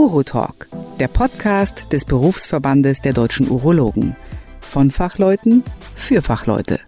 Urotalk, 0.00 0.66
der 0.98 1.08
Podcast 1.08 1.92
des 1.92 2.06
Berufsverbandes 2.06 3.02
der 3.02 3.12
deutschen 3.12 3.50
Urologen. 3.50 4.16
Von 4.58 4.90
Fachleuten 4.90 5.62
für 5.94 6.22
Fachleute. 6.22 6.80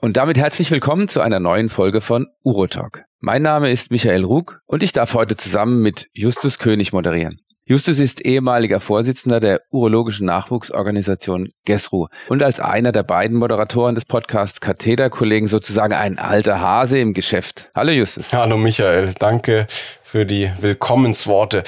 Und 0.00 0.16
damit 0.16 0.38
herzlich 0.38 0.70
willkommen 0.70 1.08
zu 1.08 1.20
einer 1.20 1.38
neuen 1.38 1.68
Folge 1.68 2.00
von 2.00 2.28
Urotalk. 2.44 3.04
Mein 3.20 3.42
Name 3.42 3.70
ist 3.70 3.90
Michael 3.90 4.24
Rug 4.24 4.62
und 4.64 4.82
ich 4.82 4.94
darf 4.94 5.12
heute 5.12 5.36
zusammen 5.36 5.82
mit 5.82 6.08
Justus 6.14 6.58
König 6.58 6.94
moderieren. 6.94 7.42
Justus 7.68 7.98
ist 7.98 8.24
ehemaliger 8.24 8.78
Vorsitzender 8.78 9.40
der 9.40 9.60
urologischen 9.70 10.24
Nachwuchsorganisation 10.24 11.50
GESRU 11.64 12.06
und 12.28 12.42
als 12.42 12.60
einer 12.60 12.92
der 12.92 13.02
beiden 13.02 13.36
Moderatoren 13.36 13.96
des 13.96 14.04
Podcasts 14.04 14.60
Kathederkollegen 14.60 15.48
sozusagen 15.48 15.92
ein 15.92 16.18
alter 16.18 16.60
Hase 16.60 17.00
im 17.00 17.12
Geschäft. 17.12 17.68
Hallo 17.74 17.90
Justus. 17.90 18.32
Hallo 18.32 18.56
Michael, 18.56 19.12
danke 19.18 19.66
für 20.06 20.24
die 20.24 20.52
Willkommensworte. 20.60 21.64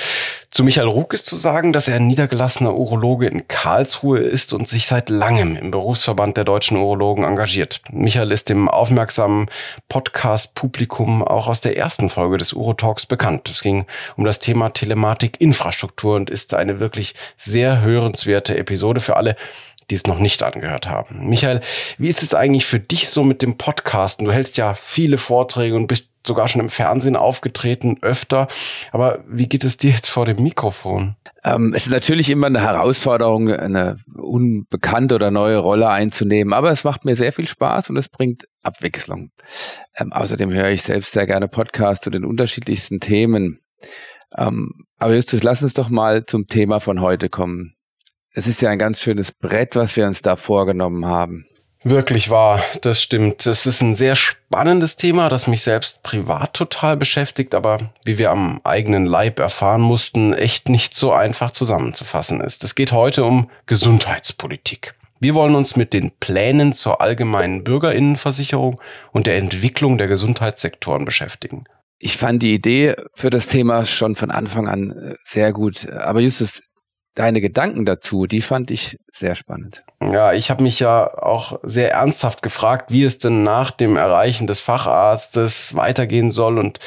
Zu 0.52 0.62
Michael 0.62 0.86
Ruck 0.86 1.12
ist 1.12 1.26
zu 1.26 1.34
sagen, 1.34 1.72
dass 1.72 1.88
er 1.88 1.98
niedergelassener 1.98 2.72
Urologe 2.72 3.26
in 3.26 3.48
Karlsruhe 3.48 4.20
ist 4.20 4.52
und 4.52 4.68
sich 4.68 4.86
seit 4.86 5.08
langem 5.08 5.56
im 5.56 5.72
Berufsverband 5.72 6.36
der 6.36 6.44
deutschen 6.44 6.76
Urologen 6.76 7.24
engagiert. 7.24 7.82
Michael 7.90 8.30
ist 8.30 8.48
dem 8.48 8.68
aufmerksamen 8.68 9.50
Podcast-Publikum 9.88 11.24
auch 11.24 11.48
aus 11.48 11.60
der 11.60 11.76
ersten 11.76 12.10
Folge 12.10 12.38
des 12.38 12.52
Urotalks 12.52 13.06
bekannt. 13.06 13.50
Es 13.50 13.60
ging 13.60 13.86
um 14.16 14.22
das 14.22 14.38
Thema 14.38 14.70
Telematik-Infrastruktur 14.70 16.14
und 16.14 16.30
ist 16.30 16.54
eine 16.54 16.78
wirklich 16.78 17.16
sehr 17.36 17.80
hörenswerte 17.80 18.56
Episode 18.56 19.00
für 19.00 19.16
alle, 19.16 19.34
die 19.90 19.96
es 19.96 20.06
noch 20.06 20.20
nicht 20.20 20.44
angehört 20.44 20.88
haben. 20.88 21.28
Michael, 21.28 21.60
wie 21.98 22.08
ist 22.08 22.22
es 22.22 22.34
eigentlich 22.34 22.66
für 22.66 22.78
dich 22.78 23.08
so 23.08 23.24
mit 23.24 23.42
dem 23.42 23.58
Podcasten? 23.58 24.26
Du 24.26 24.32
hältst 24.32 24.56
ja 24.58 24.74
viele 24.74 25.18
Vorträge 25.18 25.74
und 25.74 25.88
bist 25.88 26.06
sogar 26.28 26.46
schon 26.46 26.60
im 26.60 26.68
Fernsehen 26.68 27.16
aufgetreten, 27.16 27.98
öfter. 28.02 28.46
Aber 28.92 29.24
wie 29.26 29.48
geht 29.48 29.64
es 29.64 29.76
dir 29.76 29.90
jetzt 29.90 30.08
vor 30.08 30.24
dem 30.24 30.40
Mikrofon? 30.42 31.16
Ähm, 31.44 31.72
es 31.74 31.86
ist 31.86 31.90
natürlich 31.90 32.30
immer 32.30 32.46
eine 32.46 32.62
Herausforderung, 32.62 33.50
eine 33.50 33.96
unbekannte 34.14 35.16
oder 35.16 35.32
neue 35.32 35.58
Rolle 35.58 35.88
einzunehmen, 35.88 36.52
aber 36.52 36.70
es 36.70 36.84
macht 36.84 37.04
mir 37.04 37.16
sehr 37.16 37.32
viel 37.32 37.48
Spaß 37.48 37.90
und 37.90 37.96
es 37.96 38.08
bringt 38.08 38.44
Abwechslung. 38.62 39.30
Ähm, 39.96 40.12
außerdem 40.12 40.52
höre 40.52 40.70
ich 40.70 40.82
selbst 40.82 41.12
sehr 41.12 41.26
gerne 41.26 41.48
Podcasts 41.48 42.04
zu 42.04 42.10
den 42.10 42.24
unterschiedlichsten 42.24 43.00
Themen. 43.00 43.58
Ähm, 44.36 44.84
aber 44.98 45.14
Justus, 45.14 45.42
lass 45.42 45.62
uns 45.62 45.74
doch 45.74 45.88
mal 45.88 46.26
zum 46.26 46.46
Thema 46.46 46.80
von 46.80 47.00
heute 47.00 47.28
kommen. 47.28 47.74
Es 48.32 48.46
ist 48.46 48.62
ja 48.62 48.70
ein 48.70 48.78
ganz 48.78 49.00
schönes 49.00 49.32
Brett, 49.32 49.74
was 49.74 49.96
wir 49.96 50.06
uns 50.06 50.22
da 50.22 50.36
vorgenommen 50.36 51.06
haben. 51.06 51.47
Wirklich 51.84 52.28
wahr, 52.28 52.60
das 52.82 53.00
stimmt. 53.00 53.46
Es 53.46 53.64
ist 53.64 53.82
ein 53.82 53.94
sehr 53.94 54.16
spannendes 54.16 54.96
Thema, 54.96 55.28
das 55.28 55.46
mich 55.46 55.62
selbst 55.62 56.02
privat 56.02 56.54
total 56.54 56.96
beschäftigt, 56.96 57.54
aber 57.54 57.92
wie 58.04 58.18
wir 58.18 58.30
am 58.30 58.60
eigenen 58.64 59.06
Leib 59.06 59.38
erfahren 59.38 59.80
mussten, 59.80 60.32
echt 60.32 60.68
nicht 60.68 60.96
so 60.96 61.12
einfach 61.12 61.52
zusammenzufassen 61.52 62.40
ist. 62.40 62.64
Es 62.64 62.74
geht 62.74 62.90
heute 62.90 63.24
um 63.24 63.48
Gesundheitspolitik. 63.66 64.94
Wir 65.20 65.34
wollen 65.34 65.54
uns 65.54 65.76
mit 65.76 65.92
den 65.92 66.10
Plänen 66.18 66.72
zur 66.72 67.00
allgemeinen 67.00 67.62
Bürgerinnenversicherung 67.62 68.80
und 69.12 69.26
der 69.26 69.36
Entwicklung 69.36 69.98
der 69.98 70.08
Gesundheitssektoren 70.08 71.04
beschäftigen. 71.04 71.64
Ich 72.00 72.16
fand 72.16 72.42
die 72.42 72.54
Idee 72.54 72.94
für 73.14 73.30
das 73.30 73.48
Thema 73.48 73.84
schon 73.84 74.14
von 74.14 74.30
Anfang 74.30 74.68
an 74.68 74.90
äh, 74.92 75.14
sehr 75.24 75.52
gut. 75.52 75.88
Aber 75.90 76.20
Justus, 76.20 76.62
deine 77.18 77.40
Gedanken 77.40 77.84
dazu, 77.84 78.26
die 78.26 78.42
fand 78.42 78.70
ich 78.70 78.98
sehr 79.12 79.34
spannend. 79.34 79.82
Ja, 80.00 80.32
ich 80.32 80.50
habe 80.50 80.62
mich 80.62 80.78
ja 80.78 81.18
auch 81.18 81.58
sehr 81.64 81.92
ernsthaft 81.92 82.42
gefragt, 82.42 82.92
wie 82.92 83.02
es 83.02 83.18
denn 83.18 83.42
nach 83.42 83.72
dem 83.72 83.96
Erreichen 83.96 84.46
des 84.46 84.60
Facharztes 84.60 85.74
weitergehen 85.74 86.30
soll 86.30 86.58
und 86.58 86.78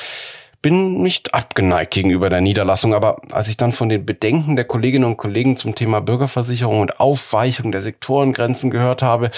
bin 0.62 1.02
nicht 1.02 1.34
abgeneigt 1.34 1.92
gegenüber 1.92 2.30
der 2.30 2.42
Niederlassung, 2.42 2.94
aber 2.94 3.22
als 3.32 3.48
ich 3.48 3.58
dann 3.58 3.72
von 3.72 3.90
den 3.90 4.06
Bedenken 4.06 4.56
der 4.56 4.66
Kolleginnen 4.66 5.06
und 5.06 5.18
Kollegen 5.18 5.58
zum 5.58 5.74
Thema 5.74 6.02
Bürgerversicherung 6.02 6.82
und 6.82 7.00
Aufweichung 7.00 7.72
der 7.72 7.82
Sektorengrenzen 7.82 8.70
gehört 8.70 9.02
habe, 9.02 9.32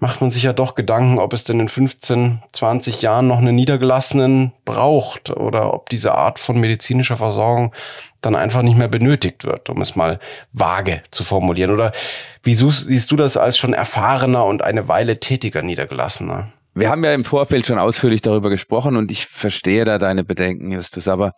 macht 0.00 0.20
man 0.20 0.32
sich 0.32 0.42
ja 0.42 0.52
doch 0.52 0.74
Gedanken, 0.74 1.20
ob 1.20 1.32
es 1.32 1.44
denn 1.44 1.60
in 1.60 1.68
15, 1.68 2.42
20 2.52 3.02
Jahren 3.02 3.28
noch 3.28 3.38
einen 3.38 3.54
Niedergelassenen 3.54 4.52
braucht 4.64 5.30
oder 5.30 5.72
ob 5.72 5.90
diese 5.90 6.14
Art 6.14 6.40
von 6.40 6.58
medizinischer 6.58 7.16
Versorgung 7.16 7.72
dann 8.20 8.34
einfach 8.34 8.62
nicht 8.62 8.76
mehr 8.76 8.88
benötigt 8.88 9.44
wird, 9.44 9.70
um 9.70 9.80
es 9.80 9.94
mal 9.94 10.18
vage 10.52 11.02
zu 11.12 11.22
formulieren. 11.22 11.70
Oder 11.70 11.92
wie 12.42 12.54
siehst 12.54 13.10
du 13.12 13.16
das 13.16 13.36
als 13.36 13.58
schon 13.58 13.74
erfahrener 13.74 14.44
und 14.44 14.62
eine 14.62 14.88
Weile 14.88 15.20
tätiger 15.20 15.62
Niedergelassener? 15.62 16.48
Wir 16.76 16.90
haben 16.90 17.04
ja 17.04 17.14
im 17.14 17.22
Vorfeld 17.22 17.66
schon 17.66 17.78
ausführlich 17.78 18.20
darüber 18.20 18.50
gesprochen 18.50 18.96
und 18.96 19.12
ich 19.12 19.26
verstehe 19.26 19.84
da 19.84 19.98
deine 19.98 20.24
Bedenken, 20.24 20.72
Justus. 20.72 21.06
Aber 21.06 21.32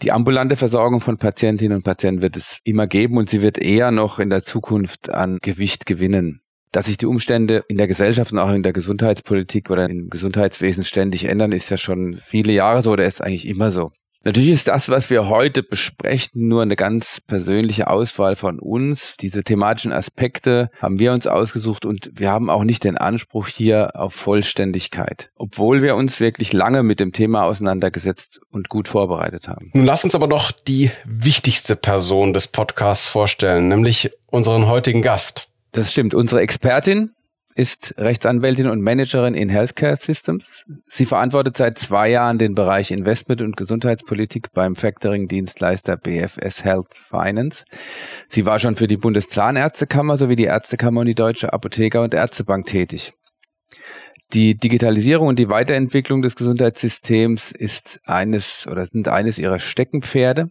die 0.00 0.12
ambulante 0.12 0.54
Versorgung 0.54 1.00
von 1.00 1.18
Patientinnen 1.18 1.78
und 1.78 1.82
Patienten 1.82 2.22
wird 2.22 2.36
es 2.36 2.60
immer 2.62 2.86
geben 2.86 3.16
und 3.16 3.28
sie 3.28 3.42
wird 3.42 3.58
eher 3.58 3.90
noch 3.90 4.20
in 4.20 4.30
der 4.30 4.44
Zukunft 4.44 5.10
an 5.10 5.38
Gewicht 5.42 5.86
gewinnen. 5.86 6.40
Dass 6.70 6.86
sich 6.86 6.98
die 6.98 7.06
Umstände 7.06 7.64
in 7.66 7.78
der 7.78 7.88
Gesellschaft 7.88 8.30
und 8.30 8.38
auch 8.38 8.52
in 8.52 8.62
der 8.62 8.72
Gesundheitspolitik 8.72 9.70
oder 9.70 9.90
im 9.90 10.08
Gesundheitswesen 10.08 10.84
ständig 10.84 11.24
ändern, 11.24 11.50
ist 11.50 11.68
ja 11.68 11.78
schon 11.78 12.12
viele 12.14 12.52
Jahre 12.52 12.82
so 12.84 12.92
oder 12.92 13.06
ist 13.06 13.20
eigentlich 13.20 13.48
immer 13.48 13.72
so. 13.72 13.90
Natürlich 14.26 14.50
ist 14.50 14.66
das, 14.66 14.88
was 14.88 15.08
wir 15.08 15.28
heute 15.28 15.62
besprechen, 15.62 16.48
nur 16.48 16.60
eine 16.60 16.74
ganz 16.74 17.20
persönliche 17.20 17.88
Auswahl 17.88 18.34
von 18.34 18.58
uns. 18.58 19.16
Diese 19.16 19.44
thematischen 19.44 19.92
Aspekte 19.92 20.68
haben 20.80 20.98
wir 20.98 21.12
uns 21.12 21.28
ausgesucht 21.28 21.84
und 21.84 22.10
wir 22.12 22.32
haben 22.32 22.50
auch 22.50 22.64
nicht 22.64 22.82
den 22.82 22.98
Anspruch 22.98 23.46
hier 23.46 23.92
auf 23.94 24.14
Vollständigkeit, 24.14 25.30
obwohl 25.36 25.80
wir 25.80 25.94
uns 25.94 26.18
wirklich 26.18 26.52
lange 26.52 26.82
mit 26.82 26.98
dem 26.98 27.12
Thema 27.12 27.44
auseinandergesetzt 27.44 28.40
und 28.50 28.68
gut 28.68 28.88
vorbereitet 28.88 29.46
haben. 29.46 29.70
Nun 29.74 29.86
lass 29.86 30.02
uns 30.02 30.16
aber 30.16 30.26
doch 30.26 30.50
die 30.50 30.90
wichtigste 31.04 31.76
Person 31.76 32.32
des 32.32 32.48
Podcasts 32.48 33.06
vorstellen, 33.06 33.68
nämlich 33.68 34.10
unseren 34.26 34.66
heutigen 34.66 35.02
Gast. 35.02 35.50
Das 35.70 35.92
stimmt. 35.92 36.14
Unsere 36.14 36.40
Expertin 36.40 37.12
ist 37.56 37.94
Rechtsanwältin 37.96 38.66
und 38.66 38.82
Managerin 38.82 39.34
in 39.34 39.48
Healthcare 39.48 39.96
Systems. 39.96 40.66
Sie 40.88 41.06
verantwortet 41.06 41.56
seit 41.56 41.78
zwei 41.78 42.10
Jahren 42.10 42.36
den 42.38 42.54
Bereich 42.54 42.90
Investment 42.90 43.40
und 43.40 43.56
Gesundheitspolitik 43.56 44.52
beim 44.52 44.76
Factoring-Dienstleister 44.76 45.96
BFS 45.96 46.64
Health 46.64 46.88
Finance. 46.92 47.64
Sie 48.28 48.44
war 48.44 48.58
schon 48.58 48.76
für 48.76 48.86
die 48.86 48.98
Bundeszahnärztekammer 48.98 50.18
sowie 50.18 50.36
die 50.36 50.44
Ärztekammer 50.44 51.00
und 51.00 51.06
die 51.06 51.14
Deutsche 51.14 51.54
Apotheker- 51.54 52.02
und 52.02 52.12
Ärztebank 52.12 52.66
tätig. 52.66 53.14
Die 54.34 54.54
Digitalisierung 54.54 55.28
und 55.28 55.38
die 55.38 55.48
Weiterentwicklung 55.48 56.20
des 56.20 56.36
Gesundheitssystems 56.36 57.52
ist 57.52 58.00
eines 58.04 58.66
oder 58.66 58.84
sind 58.84 59.08
eines 59.08 59.38
ihrer 59.38 59.60
Steckenpferde. 59.60 60.50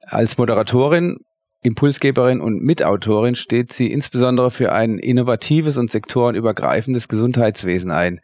Als 0.00 0.38
Moderatorin 0.38 1.18
Impulsgeberin 1.68 2.40
und 2.40 2.62
Mitautorin 2.62 3.34
steht 3.34 3.74
sie 3.74 3.92
insbesondere 3.92 4.50
für 4.50 4.72
ein 4.72 4.98
innovatives 4.98 5.76
und 5.76 5.90
sektorenübergreifendes 5.90 7.08
Gesundheitswesen 7.08 7.90
ein. 7.90 8.20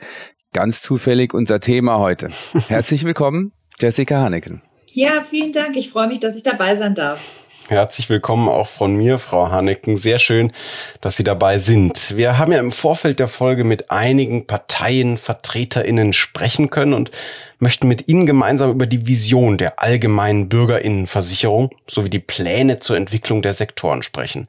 Ganz 0.55 0.81
zufällig 0.81 1.35
unser 1.35 1.61
Thema 1.61 1.99
heute. 1.99 2.29
Herzlich 2.69 3.05
willkommen, 3.05 3.53
Jessica 3.79 4.23
Hanneken. 4.23 4.63
Ja, 4.93 5.25
vielen 5.29 5.53
Dank. 5.53 5.77
Ich 5.77 5.91
freue 5.91 6.09
mich, 6.09 6.21
dass 6.21 6.37
ich 6.37 6.43
dabei 6.43 6.77
sein 6.77 6.95
darf. 6.95 7.45
Herzlich 7.69 8.11
willkommen 8.11 8.49
auch 8.49 8.67
von 8.67 8.95
mir, 8.95 9.19
Frau 9.19 9.51
Hanneken. 9.51 9.97
Sehr 9.97 10.19
schön, 10.19 10.53
dass 11.01 11.17
Sie 11.17 11.25
dabei 11.25 11.59
sind. 11.59 12.15
Wir 12.15 12.39
haben 12.39 12.53
ja 12.53 12.59
im 12.59 12.71
Vorfeld 12.71 13.21
der 13.21 13.29
Folge 13.29 13.65
mit 13.65 13.91
einigen 13.91 14.47
Parteienvertreterinnen 14.47 16.13
sprechen 16.13 16.69
können 16.69 16.93
und 16.93 17.11
möchten 17.59 17.89
mit 17.89 18.09
Ihnen 18.09 18.27
gemeinsam 18.27 18.71
über 18.71 18.87
die 18.87 19.07
Vision 19.07 19.59
der 19.59 19.83
allgemeinen 19.83 20.49
Bürgerinnenversicherung 20.49 21.71
sowie 21.87 22.11
die 22.11 22.19
Pläne 22.19 22.79
zur 22.79 22.97
Entwicklung 22.97 23.43
der 23.43 23.53
Sektoren 23.53 24.03
sprechen. 24.03 24.47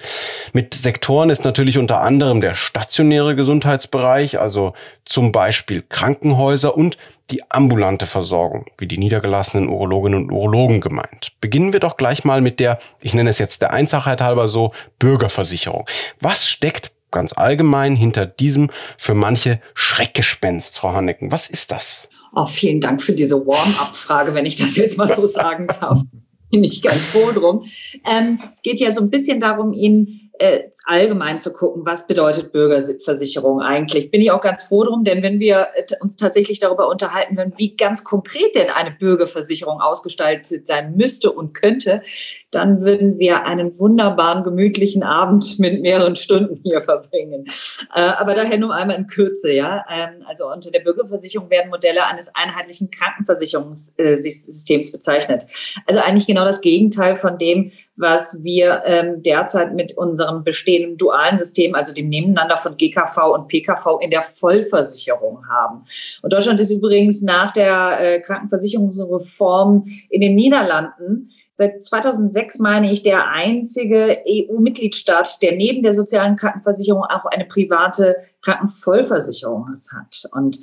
Mit 0.54 0.74
Sektoren 0.74 1.30
ist 1.30 1.46
natürlich 1.46 1.78
unter 1.78 2.02
anderem 2.02 2.42
der 2.42 2.56
stationäre 2.56 3.36
Gesundheitsbereich, 3.36 4.40
also 4.40 4.74
zum 5.06 5.32
Beispiel 5.32 5.84
Krankenhäuser 5.88 6.76
und 6.76 6.98
die 7.32 7.50
ambulante 7.50 8.06
Versorgung, 8.06 8.66
wie 8.78 8.88
die 8.88 8.98
niedergelassenen 8.98 9.68
Urologinnen 9.68 10.24
und 10.24 10.32
Urologen 10.32 10.82
gemeint. 10.82 11.32
Beginnen 11.42 11.74
wir 11.74 11.80
doch 11.80 11.98
gleich 11.98 12.24
mal 12.24 12.42
mit 12.42 12.60
der, 12.60 12.78
ich 13.02 13.14
nenne 13.14 13.30
es 13.30 13.40
jetzt 13.40 13.62
der 13.62 13.74
Einfachheit 13.74 14.22
halber 14.22 14.48
so, 14.48 14.74
Bürgerversicherung. 15.00 15.88
Was 16.22 16.48
steckt 16.48 16.92
ganz 17.12 17.34
allgemein 17.34 17.96
hinter 17.96 18.26
diesem 18.26 18.70
für 18.98 19.16
manche 19.16 19.60
Schreckgespenst, 19.74 20.78
Frau 20.78 20.94
Hanneken? 20.94 21.32
Was 21.32 21.50
ist 21.50 21.72
das? 21.72 22.10
Oh, 22.36 22.46
vielen 22.46 22.82
Dank 22.82 23.02
für 23.02 23.14
diese 23.14 23.36
Warm-up-Frage, 23.36 24.34
wenn 24.34 24.46
ich 24.46 24.58
das 24.58 24.76
jetzt 24.76 24.98
mal 24.98 25.08
so 25.08 25.26
sagen 25.26 25.68
darf. 25.68 26.02
Bin 26.52 26.66
ich 26.66 26.82
ganz 26.82 26.98
froh 26.98 27.32
drum. 27.32 27.64
Ähm, 28.06 28.40
es 28.52 28.62
geht 28.62 28.80
ja 28.80 28.94
so 28.94 29.02
ein 29.02 29.10
bisschen 29.10 29.40
darum, 29.40 29.72
Ihnen 29.72 30.25
äh, 30.40 30.70
allgemein 30.86 31.40
zu 31.40 31.54
gucken, 31.54 31.86
was 31.86 32.08
bedeutet 32.08 32.52
Bürgerversicherung 32.52 33.62
eigentlich. 33.62 34.10
Bin 34.12 34.22
ich 34.22 34.32
auch 34.32 34.42
ganz 34.42 34.64
froh 34.64 34.84
drum, 34.84 35.04
denn 35.04 35.22
wenn 35.24 35.40
wir 35.40 35.68
äh, 35.76 35.84
uns 36.02 36.18
tatsächlich 36.18 36.60
darüber 36.60 36.90
unterhalten 36.90 37.38
würden, 37.38 37.54
wie 37.58 37.76
ganz 37.76 38.04
konkret 38.04 38.56
denn 38.56 38.70
eine 38.70 38.92
Bürgerversicherung 38.92 39.82
ausgestaltet 39.82 40.68
sein 40.68 40.96
müsste 40.96 41.32
und 41.32 41.54
könnte, 41.54 42.02
dann 42.52 42.82
würden 42.82 43.18
wir 43.20 43.46
einen 43.46 43.78
wunderbaren, 43.80 44.44
gemütlichen 44.44 45.04
Abend 45.04 45.60
mit 45.66 45.82
mehreren 45.82 46.16
Stunden 46.16 46.60
hier 46.64 46.82
verbringen. 46.82 47.46
Äh, 47.94 48.02
aber 48.02 48.34
daher 48.36 48.58
nur 48.58 48.74
einmal 48.74 48.98
in 48.98 49.08
Kürze, 49.08 49.52
ja. 49.52 49.86
Ähm, 49.90 50.24
also 50.28 50.52
unter 50.52 50.72
der 50.72 50.80
Bürgerversicherung 50.80 51.50
werden 51.50 51.70
Modelle 51.70 52.06
eines 52.06 52.34
einheitlichen 52.36 52.92
Krankenversicherungssystems 52.92 54.92
bezeichnet. 54.92 55.46
Also 55.86 56.02
eigentlich 56.02 56.28
genau 56.28 56.44
das 56.46 56.62
Gegenteil 56.62 57.18
von 57.18 57.38
dem, 57.38 57.72
was 57.98 58.44
wir 58.44 58.84
ähm, 58.86 59.24
derzeit 59.24 59.74
mit 59.74 59.98
unserem 59.98 60.44
bestehenden 60.44 60.98
dualen 60.98 61.38
System, 61.38 61.76
also 61.76 61.94
dem 61.94 62.10
Nebeneinander 62.10 62.58
von 62.58 62.76
GKV 62.78 63.34
und 63.34 63.48
PKV 63.48 64.00
in 64.02 64.12
der 64.12 64.22
Vollversicherung 64.22 65.48
haben. 65.48 65.86
Und 66.22 66.34
Deutschland 66.34 66.60
ist 66.60 66.72
übrigens 66.72 67.22
nach 67.22 67.54
der 67.54 67.98
äh, 68.00 68.20
Krankenversicherungsreform 68.22 69.88
in 70.10 70.22
den 70.22 70.36
Niederlanden 70.36 71.32
seit 71.58 71.84
2006 71.84 72.60
meine 72.60 72.92
ich 72.92 73.04
der 73.04 73.30
einzige 73.30 74.24
EU-Mitgliedstaat, 74.28 75.42
der 75.42 75.56
neben 75.56 75.84
der 75.84 75.94
sozialen 75.94 76.36
Krankenversicherung 76.36 77.04
auch 77.04 77.26
eine 77.26 77.46
private 77.46 78.18
Krankenvollversicherung 78.42 79.68
hat. 79.70 80.24
Und 80.34 80.60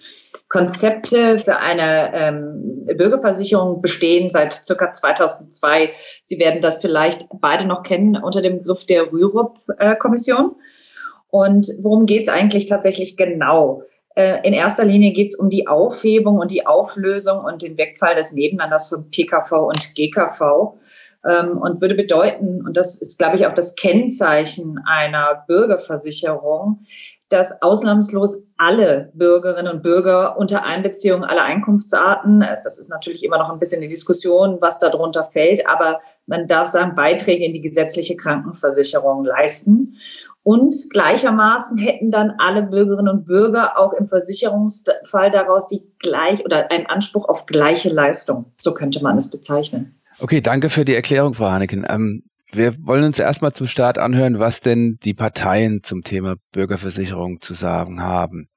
Konzepte 0.49 1.39
für 1.39 1.57
eine 1.57 2.13
ähm, 2.15 2.87
Bürgerversicherung 2.97 3.81
bestehen 3.81 4.31
seit 4.31 4.53
circa 4.53 4.93
2002. 4.93 5.93
Sie 6.25 6.39
werden 6.39 6.61
das 6.61 6.81
vielleicht 6.81 7.27
beide 7.41 7.65
noch 7.65 7.83
kennen 7.83 8.17
unter 8.17 8.43
dem 8.43 8.59
Begriff 8.59 8.85
der 8.85 9.11
Rürup-Kommission. 9.11 10.57
Und 11.29 11.69
worum 11.81 12.05
geht 12.05 12.25
es 12.25 12.29
eigentlich 12.29 12.67
tatsächlich 12.67 13.17
genau? 13.17 13.83
Äh, 14.15 14.47
in 14.47 14.53
erster 14.53 14.85
Linie 14.85 15.13
geht 15.13 15.29
es 15.29 15.39
um 15.39 15.49
die 15.49 15.67
Aufhebung 15.67 16.39
und 16.39 16.51
die 16.51 16.67
Auflösung 16.67 17.45
und 17.45 17.63
den 17.63 17.79
Wegfall 17.79 18.15
des 18.15 18.33
Nebeneinanders 18.33 18.89
von 18.89 19.11
PKV 19.11 19.53
und 19.53 19.95
GKV 19.95 20.75
ähm, 21.25 21.59
und 21.59 21.81
würde 21.81 21.95
bedeuten, 21.95 22.65
und 22.67 22.77
das 22.77 23.01
ist, 23.01 23.19
glaube 23.19 23.37
ich, 23.37 23.47
auch 23.47 23.55
das 23.55 23.75
Kennzeichen 23.75 24.81
einer 24.85 25.45
Bürgerversicherung, 25.47 26.85
dass 27.33 27.63
ausnahmslos 27.63 28.47
alle 28.59 29.11
Bürgerinnen 29.15 29.73
und 29.73 29.83
Bürger 29.83 30.37
unter 30.37 30.65
Einbeziehung 30.65 31.25
aller 31.25 31.45
Einkunftsarten, 31.45 32.43
äh, 32.43 32.59
das 32.63 32.79
ist 32.79 32.91
natürlich 32.91 33.25
immer 33.25 33.39
noch 33.39 33.51
ein 33.51 33.59
bisschen 33.59 33.81
die 33.81 33.89
Diskussion, 33.89 34.59
was 34.61 34.79
darunter 34.79 35.25
fällt, 35.25 35.67
aber 35.67 36.01
man 36.27 36.47
darf 36.47 36.69
sagen, 36.69 36.95
Beiträge 36.95 37.45
in 37.45 37.55
die 37.55 37.63
gesetzliche 37.63 38.17
Krankenversicherung 38.17 39.25
leisten. 39.25 39.97
Und 40.45 40.75
gleichermaßen 40.91 41.79
hätten 41.79 42.11
dann 42.11 42.33
alle 42.39 42.65
Bürgerinnen 42.65 43.09
und 43.09 43.27
Bürger 43.27 43.79
auch 43.79 43.93
im 43.93 44.09
Versicherungsfall 44.09 45.31
daraus 45.31 45.69
die 45.69 45.83
gleich 46.01 46.45
oder 46.45 46.71
einen 46.73 46.87
Anspruch 46.87 47.29
auf 47.29 47.47
gleiche 47.47 47.91
Leistung. 47.91 48.53
So 48.59 48.75
könnte 48.75 49.03
man 49.03 49.19
es 49.19 49.31
bezeichnen. 49.31 50.01
Okay, 50.19 50.41
danke 50.41 50.69
für 50.69 50.85
die 50.85 50.95
Erklärung, 50.95 51.35
Frau 51.35 51.51
Haneken. 51.51 51.87
Ähm, 51.89 52.25
wir 52.51 52.75
wollen 52.85 53.05
uns 53.05 53.19
erstmal 53.19 53.53
zum 53.53 53.67
Start 53.67 53.99
anhören, 53.99 54.39
was 54.39 54.61
denn 54.61 54.99
die 55.05 55.15
Parteien 55.15 55.83
zum 55.85 56.03
Thema 56.03 56.35
Bürgerversicherung 56.53 57.41
zu 57.41 57.55
sagen 57.55 58.03
haben. 58.03 58.49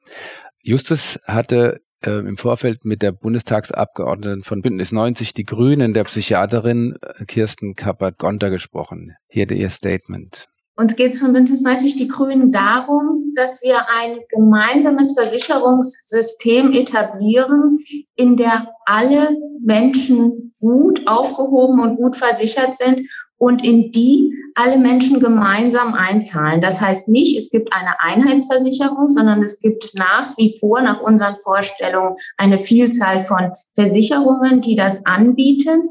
Justus 0.61 1.19
hatte 1.25 1.81
äh, 2.05 2.09
im 2.09 2.37
Vorfeld 2.37 2.83
mit 2.83 3.01
der 3.01 3.11
Bundestagsabgeordneten 3.11 4.43
von 4.43 4.61
Bündnis 4.61 4.91
90, 4.91 5.33
die 5.33 5.45
Grünen, 5.45 5.93
der 5.93 6.03
Psychiaterin 6.03 6.97
äh, 7.01 7.25
Kirsten 7.25 7.75
Kappert-Gonter 7.75 8.49
gesprochen. 8.49 9.15
Hier 9.27 9.49
ihr 9.49 9.69
Statement. 9.69 10.47
Uns 10.77 10.97
geht 10.97 11.13
es 11.13 11.19
von 11.19 11.31
Bündnis 11.31 11.61
90 11.61 11.95
Die 11.95 12.07
Grünen 12.07 12.51
darum, 12.51 13.21
dass 13.35 13.61
wir 13.63 13.89
ein 13.89 14.19
gemeinsames 14.29 15.13
Versicherungssystem 15.13 16.73
etablieren, 16.73 17.79
in 18.15 18.35
der 18.35 18.67
alle 18.85 19.37
Menschen 19.61 20.53
gut 20.59 21.01
aufgehoben 21.05 21.79
und 21.79 21.97
gut 21.97 22.17
versichert 22.17 22.75
sind 22.75 23.07
und 23.37 23.63
in 23.63 23.91
die 23.91 24.33
alle 24.55 24.77
Menschen 24.77 25.19
gemeinsam 25.19 25.93
einzahlen. 25.93 26.61
Das 26.61 26.79
heißt 26.81 27.09
nicht, 27.09 27.37
es 27.37 27.49
gibt 27.51 27.71
eine 27.73 28.01
Einheitsversicherung, 28.01 29.09
sondern 29.09 29.41
es 29.41 29.59
gibt 29.59 29.91
nach 29.95 30.37
wie 30.37 30.57
vor, 30.59 30.81
nach 30.81 31.01
unseren 31.01 31.35
Vorstellungen, 31.35 32.15
eine 32.37 32.57
Vielzahl 32.57 33.23
von 33.23 33.51
Versicherungen, 33.75 34.61
die 34.61 34.75
das 34.75 35.05
anbieten. 35.05 35.89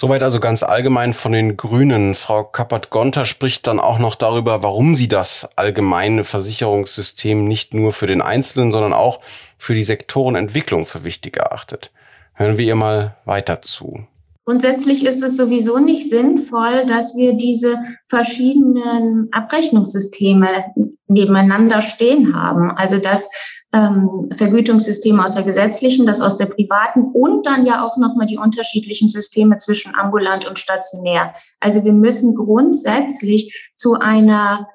Soweit 0.00 0.22
also 0.22 0.40
ganz 0.40 0.62
allgemein 0.62 1.12
von 1.12 1.32
den 1.32 1.58
Grünen. 1.58 2.14
Frau 2.14 2.42
Kappert-Gonter 2.42 3.26
spricht 3.26 3.66
dann 3.66 3.78
auch 3.78 3.98
noch 3.98 4.14
darüber, 4.14 4.62
warum 4.62 4.94
sie 4.94 5.08
das 5.08 5.46
allgemeine 5.56 6.24
Versicherungssystem 6.24 7.46
nicht 7.46 7.74
nur 7.74 7.92
für 7.92 8.06
den 8.06 8.22
Einzelnen, 8.22 8.72
sondern 8.72 8.94
auch 8.94 9.20
für 9.58 9.74
die 9.74 9.82
Sektorenentwicklung 9.82 10.86
für 10.86 11.04
wichtig 11.04 11.36
erachtet. 11.36 11.92
Hören 12.32 12.56
wir 12.56 12.64
ihr 12.64 12.76
mal 12.76 13.18
weiter 13.26 13.60
zu. 13.60 14.06
Grundsätzlich 14.46 15.04
ist 15.04 15.22
es 15.22 15.36
sowieso 15.36 15.78
nicht 15.78 16.08
sinnvoll, 16.08 16.86
dass 16.86 17.14
wir 17.18 17.34
diese 17.34 17.76
verschiedenen 18.08 19.28
Abrechnungssysteme 19.32 20.64
nebeneinander 21.08 21.82
stehen 21.82 22.34
haben. 22.34 22.70
Also 22.70 22.96
dass 22.96 23.28
ähm, 23.72 24.28
Vergütungssysteme 24.34 25.22
aus 25.22 25.34
der 25.34 25.44
gesetzlichen, 25.44 26.06
das 26.06 26.20
aus 26.20 26.38
der 26.38 26.46
privaten 26.46 27.02
und 27.12 27.46
dann 27.46 27.66
ja 27.66 27.84
auch 27.84 27.96
nochmal 27.96 28.26
die 28.26 28.38
unterschiedlichen 28.38 29.08
Systeme 29.08 29.56
zwischen 29.58 29.94
ambulant 29.94 30.48
und 30.48 30.58
stationär. 30.58 31.34
Also 31.60 31.84
wir 31.84 31.92
müssen 31.92 32.34
grundsätzlich 32.34 33.70
zu 33.76 33.94
einer 33.94 34.68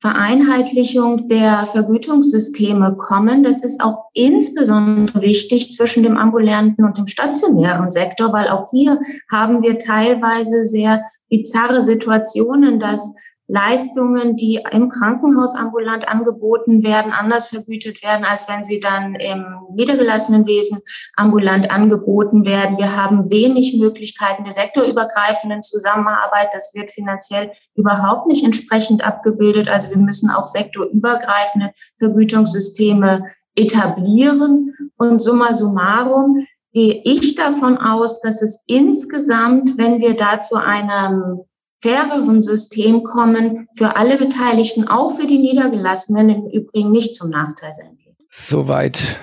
Vereinheitlichung 0.00 1.28
der 1.28 1.66
Vergütungssysteme 1.66 2.96
kommen. 2.96 3.42
Das 3.42 3.62
ist 3.62 3.82
auch 3.82 4.06
insbesondere 4.14 5.20
wichtig 5.20 5.72
zwischen 5.72 6.02
dem 6.02 6.16
ambulanten 6.16 6.84
und 6.84 6.96
dem 6.96 7.06
stationären 7.06 7.90
Sektor, 7.90 8.32
weil 8.32 8.48
auch 8.48 8.70
hier 8.70 8.98
haben 9.30 9.62
wir 9.62 9.78
teilweise 9.78 10.64
sehr 10.64 11.02
bizarre 11.28 11.82
Situationen, 11.82 12.80
dass 12.80 13.14
Leistungen, 13.52 14.36
die 14.36 14.62
im 14.70 14.88
Krankenhaus 14.88 15.56
ambulant 15.56 16.08
angeboten 16.08 16.84
werden, 16.84 17.10
anders 17.10 17.46
vergütet 17.46 18.00
werden, 18.02 18.24
als 18.24 18.48
wenn 18.48 18.62
sie 18.62 18.78
dann 18.78 19.16
im 19.16 19.44
niedergelassenen 19.74 20.46
Wesen 20.46 20.80
ambulant 21.16 21.68
angeboten 21.68 22.46
werden. 22.46 22.78
Wir 22.78 22.96
haben 22.96 23.28
wenig 23.28 23.76
Möglichkeiten 23.76 24.44
der 24.44 24.52
sektorübergreifenden 24.52 25.62
Zusammenarbeit. 25.62 26.50
Das 26.52 26.72
wird 26.74 26.92
finanziell 26.92 27.50
überhaupt 27.74 28.28
nicht 28.28 28.44
entsprechend 28.44 29.04
abgebildet. 29.04 29.68
Also 29.68 29.90
wir 29.90 29.98
müssen 29.98 30.30
auch 30.30 30.44
sektorübergreifende 30.44 31.72
Vergütungssysteme 31.98 33.24
etablieren. 33.56 34.72
Und 34.96 35.20
summa 35.20 35.52
summarum 35.54 36.46
gehe 36.72 37.02
ich 37.04 37.34
davon 37.34 37.78
aus, 37.78 38.20
dass 38.20 38.42
es 38.42 38.62
insgesamt, 38.68 39.76
wenn 39.76 40.00
wir 40.00 40.14
da 40.14 40.38
zu 40.38 40.54
einem 40.54 41.40
faireren 41.82 42.42
System 42.42 43.02
kommen, 43.02 43.68
für 43.74 43.96
alle 43.96 44.18
Beteiligten, 44.18 44.86
auch 44.86 45.16
für 45.16 45.26
die 45.26 45.38
Niedergelassenen 45.38 46.28
im 46.28 46.46
Übrigen 46.46 46.90
nicht 46.90 47.14
zum 47.14 47.30
Nachteil 47.30 47.72
sein 47.74 47.98
wird. 48.04 48.16
Soweit 48.30 49.18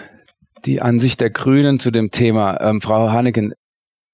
die 0.65 0.81
Ansicht 0.81 1.21
der 1.21 1.29
Grünen 1.29 1.79
zu 1.79 1.91
dem 1.91 2.11
Thema. 2.11 2.59
Ähm, 2.61 2.81
Frau 2.81 3.11
Haneken, 3.11 3.53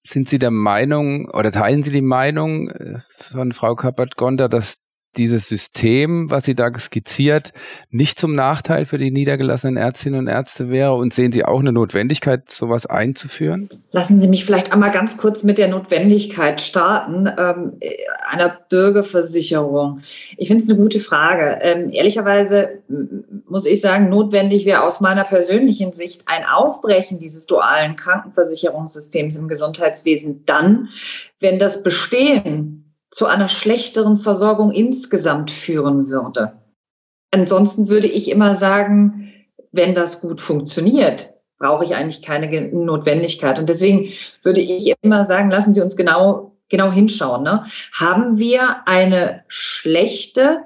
sind 0.05 0.29
Sie 0.29 0.39
der 0.39 0.51
Meinung 0.51 1.29
oder 1.29 1.51
teilen 1.51 1.83
Sie 1.83 1.91
die 1.91 2.01
Meinung 2.01 2.69
äh, 2.69 2.99
von 3.31 3.53
Frau 3.53 3.75
Kappert-Gonter, 3.75 4.49
dass 4.49 4.77
dieses 5.17 5.47
System, 5.47 6.29
was 6.29 6.45
Sie 6.45 6.55
da 6.55 6.71
skizziert, 6.77 7.53
nicht 7.89 8.19
zum 8.19 8.35
Nachteil 8.35 8.85
für 8.85 8.97
die 8.97 9.11
niedergelassenen 9.11 9.77
Ärztinnen 9.77 10.19
und 10.19 10.27
Ärzte 10.27 10.69
wäre? 10.69 10.93
Und 10.93 11.13
sehen 11.13 11.31
Sie 11.31 11.45
auch 11.45 11.59
eine 11.59 11.71
Notwendigkeit, 11.71 12.49
sowas 12.49 12.85
einzuführen? 12.85 13.69
Lassen 13.91 14.21
Sie 14.21 14.27
mich 14.27 14.45
vielleicht 14.45 14.71
einmal 14.71 14.91
ganz 14.91 15.17
kurz 15.17 15.43
mit 15.43 15.57
der 15.57 15.67
Notwendigkeit 15.67 16.61
starten, 16.61 17.27
ähm, 17.37 17.73
einer 18.29 18.57
Bürgerversicherung. 18.69 20.01
Ich 20.37 20.47
finde 20.47 20.63
es 20.63 20.69
eine 20.69 20.79
gute 20.79 20.99
Frage. 20.99 21.59
Ähm, 21.61 21.91
ehrlicherweise 21.91 22.81
muss 23.47 23.65
ich 23.65 23.81
sagen, 23.81 24.09
notwendig 24.09 24.65
wäre 24.65 24.83
aus 24.83 25.01
meiner 25.01 25.23
persönlichen 25.23 25.93
Sicht 25.93 26.23
ein 26.25 26.43
Aufbrechen 26.45 27.19
dieses 27.19 27.45
dualen 27.45 27.95
Krankenversicherungssystems 27.95 29.35
im 29.35 29.47
Gesundheitswesen 29.47 30.43
dann, 30.45 30.89
wenn 31.39 31.59
das 31.59 31.83
Bestehen 31.83 32.82
zu 33.13 33.27
einer 33.27 33.47
schlechteren 33.47 34.17
Versorgung 34.17 34.71
insgesamt 34.71 35.51
führen 35.51 36.09
würde. 36.09 36.53
Ansonsten 37.31 37.87
würde 37.87 38.07
ich 38.07 38.29
immer 38.29 38.55
sagen, 38.55 39.31
wenn 39.71 39.93
das 39.93 40.21
gut 40.21 40.41
funktioniert, 40.41 41.33
brauche 41.59 41.85
ich 41.85 41.93
eigentlich 41.93 42.23
keine 42.23 42.69
Notwendigkeit. 42.71 43.59
Und 43.59 43.69
deswegen 43.69 44.09
würde 44.41 44.61
ich 44.61 44.93
immer 45.01 45.25
sagen, 45.25 45.51
lassen 45.51 45.75
Sie 45.75 45.81
uns 45.81 45.95
genau, 45.95 46.57
genau 46.69 46.91
hinschauen. 46.91 47.43
Ne? 47.43 47.65
Haben 47.93 48.39
wir 48.39 48.87
eine 48.87 49.43
schlechte 49.47 50.63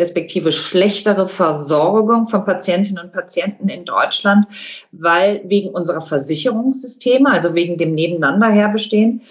respektive 0.00 0.50
schlechtere 0.50 1.28
Versorgung 1.28 2.26
von 2.26 2.44
Patientinnen 2.44 3.04
und 3.04 3.12
Patienten 3.12 3.68
in 3.68 3.84
Deutschland, 3.84 4.46
weil 4.90 5.42
wegen 5.44 5.70
unserer 5.70 6.00
Versicherungssysteme, 6.00 7.30
also 7.30 7.54
wegen 7.54 7.76
dem 7.76 7.94
Nebeneinander 7.94 8.48
herbestehen. 8.48 9.22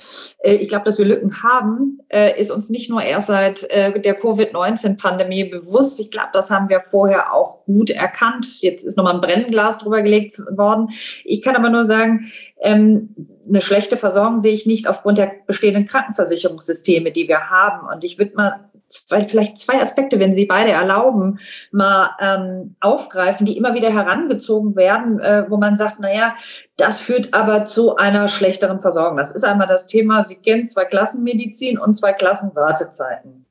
Äh, 0.43 0.55
ich 0.55 0.69
glaube, 0.69 0.85
dass 0.85 0.97
wir 0.97 1.05
Lücken 1.05 1.43
haben, 1.43 1.99
äh, 2.09 2.39
ist 2.39 2.51
uns 2.51 2.69
nicht 2.69 2.89
nur 2.89 3.01
erst 3.01 3.27
seit 3.27 3.63
äh, 3.69 3.99
der 3.99 4.13
Covid-19-Pandemie 4.13 5.45
bewusst. 5.45 5.99
Ich 5.99 6.11
glaube, 6.11 6.29
das 6.33 6.51
haben 6.51 6.69
wir 6.69 6.81
vorher 6.81 7.33
auch 7.33 7.65
gut 7.65 7.89
erkannt. 7.89 8.61
Jetzt 8.61 8.85
ist 8.85 8.95
nochmal 8.95 9.15
ein 9.15 9.21
Brennglas 9.21 9.79
drüber 9.79 10.01
gelegt 10.01 10.39
worden. 10.39 10.89
Ich 11.25 11.41
kann 11.41 11.55
aber 11.55 11.69
nur 11.69 11.85
sagen, 11.85 12.31
ähm, 12.61 13.15
eine 13.47 13.61
schlechte 13.61 13.97
Versorgung 13.97 14.39
sehe 14.39 14.53
ich 14.53 14.65
nicht 14.65 14.87
aufgrund 14.87 15.17
der 15.17 15.31
bestehenden 15.47 15.85
Krankenversicherungssysteme, 15.85 17.11
die 17.11 17.27
wir 17.27 17.49
haben. 17.49 17.87
Und 17.87 18.03
ich 18.03 18.19
würde 18.19 18.35
mal 18.35 18.68
zwei, 18.89 19.25
vielleicht 19.25 19.59
zwei 19.59 19.79
Aspekte, 19.79 20.19
wenn 20.19 20.35
Sie 20.35 20.45
beide 20.45 20.71
erlauben, 20.71 21.39
mal 21.71 22.11
ähm, 22.19 22.75
aufgreifen, 22.79 23.45
die 23.45 23.57
immer 23.57 23.73
wieder 23.73 23.93
herangezogen 23.93 24.75
werden, 24.75 25.19
äh, 25.19 25.45
wo 25.47 25.57
man 25.57 25.77
sagt, 25.77 25.97
na 25.99 26.13
ja, 26.13 26.35
das 26.77 26.99
führt 26.99 27.33
aber 27.33 27.65
zu 27.65 27.95
einer 27.95 28.27
schlechteren 28.27 28.81
Versorgung. 28.81 29.17
Das 29.17 29.31
ist 29.31 29.43
einmal 29.43 29.67
das 29.67 29.87
Thema, 29.87 30.25
Sie 30.25 30.35
kennen 30.35 30.65
zwei 30.65 30.85
Klassenmedizin 30.85 31.77
und 31.77 31.95
zwei 31.95 32.13
Klassenwartezeiten. 32.13 33.45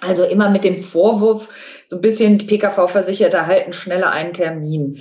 Also 0.00 0.24
immer 0.24 0.50
mit 0.50 0.64
dem 0.64 0.82
Vorwurf, 0.82 1.48
so 1.84 1.96
ein 1.96 2.02
bisschen 2.02 2.38
PKV-Versicherte 2.38 3.36
erhalten 3.36 3.72
schneller 3.72 4.10
einen 4.10 4.32
Termin. 4.32 4.98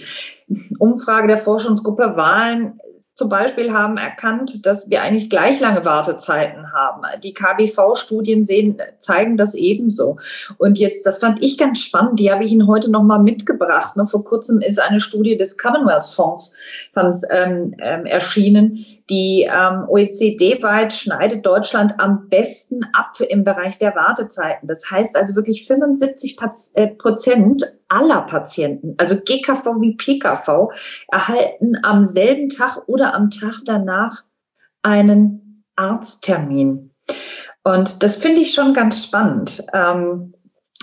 Umfrage 0.80 1.28
der 1.28 1.38
Forschungsgruppe 1.38 2.16
Wahlen 2.16 2.80
zum 3.15 3.29
Beispiel 3.29 3.72
haben 3.72 3.98
erkannt, 3.98 4.65
dass 4.65 4.89
wir 4.89 5.03
eigentlich 5.03 5.29
gleich 5.29 5.60
lange 5.60 5.86
Wartezeiten 5.86 6.74
haben. 6.74 7.03
Die 7.22 7.34
KBV-Studien 7.34 8.43
sehen, 8.43 8.77
zeigen 8.98 9.38
das 9.38 9.53
ebenso. 9.53 10.17
Und 10.58 10.79
jetzt, 10.79 11.05
das 11.05 11.20
fand 11.20 11.41
ich 11.43 11.60
ganz 11.60 11.79
spannend, 11.79 12.20
die 12.20 12.32
habe 12.32 12.43
ich 12.43 12.51
Ihnen 12.51 12.67
heute 12.67 12.89
nochmal 12.89 13.20
mitgebracht. 13.20 13.96
Vor 14.05 14.24
kurzem 14.24 14.62
ist 14.62 14.82
eine 14.82 15.00
Studie 15.00 15.38
des 15.38 15.60
Commonwealth 15.60 16.05
Fonds 16.05 16.55
ähm, 17.29 17.75
ähm, 17.79 18.05
erschienen, 18.05 18.84
die 19.13 19.48
ähm, 19.48 19.86
OECD-weit 19.88 20.91
schneidet 20.91 21.46
Deutschland 21.46 22.00
am 22.00 22.29
besten 22.29 22.84
ab 22.93 23.20
im 23.22 23.43
Bereich 23.43 23.77
der 23.77 23.96
Wartezeiten. 23.96 24.67
Das 24.67 24.89
heißt 24.89 25.15
also 25.15 25.36
wirklich 25.36 25.67
75 25.67 26.38
äh, 26.74 26.88
Prozent 26.88 27.63
aller 27.89 28.22
Patienten, 28.22 28.96
also 28.98 29.15
GKV 29.17 29.65
wie 29.82 29.96
PKV, 29.96 30.72
erhalten 31.12 31.77
am 31.84 32.05
selben 32.05 32.50
Tag 32.50 32.88
oder 32.88 33.13
am 33.13 33.29
Tag 33.29 33.62
danach 33.65 34.24
einen 34.82 35.63
Arzttermin. 35.75 36.89
Und 37.63 38.01
das 38.01 38.17
finde 38.17 38.41
ich 38.41 38.53
schon 38.53 38.74
ganz 38.74 39.03
spannend. 39.03 39.63
Ähm, 39.74 40.34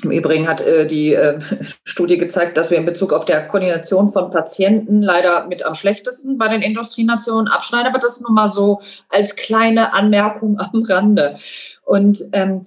im 0.04 0.10
Übrigen 0.10 0.48
hat 0.48 0.60
äh, 0.60 0.86
die 0.86 1.14
äh, 1.14 1.40
Studie 1.84 2.18
gezeigt, 2.18 2.56
dass 2.56 2.70
wir 2.70 2.78
in 2.78 2.84
Bezug 2.84 3.12
auf 3.12 3.24
der 3.24 3.46
Koordination 3.46 4.08
von 4.08 4.30
Patienten 4.30 5.02
leider 5.02 5.46
mit 5.46 5.64
am 5.64 5.74
schlechtesten 5.74 6.38
bei 6.38 6.48
den 6.48 6.62
Industrienationen 6.62 7.48
abschneiden, 7.48 7.88
aber 7.88 7.98
das 7.98 8.20
nur 8.20 8.32
mal 8.32 8.48
so 8.48 8.80
als 9.08 9.36
kleine 9.36 9.92
Anmerkung 9.92 10.58
am 10.58 10.82
Rande. 10.82 11.36
Und 11.84 12.20
ähm, 12.32 12.66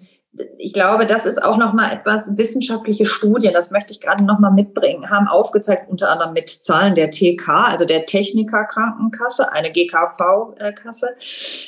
ich 0.57 0.73
glaube, 0.73 1.05
das 1.05 1.27
ist 1.27 1.43
auch 1.43 1.57
noch 1.57 1.73
mal 1.73 1.93
etwas 1.93 2.37
wissenschaftliche 2.37 3.05
Studien, 3.05 3.53
das 3.53 3.69
möchte 3.69 3.91
ich 3.91 4.01
gerade 4.01 4.23
noch 4.23 4.39
mal 4.39 4.49
mitbringen, 4.49 5.09
haben 5.09 5.27
aufgezeigt, 5.27 5.89
unter 5.89 6.09
anderem 6.09 6.33
mit 6.33 6.49
Zahlen 6.49 6.95
der 6.95 7.11
TK, 7.11 7.49
also 7.49 7.85
der 7.85 8.05
Technikerkrankenkasse, 8.05 9.51
eine 9.51 9.71
GKV-Kasse, 9.71 11.09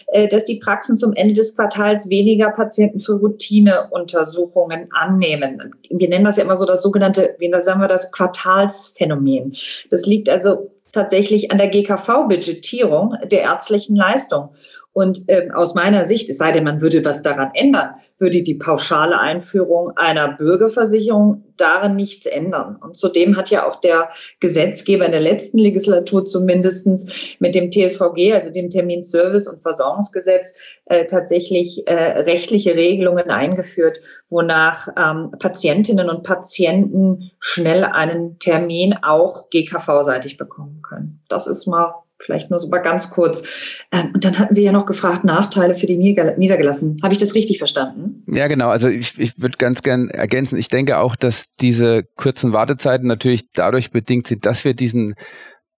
äh, 0.07 0.27
dass 0.27 0.45
die 0.45 0.57
Praxen 0.57 0.97
zum 0.97 1.13
Ende 1.13 1.35
des 1.35 1.55
Quartals 1.55 2.09
weniger 2.09 2.49
Patienten 2.49 2.99
für 2.99 3.13
Routineuntersuchungen 3.13 4.89
annehmen. 4.91 5.71
Wir 5.89 6.09
nennen 6.09 6.25
das 6.25 6.37
ja 6.37 6.43
immer 6.43 6.57
so 6.57 6.65
das 6.65 6.81
sogenannte, 6.81 7.35
wie 7.37 7.53
sagen 7.59 7.81
wir 7.81 7.87
das, 7.87 8.11
Quartalsphänomen. 8.11 9.53
Das 9.91 10.07
liegt 10.07 10.27
also 10.27 10.71
tatsächlich 10.91 11.51
an 11.51 11.59
der 11.59 11.67
GKV-Budgetierung 11.67 13.15
der 13.25 13.41
ärztlichen 13.41 13.95
Leistung. 13.95 14.49
Und 14.93 15.23
ähm, 15.27 15.51
aus 15.51 15.75
meiner 15.75 16.05
Sicht, 16.05 16.29
es 16.29 16.37
sei 16.37 16.53
denn, 16.53 16.63
man 16.63 16.79
würde 16.79 17.03
was 17.03 17.21
daran 17.21 17.51
ändern, 17.53 17.95
würde 18.17 18.43
die 18.43 18.55
pauschale 18.55 19.19
Einführung 19.19 19.91
einer 19.97 20.29
Bürgerversicherung 20.37 21.43
darin 21.57 21.95
nichts 21.95 22.25
ändern. 22.25 22.77
Und 22.81 22.95
zudem 22.95 23.35
hat 23.35 23.49
ja 23.49 23.67
auch 23.67 23.79
der 23.81 24.09
Gesetzgeber 24.39 25.05
in 25.05 25.11
der 25.11 25.21
letzten 25.21 25.57
Legislatur 25.57 26.25
zumindestens 26.25 27.35
mit 27.39 27.55
dem 27.55 27.71
TSVG, 27.71 28.33
also 28.33 28.51
dem 28.51 28.69
Terminservice- 28.69 29.49
und 29.49 29.61
Versorgungsgesetz, 29.61 30.53
äh, 30.85 31.05
tatsächlich 31.05 31.87
äh, 31.87 31.93
rechtliche 31.93 32.75
Regelungen 32.75 33.29
eingeführt, 33.29 33.99
wonach 34.29 34.87
ähm, 34.97 35.31
Patientinnen 35.39 36.09
und 36.09 36.23
Patienten 36.23 37.31
schnell 37.39 37.83
einen 37.83 38.39
Termin 38.39 38.95
auch 39.01 39.49
GKV-seitig 39.49 40.37
bekommen 40.37 40.81
können. 40.81 41.21
Das 41.27 41.47
ist 41.47 41.67
mal 41.67 42.04
Vielleicht 42.19 42.49
nur 42.49 42.59
so 42.59 42.69
mal 42.69 42.79
ganz 42.79 43.09
kurz. 43.09 43.43
Ähm, 43.91 44.11
und 44.13 44.23
dann 44.23 44.39
hatten 44.39 44.53
Sie 44.53 44.63
ja 44.63 44.71
noch 44.71 44.85
gefragt, 44.85 45.25
Nachteile 45.25 45.75
für 45.75 45.85
die 45.85 45.97
Niedergelassenen. 45.97 46.99
Habe 47.03 47.13
ich 47.13 47.19
das 47.19 47.35
richtig 47.35 47.57
verstanden? 47.57 48.23
Ja, 48.27 48.47
genau. 48.47 48.69
Also 48.69 48.87
ich, 48.87 49.19
ich 49.19 49.39
würde 49.41 49.57
ganz 49.57 49.83
gern 49.83 50.09
ergänzen. 50.09 50.57
Ich 50.57 50.69
denke 50.69 50.97
auch, 50.97 51.15
dass 51.15 51.45
diese 51.59 52.03
kurzen 52.15 52.53
Wartezeiten 52.53 53.07
natürlich 53.07 53.51
dadurch 53.51 53.91
bedingt 53.91 54.27
sind, 54.27 54.45
dass 54.45 54.63
wir 54.63 54.73
diesen 54.73 55.15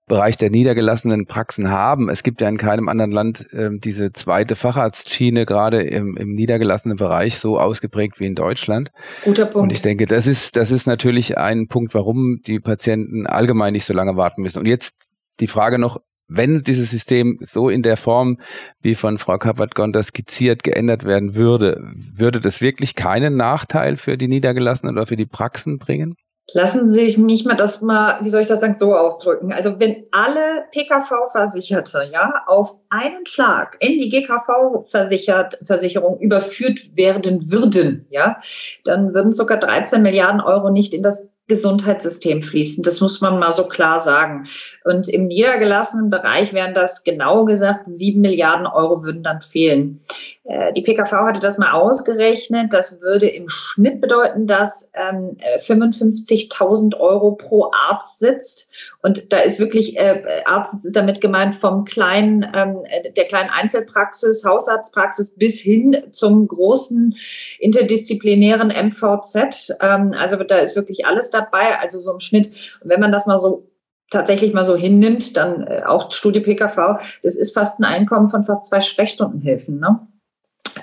Bereich 0.08 0.38
der 0.38 0.50
niedergelassenen 0.50 1.26
Praxen 1.26 1.70
haben. 1.70 2.10
Es 2.10 2.24
gibt 2.24 2.40
ja 2.40 2.48
in 2.48 2.58
keinem 2.58 2.88
anderen 2.88 3.12
Land 3.12 3.46
ähm, 3.52 3.82
diese 3.82 4.14
zweite 4.14 4.56
Facharztschiene 4.56 5.46
gerade 5.46 5.82
im, 5.82 6.16
im 6.16 6.34
niedergelassenen 6.34 6.96
Bereich 6.96 7.40
so 7.40 7.60
ausgeprägt 7.60 8.22
wie 8.22 8.26
in 8.26 8.36
Deutschland. 8.36 8.92
Guter 9.26 9.46
Punkt. 9.46 9.64
Und 9.64 9.74
ich 9.74 9.82
denke, 9.82 10.06
das 10.06 10.26
ist, 10.26 10.56
das 10.56 10.72
ist 10.72 10.88
natürlich 10.88 11.38
ein 11.38 11.68
Punkt, 11.68 11.94
warum 11.94 12.40
die 12.48 12.62
Patienten 12.62 13.28
allgemein 13.28 13.74
nicht 13.74 13.86
so 13.86 13.94
lange 13.94 14.16
warten 14.16 14.44
müssen. 14.44 14.60
Und 14.60 14.66
jetzt 14.66 14.96
die 15.42 15.48
Frage 15.48 15.78
noch, 15.78 16.00
wenn 16.28 16.62
dieses 16.62 16.92
System 16.92 17.40
so 17.42 17.70
in 17.70 17.84
der 17.84 17.98
Form, 17.98 18.40
wie 18.82 18.96
von 18.96 19.18
Frau 19.18 19.38
Kappert-Gonter 19.38 20.04
skizziert, 20.04 20.64
geändert 20.64 21.06
werden 21.06 21.36
würde, 21.36 21.80
würde 22.14 22.40
das 22.40 22.62
wirklich 22.62 22.96
keinen 22.96 23.38
Nachteil 23.38 23.98
für 23.98 24.18
die 24.18 24.28
Niedergelassenen 24.28 24.96
oder 24.96 25.08
für 25.08 25.16
die 25.16 25.26
Praxen 25.26 25.78
bringen? 25.78 26.16
Lassen 26.54 26.88
Sie 26.88 27.18
mich 27.18 27.44
mal 27.44 27.56
das 27.56 27.82
mal, 27.82 28.24
wie 28.24 28.30
soll 28.30 28.40
ich 28.40 28.48
das 28.48 28.62
sagen, 28.62 28.74
so 28.74 28.96
ausdrücken. 28.96 29.52
Also 29.52 29.80
wenn 29.80 30.06
alle 30.12 30.64
PKV-Versicherte 30.72 32.10
ja 32.10 32.44
auf 32.48 32.78
einen 32.90 33.26
Schlag 33.26 33.76
in 33.82 33.98
die 33.98 34.08
GKV-Versicherung 34.08 36.22
überführt 36.22 36.96
werden 36.96 37.52
würden, 37.52 38.08
ja, 38.10 38.40
dann 38.86 39.14
würden 39.14 39.34
sogar 39.34 39.58
13 39.58 40.02
Milliarden 40.02 40.40
Euro 40.40 40.70
nicht 40.70 40.94
in 40.94 41.04
das 41.04 41.30
Gesundheitssystem 41.48 42.44
fließen. 42.44 42.84
Das 42.84 43.00
muss 43.00 43.22
man 43.22 43.40
mal 43.40 43.52
so 43.52 43.68
klar 43.68 44.00
sagen. 44.00 44.48
Und 44.84 45.08
im 45.08 45.28
niedergelassenen 45.28 46.10
Bereich 46.10 46.54
wären 46.54 46.74
das 46.74 47.04
genau 47.04 47.46
gesagt 47.46 47.86
sieben 47.92 48.22
Milliarden 48.22 48.68
Euro 48.68 49.04
würden 49.04 49.24
dann 49.24 49.42
fehlen. 49.42 50.02
Äh, 50.44 50.74
die 50.74 50.82
PKV 50.82 51.12
hatte 51.12 51.40
das 51.40 51.58
mal 51.58 51.72
ausgerechnet. 51.72 52.74
Das 52.74 53.02
würde 53.02 53.28
im 53.28 53.48
Schnitt 53.50 54.02
bedeuten, 54.02 54.48
dass 54.48 54.92
ähm, 54.94 55.38
55.000 55.60 57.00
Euro 57.00 57.32
pro 57.32 57.72
Arzt 57.90 58.20
sitzt. 58.20 58.67
Und 59.02 59.32
da 59.32 59.40
ist 59.40 59.60
wirklich, 59.60 59.98
äh, 59.98 60.44
Arzt 60.46 60.86
ist 60.86 60.96
damit 60.96 61.22
gemeint 61.22 61.56
vom 61.56 61.86
kleinen, 61.86 62.44
ähm, 62.54 62.84
der 63.16 63.26
kleinen 63.26 63.50
Einzelpraxis, 63.50 64.44
Hausarztpraxis 64.44 65.36
bis 65.36 65.60
hin 65.60 65.96
zum 66.12 66.48
großen 66.48 67.16
interdisziplinären 67.60 68.70
MVZ. 68.70 69.78
Ähm, 69.82 70.14
also 70.18 70.42
da 70.44 70.58
ist 70.58 70.76
wirklich 70.76 71.06
alles 71.06 71.30
dabei, 71.30 71.80
also 71.80 72.00
so 72.00 72.14
im 72.14 72.20
Schnitt. 72.20 72.48
Und 72.82 72.90
wenn 72.90 73.00
man 73.00 73.12
das 73.12 73.28
mal 73.28 73.40
so 73.40 73.70
tatsächlich 74.10 74.54
mal 74.54 74.66
so 74.66 74.76
hinnimmt, 74.76 75.36
dann 75.36 75.68
äh, 75.68 75.84
auch 75.86 76.12
Studie 76.12 76.40
PKV, 76.40 77.00
das 77.24 77.36
ist 77.36 77.54
fast 77.54 77.80
ein 77.80 77.86
Einkommen 77.86 78.30
von 78.30 78.44
fast 78.44 78.68
zwei 78.68 78.82
Sprechstundenhilfen. 78.82 79.80
Ne? 79.80 80.08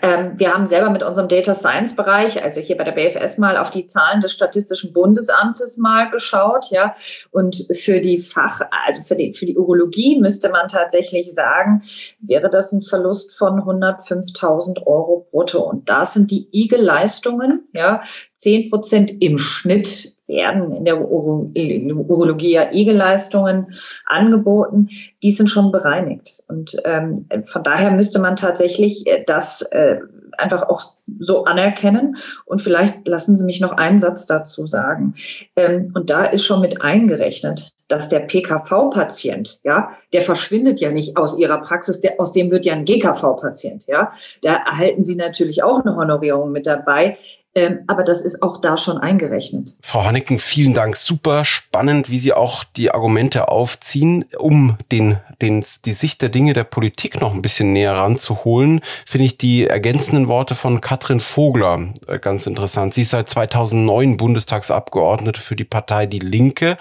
Ähm, 0.02 0.34
wir 0.36 0.52
haben 0.52 0.66
selber 0.66 0.90
mit 0.90 1.02
unserem 1.02 1.28
Data 1.28 1.54
Science 1.54 1.96
Bereich, 1.96 2.42
also 2.42 2.60
hier 2.60 2.76
bei 2.76 2.84
der 2.84 2.92
BFS 2.92 3.38
mal 3.38 3.56
auf 3.56 3.70
die 3.70 3.86
Zahlen 3.86 4.20
des 4.20 4.32
Statistischen 4.32 4.92
Bundesamtes 4.92 5.78
mal 5.78 6.10
geschaut, 6.10 6.70
ja. 6.70 6.94
Und 7.30 7.66
für 7.72 8.00
die 8.00 8.18
Fach, 8.18 8.60
also 8.86 9.02
für 9.02 9.16
die, 9.16 9.34
für 9.34 9.46
die 9.46 9.56
Urologie 9.56 10.18
müsste 10.18 10.50
man 10.50 10.68
tatsächlich 10.68 11.34
sagen, 11.34 11.82
wäre 12.20 12.50
das 12.50 12.72
ein 12.72 12.82
Verlust 12.82 13.36
von 13.36 13.60
105.000 13.60 14.86
Euro 14.86 15.28
brutto. 15.30 15.62
Und 15.62 15.88
da 15.88 16.06
sind 16.06 16.30
die 16.30 16.48
IG-Leistungen, 16.52 17.68
ja, 17.72 18.02
10 18.36 18.70
Prozent 18.70 19.22
im 19.22 19.38
Schnitt 19.38 20.13
werden 20.26 20.72
in 20.72 20.84
der 20.84 21.00
Urologie 21.00 22.52
ja 22.52 22.72
EGE-Leistungen 22.72 23.66
angeboten, 24.06 24.88
die 25.22 25.32
sind 25.32 25.48
schon 25.48 25.72
bereinigt. 25.72 26.42
Und 26.48 26.76
ähm, 26.84 27.26
von 27.46 27.62
daher 27.62 27.90
müsste 27.90 28.18
man 28.18 28.36
tatsächlich 28.36 29.06
äh, 29.06 29.24
das 29.26 29.62
äh, 29.62 29.98
einfach 30.38 30.68
auch 30.68 30.80
so 31.20 31.44
anerkennen. 31.44 32.16
Und 32.44 32.62
vielleicht 32.62 33.06
lassen 33.06 33.38
Sie 33.38 33.44
mich 33.44 33.60
noch 33.60 33.72
einen 33.72 34.00
Satz 34.00 34.26
dazu 34.26 34.66
sagen. 34.66 35.14
Ähm, 35.56 35.92
und 35.94 36.10
da 36.10 36.24
ist 36.24 36.44
schon 36.44 36.60
mit 36.60 36.82
eingerechnet, 36.82 37.72
dass 37.88 38.08
der 38.08 38.20
PKV-Patient, 38.20 39.60
ja, 39.62 39.90
der 40.12 40.22
verschwindet 40.22 40.80
ja 40.80 40.90
nicht 40.90 41.16
aus 41.16 41.38
Ihrer 41.38 41.58
Praxis, 41.58 42.00
der, 42.00 42.18
aus 42.18 42.32
dem 42.32 42.50
wird 42.50 42.64
ja 42.64 42.72
ein 42.72 42.84
GKV-Patient, 42.84 43.86
ja. 43.86 44.12
Da 44.42 44.54
erhalten 44.54 45.04
Sie 45.04 45.16
natürlich 45.16 45.62
auch 45.62 45.84
eine 45.84 45.96
Honorierung 45.96 46.50
mit 46.50 46.66
dabei. 46.66 47.16
Ähm, 47.56 47.80
aber 47.86 48.02
das 48.02 48.20
ist 48.20 48.42
auch 48.42 48.60
da 48.60 48.76
schon 48.76 48.98
eingerechnet. 48.98 49.76
Frau 49.80 50.04
Hanneken, 50.04 50.40
vielen 50.40 50.74
Dank. 50.74 50.96
Super 50.96 51.44
spannend, 51.44 52.10
wie 52.10 52.18
Sie 52.18 52.32
auch 52.32 52.64
die 52.64 52.90
Argumente 52.90 53.48
aufziehen, 53.48 54.24
um 54.36 54.76
den, 54.90 55.18
den, 55.40 55.64
die 55.84 55.94
Sicht 55.94 56.20
der 56.20 56.30
Dinge 56.30 56.52
der 56.52 56.64
Politik 56.64 57.20
noch 57.20 57.32
ein 57.32 57.42
bisschen 57.42 57.72
näher 57.72 57.94
ranzuholen. 57.94 58.80
Finde 59.06 59.26
ich 59.26 59.38
die 59.38 59.68
ergänzenden 59.68 60.26
Worte 60.26 60.56
von 60.56 60.80
Katrin 60.80 61.20
Vogler 61.20 61.92
äh, 62.08 62.18
ganz 62.18 62.48
interessant. 62.48 62.94
Sie 62.94 63.02
ist 63.02 63.10
seit 63.10 63.30
2009 63.30 64.16
Bundestagsabgeordnete 64.16 65.40
für 65.40 65.54
die 65.54 65.64
Partei 65.64 66.06
Die 66.06 66.18
Linke. 66.18 66.76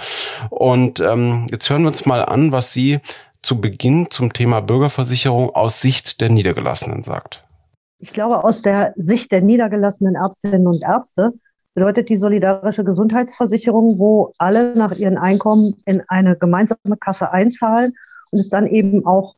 Und 0.49 0.99
ähm, 0.99 1.45
jetzt 1.51 1.69
hören 1.69 1.83
wir 1.83 1.89
uns 1.89 2.07
mal 2.07 2.25
an, 2.25 2.51
was 2.51 2.73
sie 2.73 2.99
zu 3.43 3.61
Beginn 3.61 4.09
zum 4.09 4.33
Thema 4.33 4.61
Bürgerversicherung 4.61 5.53
aus 5.53 5.81
Sicht 5.81 6.19
der 6.21 6.29
Niedergelassenen 6.29 7.03
sagt. 7.03 7.42
Ich 8.03 8.11
glaube, 8.11 8.43
aus 8.43 8.61
der 8.61 8.93
Sicht 8.97 9.31
der 9.31 9.39
niedergelassenen 9.39 10.15
Ärztinnen 10.15 10.67
und 10.67 10.83
Ärzte 10.83 11.31
bedeutet 11.73 12.09
die 12.09 12.17
solidarische 12.17 12.83
Gesundheitsversicherung, 12.83 13.97
wo 13.97 14.33
alle 14.37 14.75
nach 14.75 14.91
ihren 14.97 15.17
Einkommen 15.17 15.81
in 15.85 16.03
eine 16.09 16.35
gemeinsame 16.35 16.97
Kasse 16.99 17.31
einzahlen 17.31 17.93
und 18.29 18.39
es 18.39 18.49
dann 18.49 18.67
eben 18.67 19.05
auch 19.05 19.35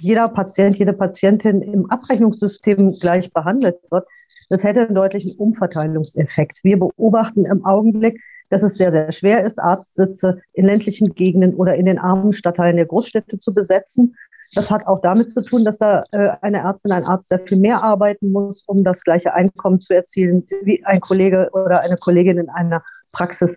jeder 0.00 0.28
Patient, 0.28 0.78
jede 0.78 0.92
Patientin 0.92 1.62
im 1.62 1.88
Abrechnungssystem 1.88 2.94
gleich 2.94 3.32
behandelt 3.32 3.78
wird, 3.88 4.04
das 4.48 4.64
hätte 4.64 4.86
einen 4.86 4.96
deutlichen 4.96 5.36
Umverteilungseffekt. 5.36 6.64
Wir 6.64 6.76
beobachten 6.76 7.44
im 7.44 7.64
Augenblick, 7.64 8.20
dass 8.48 8.64
es 8.64 8.74
sehr, 8.74 8.90
sehr 8.90 9.12
schwer 9.12 9.44
ist, 9.44 9.60
Arztsitze 9.60 10.42
in 10.54 10.66
ländlichen 10.66 11.14
Gegenden 11.14 11.54
oder 11.54 11.76
in 11.76 11.86
den 11.86 12.00
armen 12.00 12.32
Stadtteilen 12.32 12.78
der 12.78 12.86
Großstädte 12.86 13.38
zu 13.38 13.54
besetzen. 13.54 14.16
Das 14.54 14.70
hat 14.70 14.86
auch 14.86 15.00
damit 15.00 15.30
zu 15.30 15.42
tun, 15.42 15.64
dass 15.64 15.78
da 15.78 16.04
äh, 16.10 16.30
eine 16.40 16.58
Ärztin, 16.58 16.92
ein 16.92 17.04
Arzt 17.04 17.28
sehr 17.28 17.40
viel 17.40 17.58
mehr 17.58 17.82
arbeiten 17.82 18.32
muss, 18.32 18.64
um 18.64 18.82
das 18.82 19.04
gleiche 19.04 19.32
Einkommen 19.32 19.80
zu 19.80 19.94
erzielen 19.94 20.46
wie 20.62 20.84
ein 20.84 21.00
Kollege 21.00 21.50
oder 21.52 21.80
eine 21.80 21.96
Kollegin 21.96 22.38
in 22.38 22.48
einer 22.48 22.82
Praxis, 23.12 23.56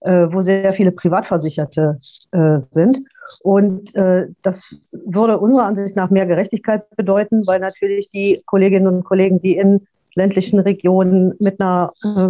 äh, 0.00 0.26
wo 0.30 0.42
sehr 0.42 0.72
viele 0.72 0.92
Privatversicherte 0.92 1.98
äh, 2.32 2.58
sind. 2.58 3.00
Und 3.42 3.94
äh, 3.94 4.28
das 4.42 4.76
würde 4.90 5.38
unserer 5.38 5.66
Ansicht 5.66 5.96
nach 5.96 6.10
mehr 6.10 6.26
Gerechtigkeit 6.26 6.88
bedeuten, 6.96 7.46
weil 7.46 7.60
natürlich 7.60 8.10
die 8.10 8.42
Kolleginnen 8.46 8.86
und 8.86 9.04
Kollegen, 9.04 9.40
die 9.40 9.56
in 9.56 9.86
ländlichen 10.14 10.58
Regionen 10.58 11.34
mit 11.38 11.60
einer 11.60 11.92
äh, 12.04 12.28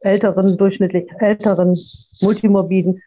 älteren, 0.00 0.56
durchschnittlich 0.56 1.08
älteren, 1.18 1.78
multimorbiden 2.20 3.02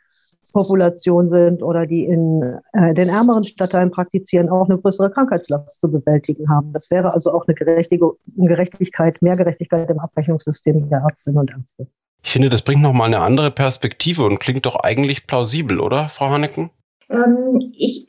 Population 0.59 1.29
sind 1.29 1.63
oder 1.63 1.85
die 1.85 2.03
in 2.03 2.59
äh, 2.73 2.93
den 2.93 3.07
ärmeren 3.07 3.45
Stadtteilen 3.45 3.91
praktizieren, 3.91 4.49
auch 4.49 4.67
eine 4.67 4.77
größere 4.77 5.09
Krankheitslast 5.09 5.79
zu 5.79 5.89
bewältigen 5.89 6.49
haben. 6.49 6.73
Das 6.73 6.91
wäre 6.91 7.13
also 7.13 7.31
auch 7.31 7.45
eine, 7.47 7.55
Gerechtigkeit, 7.55 9.21
mehr 9.21 9.37
Gerechtigkeit 9.37 9.89
im 9.89 9.99
Abrechnungssystem 9.99 10.89
der 10.89 10.99
Ärztinnen 10.99 11.39
und 11.39 11.51
Ärzte. 11.51 11.87
Ich 12.23 12.31
finde, 12.31 12.49
das 12.49 12.61
bringt 12.61 12.81
nochmal 12.81 13.07
eine 13.07 13.19
andere 13.19 13.51
Perspektive 13.51 14.25
und 14.25 14.39
klingt 14.39 14.65
doch 14.65 14.75
eigentlich 14.75 15.27
plausibel, 15.27 15.79
oder, 15.79 16.09
Frau 16.09 16.29
Hannecken? 16.29 16.71
Ähm, 17.09 17.71
ich, 17.73 18.07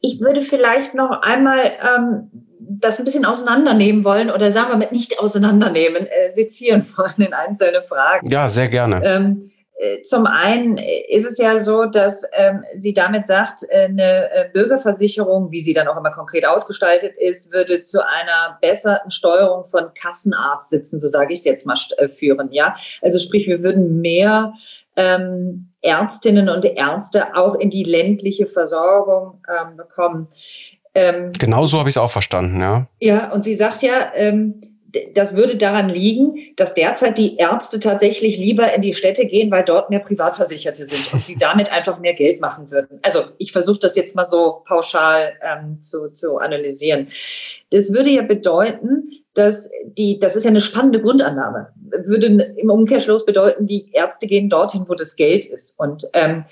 ich 0.00 0.20
würde 0.20 0.42
vielleicht 0.42 0.96
noch 0.96 1.22
einmal 1.22 1.72
ähm, 1.80 2.30
das 2.58 2.98
ein 2.98 3.04
bisschen 3.04 3.24
auseinandernehmen 3.24 4.04
wollen 4.04 4.30
oder 4.32 4.50
sagen 4.50 4.70
wir 4.70 4.78
mit 4.78 4.90
nicht 4.90 5.20
auseinandernehmen, 5.20 6.06
äh, 6.06 6.32
sezieren 6.32 6.84
wollen 6.96 7.28
in 7.28 7.32
einzelne 7.32 7.82
Fragen. 7.82 8.28
Ja, 8.28 8.48
sehr 8.48 8.68
gerne. 8.68 9.00
Ähm, 9.04 9.42
äh, 9.42 9.53
zum 10.04 10.26
einen 10.26 10.78
ist 11.08 11.26
es 11.26 11.38
ja 11.38 11.58
so, 11.58 11.84
dass 11.84 12.22
ähm, 12.32 12.62
sie 12.74 12.94
damit 12.94 13.26
sagt, 13.26 13.64
äh, 13.68 13.86
eine 13.86 14.30
äh, 14.30 14.48
Bürgerversicherung, 14.52 15.50
wie 15.50 15.60
sie 15.60 15.72
dann 15.72 15.88
auch 15.88 15.96
immer 15.96 16.12
konkret 16.12 16.46
ausgestaltet 16.46 17.16
ist, 17.18 17.52
würde 17.52 17.82
zu 17.82 18.00
einer 18.00 18.58
besseren 18.60 19.10
Steuerung 19.10 19.64
von 19.64 19.92
Kassenarztsitzen, 19.94 21.00
so 21.00 21.08
sage 21.08 21.32
ich 21.32 21.40
es 21.40 21.44
jetzt 21.44 21.66
mal, 21.66 21.74
führen. 22.08 22.52
Ja, 22.52 22.76
also 23.02 23.18
sprich, 23.18 23.48
wir 23.48 23.62
würden 23.62 24.00
mehr 24.00 24.54
ähm, 24.96 25.70
Ärztinnen 25.82 26.48
und 26.48 26.64
Ärzte 26.64 27.34
auch 27.34 27.56
in 27.56 27.70
die 27.70 27.84
ländliche 27.84 28.46
Versorgung 28.46 29.42
ähm, 29.48 29.76
bekommen. 29.76 30.28
Ähm, 30.94 31.32
genau 31.36 31.66
so 31.66 31.80
habe 31.80 31.88
ich 31.88 31.94
es 31.96 31.98
auch 32.00 32.10
verstanden, 32.10 32.60
ja. 32.60 32.86
Ja, 33.00 33.32
und 33.32 33.44
sie 33.44 33.56
sagt 33.56 33.82
ja, 33.82 34.12
ähm, 34.14 34.73
das 35.14 35.36
würde 35.36 35.56
daran 35.56 35.88
liegen, 35.88 36.38
dass 36.56 36.74
derzeit 36.74 37.18
die 37.18 37.36
Ärzte 37.36 37.80
tatsächlich 37.80 38.38
lieber 38.38 38.72
in 38.72 38.82
die 38.82 38.94
Städte 38.94 39.26
gehen, 39.26 39.50
weil 39.50 39.64
dort 39.64 39.90
mehr 39.90 40.00
Privatversicherte 40.00 40.86
sind 40.86 41.12
und 41.12 41.24
sie 41.24 41.36
damit 41.38 41.72
einfach 41.72 41.98
mehr 41.98 42.14
Geld 42.14 42.40
machen 42.40 42.70
würden. 42.70 42.98
Also 43.02 43.20
ich 43.38 43.52
versuche 43.52 43.80
das 43.80 43.96
jetzt 43.96 44.16
mal 44.16 44.24
so 44.24 44.62
pauschal 44.66 45.32
ähm, 45.42 45.80
zu, 45.80 46.12
zu 46.12 46.38
analysieren. 46.38 47.08
Das 47.70 47.92
würde 47.92 48.10
ja 48.10 48.22
bedeuten, 48.22 49.10
dass 49.34 49.68
die, 49.84 50.18
das 50.20 50.36
ist 50.36 50.44
ja 50.44 50.50
eine 50.50 50.60
spannende 50.60 51.00
Grundannahme, 51.00 51.68
würde 52.04 52.54
im 52.56 52.70
Umkehrschluss 52.70 53.26
bedeuten, 53.26 53.66
die 53.66 53.90
Ärzte 53.92 54.28
gehen 54.28 54.48
dorthin, 54.48 54.84
wo 54.86 54.94
das 54.94 55.16
Geld 55.16 55.44
ist. 55.44 55.78
Und 55.78 56.04
ähm, 56.12 56.44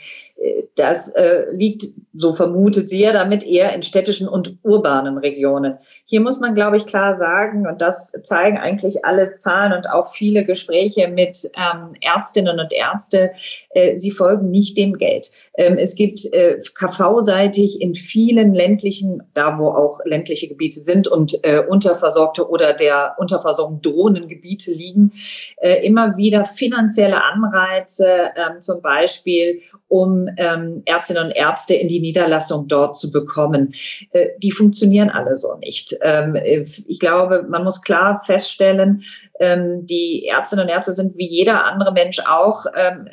das 0.77 1.09
äh, 1.09 1.51
liegt, 1.53 1.85
so 2.15 2.33
vermutet 2.33 2.89
sie 2.89 3.01
ja, 3.01 3.13
damit 3.13 3.47
eher 3.47 3.73
in 3.75 3.83
städtischen 3.83 4.29
und 4.29 4.59
urbanen 4.63 5.19
Regionen. 5.19 5.79
Hier 6.05 6.21
muss 6.21 6.41
man, 6.41 6.55
glaube 6.55 6.77
ich, 6.77 6.87
klar 6.87 7.17
sagen, 7.17 7.67
und 7.67 7.81
das 7.81 8.13
zeigen 8.25 8.59
eigentlich 8.59 9.05
alle 9.05 9.37
Zahlen 9.37 9.73
und 9.73 9.89
auch 9.89 10.07
viele 10.07 10.45
Gespräche 10.45 11.09
mit 11.09 11.51
ähm, 11.57 11.95
Ärztinnen 12.01 12.59
und 12.59 12.73
Ärzte, 12.73 13.33
äh, 13.71 13.99
sie 13.99 14.11
folgen 14.11 14.51
nicht 14.51 14.77
dem 14.77 14.99
Geld. 14.99 15.31
Ähm, 15.55 15.77
es 15.79 15.95
gibt 15.95 16.25
äh, 16.33 16.61
KV-seitig 16.75 17.81
in 17.81 17.95
vielen 17.95 18.55
ländlichen, 18.55 19.23
da 19.35 19.59
wo 19.59 19.69
auch 19.69 20.01
ländliche 20.05 20.49
Gebiete 20.49 20.81
sind 20.81 21.09
und 21.09 21.39
äh, 21.45 21.61
unterversorgte 21.61 22.49
oder 22.49 22.75
der 22.75 23.17
Unterversorgung 23.19 23.81
drohenden 23.81 24.29
Gebiete 24.29 24.73
liegen, 24.73 25.13
äh, 25.59 25.87
immer 25.87 26.17
wieder 26.17 26.45
finanzielle 26.45 27.23
Anreize, 27.23 28.07
äh, 28.07 28.61
zum 28.61 28.83
Beispiel 28.83 29.61
um 29.89 30.29
ähm, 30.37 30.83
Ärztinnen 30.85 31.27
und 31.27 31.31
Ärzte 31.31 31.75
in 31.75 31.89
die 31.89 32.01
Niederlassung 32.01 32.69
dort 32.69 32.97
zu 32.97 33.11
bekommen. 33.11 33.75
Äh, 34.13 34.29
die 34.43 34.51
funktionieren 34.51 35.11
alle 35.11 35.37
so 35.37 35.57
nicht. 35.57 35.97
Ähm, 36.03 36.37
ich 36.37 36.99
glaube, 36.99 37.47
man 37.49 37.65
muss 37.65 37.83
klar 37.83 38.21
feststellen, 38.25 39.03
ähm, 39.41 39.87
die 39.87 40.27
Ärztinnen 40.27 40.65
und 40.65 40.71
Ärzte 40.71 40.93
sind 40.93 41.17
wie 41.17 41.29
jeder 41.29 41.65
andere 41.65 41.93
Mensch 41.93 42.21
auch 42.27 42.67
ähm, 42.77 43.09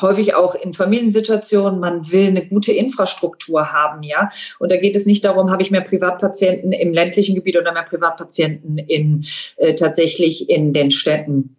häufig 0.00 0.34
auch 0.34 0.54
in 0.54 0.74
Familiensituationen, 0.74 1.80
man 1.80 2.10
will 2.10 2.28
eine 2.28 2.46
gute 2.46 2.72
Infrastruktur 2.72 3.72
haben, 3.72 4.02
ja. 4.02 4.30
Und 4.58 4.70
da 4.70 4.76
geht 4.76 4.96
es 4.96 5.06
nicht 5.06 5.24
darum, 5.24 5.50
habe 5.50 5.62
ich 5.62 5.70
mehr 5.70 5.80
Privatpatienten 5.80 6.72
im 6.72 6.92
ländlichen 6.92 7.34
Gebiet 7.34 7.56
oder 7.56 7.72
mehr 7.72 7.84
Privatpatienten 7.84 8.78
in 8.78 9.24
äh, 9.56 9.74
tatsächlich 9.74 10.48
in 10.50 10.72
den 10.72 10.90
Städten. 10.90 11.55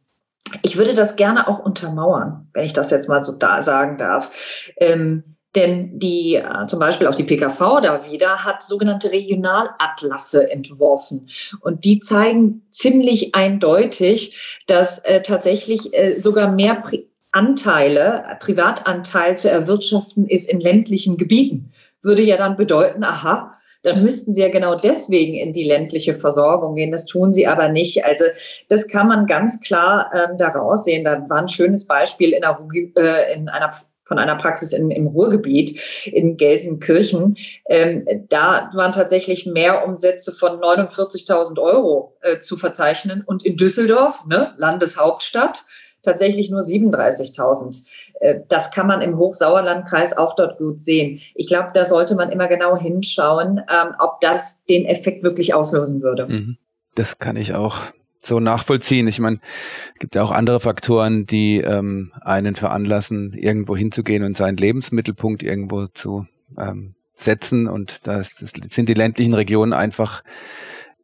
Ich 0.62 0.78
würde 0.78 0.94
das 0.94 1.16
gerne 1.16 1.48
auch 1.48 1.60
untermauern, 1.60 2.50
wenn 2.54 2.66
ich 2.66 2.74
das 2.74 2.92
jetzt 2.92 3.10
mal 3.10 3.24
so 3.24 3.34
da 3.34 3.62
sagen 3.62 3.98
darf. 3.98 4.72
Ähm, 4.78 5.38
denn 5.56 5.98
die, 5.98 6.36
äh, 6.36 6.68
zum 6.68 6.80
Beispiel 6.80 7.08
auch 7.08 7.16
die 7.16 7.24
PKV 7.24 7.82
da 7.82 8.06
wieder, 8.06 8.46
hat 8.46 8.62
sogenannte 8.62 9.12
Regionalatlasse 9.12 10.52
entworfen. 10.52 11.30
Und 11.62 11.84
die 11.84 12.00
zeigen 12.00 12.68
ziemlich 12.70 13.34
eindeutig, 13.34 14.62
dass 14.68 15.00
äh, 15.00 15.22
tatsächlich 15.24 15.98
äh, 15.98 16.20
sogar 16.20 16.52
mehr 16.52 16.76
Pri 16.76 17.08
Anteile, 17.32 18.24
Privatanteil 18.40 19.38
zu 19.38 19.52
erwirtschaften 19.52 20.26
ist 20.26 20.50
in 20.50 20.60
ländlichen 20.60 21.18
Gebieten. 21.18 21.72
Würde 22.02 22.24
ja 22.24 22.38
dann 22.38 22.56
bedeuten, 22.56 23.04
aha, 23.04 23.57
dann 23.84 24.04
müssten 24.04 24.34
sie 24.34 24.42
ja 24.42 24.50
genau 24.50 24.76
deswegen 24.76 25.36
in 25.36 25.54
die 25.54 25.64
ländliche 25.64 26.14
Versorgung 26.14 26.76
gehen. 26.76 26.92
Das 26.92 27.06
tun 27.06 27.34
sie 27.34 27.48
aber 27.48 27.70
nicht. 27.70 28.06
Also 28.06 28.26
das 28.70 28.88
kann 28.88 29.08
man 29.08 29.26
ganz 29.26 29.62
klar 29.62 30.12
ähm, 30.14 30.38
daraus 30.38 30.84
sehen. 30.84 31.04
Da 31.04 31.26
war 31.30 31.38
ein 31.38 31.48
schönes 31.48 31.88
Beispiel 31.88 32.32
in 32.32 32.44
einer, 32.44 32.68
äh, 32.96 33.34
in 33.34 33.50
einer 33.50 33.74
von 34.08 34.20
einer 34.20 34.38
Praxis 34.38 34.72
in, 34.72 34.90
im 34.90 35.08
Ruhrgebiet 35.08 36.06
in 36.06 36.38
Gelsenkirchen. 36.38 37.38
Ähm, 37.68 38.06
da 38.30 38.70
waren 38.74 38.94
tatsächlich 38.94 39.46
mehr 39.46 39.86
Umsätze 39.86 40.32
von 40.32 40.60
49.000 40.60 41.62
Euro 41.62 42.18
äh, 42.22 42.40
zu 42.40 42.58
verzeichnen. 42.58 43.24
Und 43.26 43.46
in 43.46 43.58
Düsseldorf, 43.58 44.26
ne, 44.26 44.54
Landeshauptstadt, 44.58 45.66
tatsächlich 46.08 46.50
nur 46.50 46.62
37.000. 46.62 47.84
Äh, 48.20 48.40
das 48.48 48.72
kann 48.72 48.88
man 48.88 49.02
im 49.02 49.18
Hochsauerlandkreis 49.18 50.18
auch 50.18 50.36
dort 50.36 50.58
gut 50.58 50.82
sehen. 50.82 51.20
Ich 51.36 51.48
glaube, 51.48 51.70
da 51.74 51.86
sollte 51.86 52.16
man 52.16 52.30
immer 52.32 52.48
genau 52.48 52.78
hinschauen, 52.78 53.60
ähm, 53.60 53.94
ob 54.00 54.22
das 54.22 54.64
den 54.66 54.86
Effekt 54.86 55.24
wirklich 55.24 55.54
auslösen 55.54 56.02
würde. 56.02 56.28
Mhm. 56.28 56.58
Das 56.96 57.20
kann 57.20 57.36
ich 57.36 57.54
auch 57.54 57.82
so 58.24 58.40
nachvollziehen. 58.40 59.08
Ich 59.08 59.20
meine, 59.20 59.40
es 59.94 60.00
gibt 60.00 60.16
ja 60.16 60.24
auch 60.24 60.32
andere 60.32 60.60
Faktoren, 60.60 61.26
die 61.26 61.60
ähm, 61.60 62.12
einen 62.22 62.56
veranlassen, 62.56 63.34
irgendwo 63.34 63.76
hinzugehen 63.76 64.24
und 64.24 64.38
seinen 64.38 64.58
Lebensmittelpunkt 64.58 65.44
irgendwo 65.44 65.88
zu 65.88 66.26
ähm, 66.58 66.96
setzen. 67.16 67.68
Und 67.68 68.08
das, 68.08 68.36
das 68.36 68.52
sind 68.70 68.90
die 68.90 68.94
ländlichen 68.94 69.34
Regionen 69.34 69.74
einfach, 69.74 70.24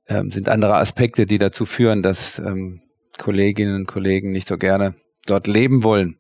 ähm, 0.08 0.32
sind 0.32 0.50
andere 0.50 0.76
Aspekte, 0.76 1.26
die 1.26 1.38
dazu 1.38 1.66
führen, 1.66 2.04
dass 2.04 2.40
ähm, 2.40 2.82
Kolleginnen 3.18 3.76
und 3.76 3.88
Kollegen 3.88 4.32
nicht 4.32 4.48
so 4.48 4.58
gerne 4.58 4.96
dort 5.26 5.48
leben 5.48 5.84
wollen. 5.84 6.18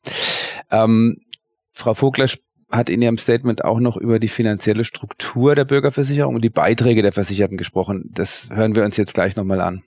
Ähm, 0.71 1.17
Frau 1.73 1.93
Vogler 1.93 2.27
hat 2.71 2.89
in 2.89 3.01
ihrem 3.01 3.17
Statement 3.17 3.63
auch 3.63 3.79
noch 3.79 3.97
über 3.97 4.19
die 4.19 4.27
finanzielle 4.27 4.83
Struktur 4.83 5.55
der 5.55 5.65
Bürgerversicherung 5.65 6.35
und 6.35 6.43
die 6.43 6.49
Beiträge 6.49 7.01
der 7.01 7.11
Versicherten 7.11 7.57
gesprochen. 7.57 8.09
Das 8.13 8.47
hören 8.51 8.75
wir 8.75 8.83
uns 8.83 8.97
jetzt 8.97 9.13
gleich 9.13 9.35
nochmal 9.35 9.61
an. 9.61 9.83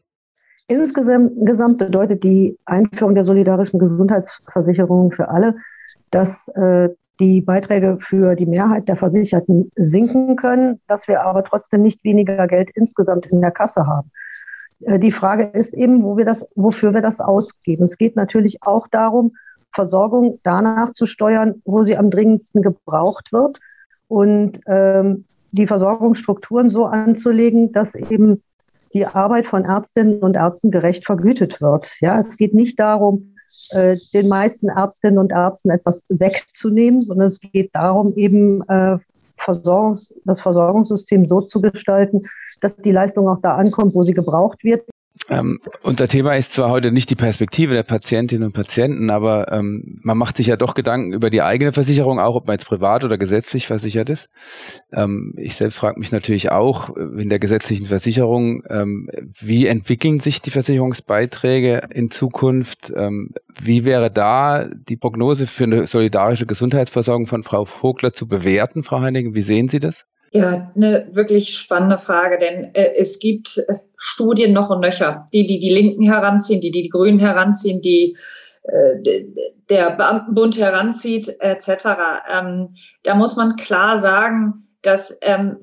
Insgesamt 0.69 1.79
bedeutet 1.79 2.25
die 2.25 2.59
Einführung 2.65 3.15
der 3.15 3.25
solidarischen 3.25 3.79
Gesundheitsversicherung 3.79 5.13
für 5.13 5.29
alle, 5.29 5.57
dass 6.11 6.49
äh, 6.49 6.89
die 7.21 7.41
Beiträge 7.41 7.99
für 8.01 8.35
die 8.35 8.47
Mehrheit 8.47 8.89
der 8.89 8.97
Versicherten 8.97 9.71
sinken 9.77 10.37
können, 10.37 10.81
dass 10.87 11.09
wir 11.09 11.23
aber 11.23 11.45
trotzdem 11.45 11.83
nicht 11.83 12.03
weniger 12.05 12.47
Geld 12.47 12.71
insgesamt 12.75 13.27
in 13.27 13.41
der 13.41 13.53
Kasse 13.53 13.87
haben. 13.87 14.11
Äh, 14.81 14.99
die 14.99 15.13
Frage 15.13 15.45
ist 15.45 15.75
eben, 15.75 16.03
wo 16.03 16.17
wir 16.17 16.25
das, 16.25 16.47
wofür 16.55 16.95
wir 16.95 17.03
das 17.03 17.21
ausgeben. 17.21 17.85
Es 17.85 17.99
geht 17.99 18.17
natürlich 18.17 18.63
auch 18.63 18.89
darum, 18.89 19.33
Versorgung 19.73 20.41
danach 20.43 20.93
zu 20.93 21.07
steuern, 21.07 21.63
wo 21.65 21.85
sie 21.85 21.97
am 21.97 22.11
dringendsten 22.11 22.63
gebraucht 22.63 23.33
wird 23.33 23.61
und 24.09 24.61
ähm, 24.67 25.25
die 25.53 25.67
Versorgungsstrukturen 25.67 26.71
so 26.71 26.87
anzulegen, 26.87 27.73
dass 27.73 27.95
eben 27.95 28.43
die 28.93 29.07
Arbeit 29.07 29.47
von 29.47 29.65
Ärztinnen 29.65 30.21
und 30.21 30.37
Ärzten 30.37 30.71
gerecht 30.71 31.05
vergütet 31.05 31.61
wird. 31.61 31.97
Ja, 32.01 32.19
es 32.19 32.37
geht 32.37 32.55
nicht 32.55 32.79
darum, 32.81 33.35
äh, 33.71 33.99
den 34.15 34.29
meisten 34.29 34.69
Ärztinnen 34.69 35.19
und 35.19 35.33
Ärzten 35.33 35.71
etwas 35.71 36.05
wegzunehmen, 36.09 37.03
sondern 37.03 37.29
es 37.29 37.41
geht 37.41 37.71
darum, 37.75 38.15
eben 38.17 38.63
äh, 38.69 38.99
Versorgungs-, 39.39 40.15
das 40.25 40.41
Versorgungssystem 40.41 41.29
so 41.29 41.41
zu 41.41 41.61
gestalten, 41.61 42.23
dass 42.61 42.77
die 42.77 42.93
Leistung 42.93 43.29
auch 43.29 43.41
da 43.43 43.57
ankommt, 43.57 43.95
wo 43.95 44.03
sie 44.03 44.15
gebraucht 44.15 44.65
wird. 44.65 44.83
Ähm, 45.29 45.61
unser 45.83 46.09
Thema 46.09 46.37
ist 46.37 46.53
zwar 46.53 46.71
heute 46.71 46.93
nicht 46.93 47.11
die 47.11 47.17
Perspektive 47.17 47.75
der 47.75 47.83
Patientinnen 47.83 48.47
und 48.47 48.53
Patienten, 48.53 49.11
aber 49.11 49.51
ähm, 49.51 49.99
man 50.03 50.19
macht 50.19 50.37
sich 50.37 50.49
ja 50.49 50.57
doch 50.57 50.75
Gedanken 50.75 51.13
über 51.13 51.31
die 51.31 51.43
eigene 51.43 51.73
Versicherung, 51.73 52.21
auch 52.21 52.37
ob 52.37 52.47
man 52.47 52.55
jetzt 52.55 52.67
privat 52.67 53.03
oder 53.03 53.19
gesetzlich 53.19 53.67
versichert 53.67 54.11
ist. 54.11 54.29
Ähm, 54.93 55.33
ich 55.37 55.57
selbst 55.57 55.79
frage 55.79 55.99
mich 55.99 56.13
natürlich 56.13 56.53
auch 56.53 56.95
in 56.95 57.29
der 57.29 57.39
gesetzlichen 57.39 57.87
Versicherung, 57.87 58.63
ähm, 58.69 59.09
wie 59.41 59.67
entwickeln 59.67 60.21
sich 60.21 60.43
die 60.43 60.51
Versicherungsbeiträge 60.51 61.89
in 61.93 62.11
Zukunft? 62.11 62.93
Ähm, 62.95 63.31
wie 63.61 63.85
wäre 63.85 64.11
da 64.11 64.69
die 64.69 64.97
Prognose 64.97 65.47
für 65.47 65.65
eine 65.65 65.87
solidarische 65.87 66.47
Gesundheitsversorgung 66.47 67.27
von 67.27 67.43
Frau 67.43 67.65
Vogler 67.65 68.13
zu 68.13 68.29
bewerten, 68.29 68.85
Frau 68.85 69.01
Heinigen? 69.01 69.35
Wie 69.35 69.43
sehen 69.43 69.69
Sie 69.69 69.81
das? 69.81 70.05
Ja, 70.33 70.73
eine 70.75 71.09
wirklich 71.13 71.57
spannende 71.57 71.99
Frage, 71.99 72.39
denn 72.39 72.75
äh, 72.75 72.95
es 72.97 73.19
gibt 73.19 73.59
äh, 73.59 73.75
Studien 73.97 74.53
noch 74.53 74.71
und 74.71 74.81
nöcher, 74.81 75.29
die, 75.33 75.47
die 75.47 75.59
die 75.59 75.73
Linken 75.73 76.03
heranziehen, 76.03 76.61
die, 76.61 76.71
die 76.71 76.83
die 76.83 76.89
Grünen 76.89 77.19
heranziehen, 77.19 77.81
die 77.81 78.17
äh, 78.65 79.25
der 79.71 79.91
Beamtenbund 79.93 80.59
heranzieht, 80.59 81.29
etc. 81.41 81.87
Ähm, 82.31 82.75
da 83.03 83.15
muss 83.15 83.37
man 83.37 83.57
klar 83.57 83.99
sagen, 83.99 84.69
dass 84.83 85.17
ähm, 85.23 85.57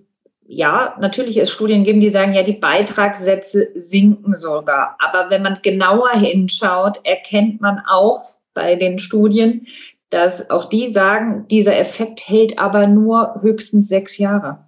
ja, 0.45 0.95
natürlich 0.99 1.38
es 1.38 1.49
Studien 1.49 1.84
geben, 1.84 1.99
die 1.99 2.10
sagen, 2.10 2.34
ja, 2.34 2.43
die 2.43 2.54
Beitragssätze 2.54 3.69
sinken 3.76 4.34
sogar. 4.34 4.97
Aber 4.99 5.30
wenn 5.30 5.41
man 5.41 5.60
genauer 5.62 6.12
hinschaut, 6.12 6.99
erkennt 7.04 7.62
man 7.62 7.82
auch 7.88 8.21
bei 8.54 8.76
den 8.76 8.99
Studien, 8.99 9.67
dass 10.13 10.49
auch 10.49 10.69
die 10.69 10.91
sagen, 10.91 11.45
dieser 11.49 11.78
Effekt 11.78 12.28
hält 12.28 12.60
aber 12.60 12.88
nur 12.88 13.39
höchstens 13.41 13.89
sechs 13.89 14.17
Jahre. 14.17 14.65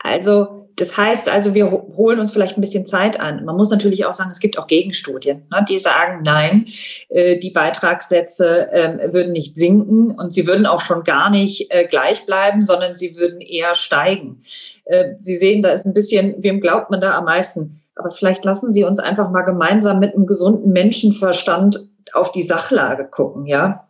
Also 0.00 0.56
das 0.76 0.96
heißt 0.96 1.30
also, 1.30 1.54
wir 1.54 1.70
holen 1.70 2.20
uns 2.20 2.30
vielleicht 2.30 2.58
ein 2.58 2.60
bisschen 2.60 2.84
Zeit 2.84 3.18
an. 3.18 3.44
Man 3.46 3.56
muss 3.56 3.70
natürlich 3.70 4.04
auch 4.04 4.12
sagen, 4.12 4.30
es 4.30 4.40
gibt 4.40 4.58
auch 4.58 4.66
Gegenstudien, 4.66 5.46
ne, 5.50 5.64
die 5.66 5.78
sagen, 5.78 6.20
nein, 6.22 6.66
äh, 7.08 7.38
die 7.38 7.50
Beitragssätze 7.50 8.70
äh, 8.70 9.12
würden 9.12 9.32
nicht 9.32 9.56
sinken 9.56 10.10
und 10.10 10.34
sie 10.34 10.46
würden 10.46 10.66
auch 10.66 10.82
schon 10.82 11.02
gar 11.02 11.30
nicht 11.30 11.70
äh, 11.70 11.86
gleich 11.86 12.26
bleiben, 12.26 12.60
sondern 12.60 12.94
sie 12.94 13.16
würden 13.16 13.40
eher 13.40 13.74
steigen. 13.74 14.42
Äh, 14.84 15.14
sie 15.18 15.36
sehen, 15.36 15.62
da 15.62 15.70
ist 15.70 15.86
ein 15.86 15.94
bisschen, 15.94 16.34
wem 16.38 16.60
glaubt 16.60 16.90
man 16.90 17.00
da 17.00 17.16
am 17.16 17.24
meisten? 17.24 17.80
Aber 17.94 18.10
vielleicht 18.10 18.44
lassen 18.44 18.70
Sie 18.70 18.84
uns 18.84 19.00
einfach 19.00 19.30
mal 19.30 19.42
gemeinsam 19.42 19.98
mit 19.98 20.14
einem 20.14 20.26
gesunden 20.26 20.70
Menschenverstand 20.70 21.78
auf 22.12 22.30
die 22.32 22.42
Sachlage 22.42 23.06
gucken, 23.06 23.46
ja 23.46 23.85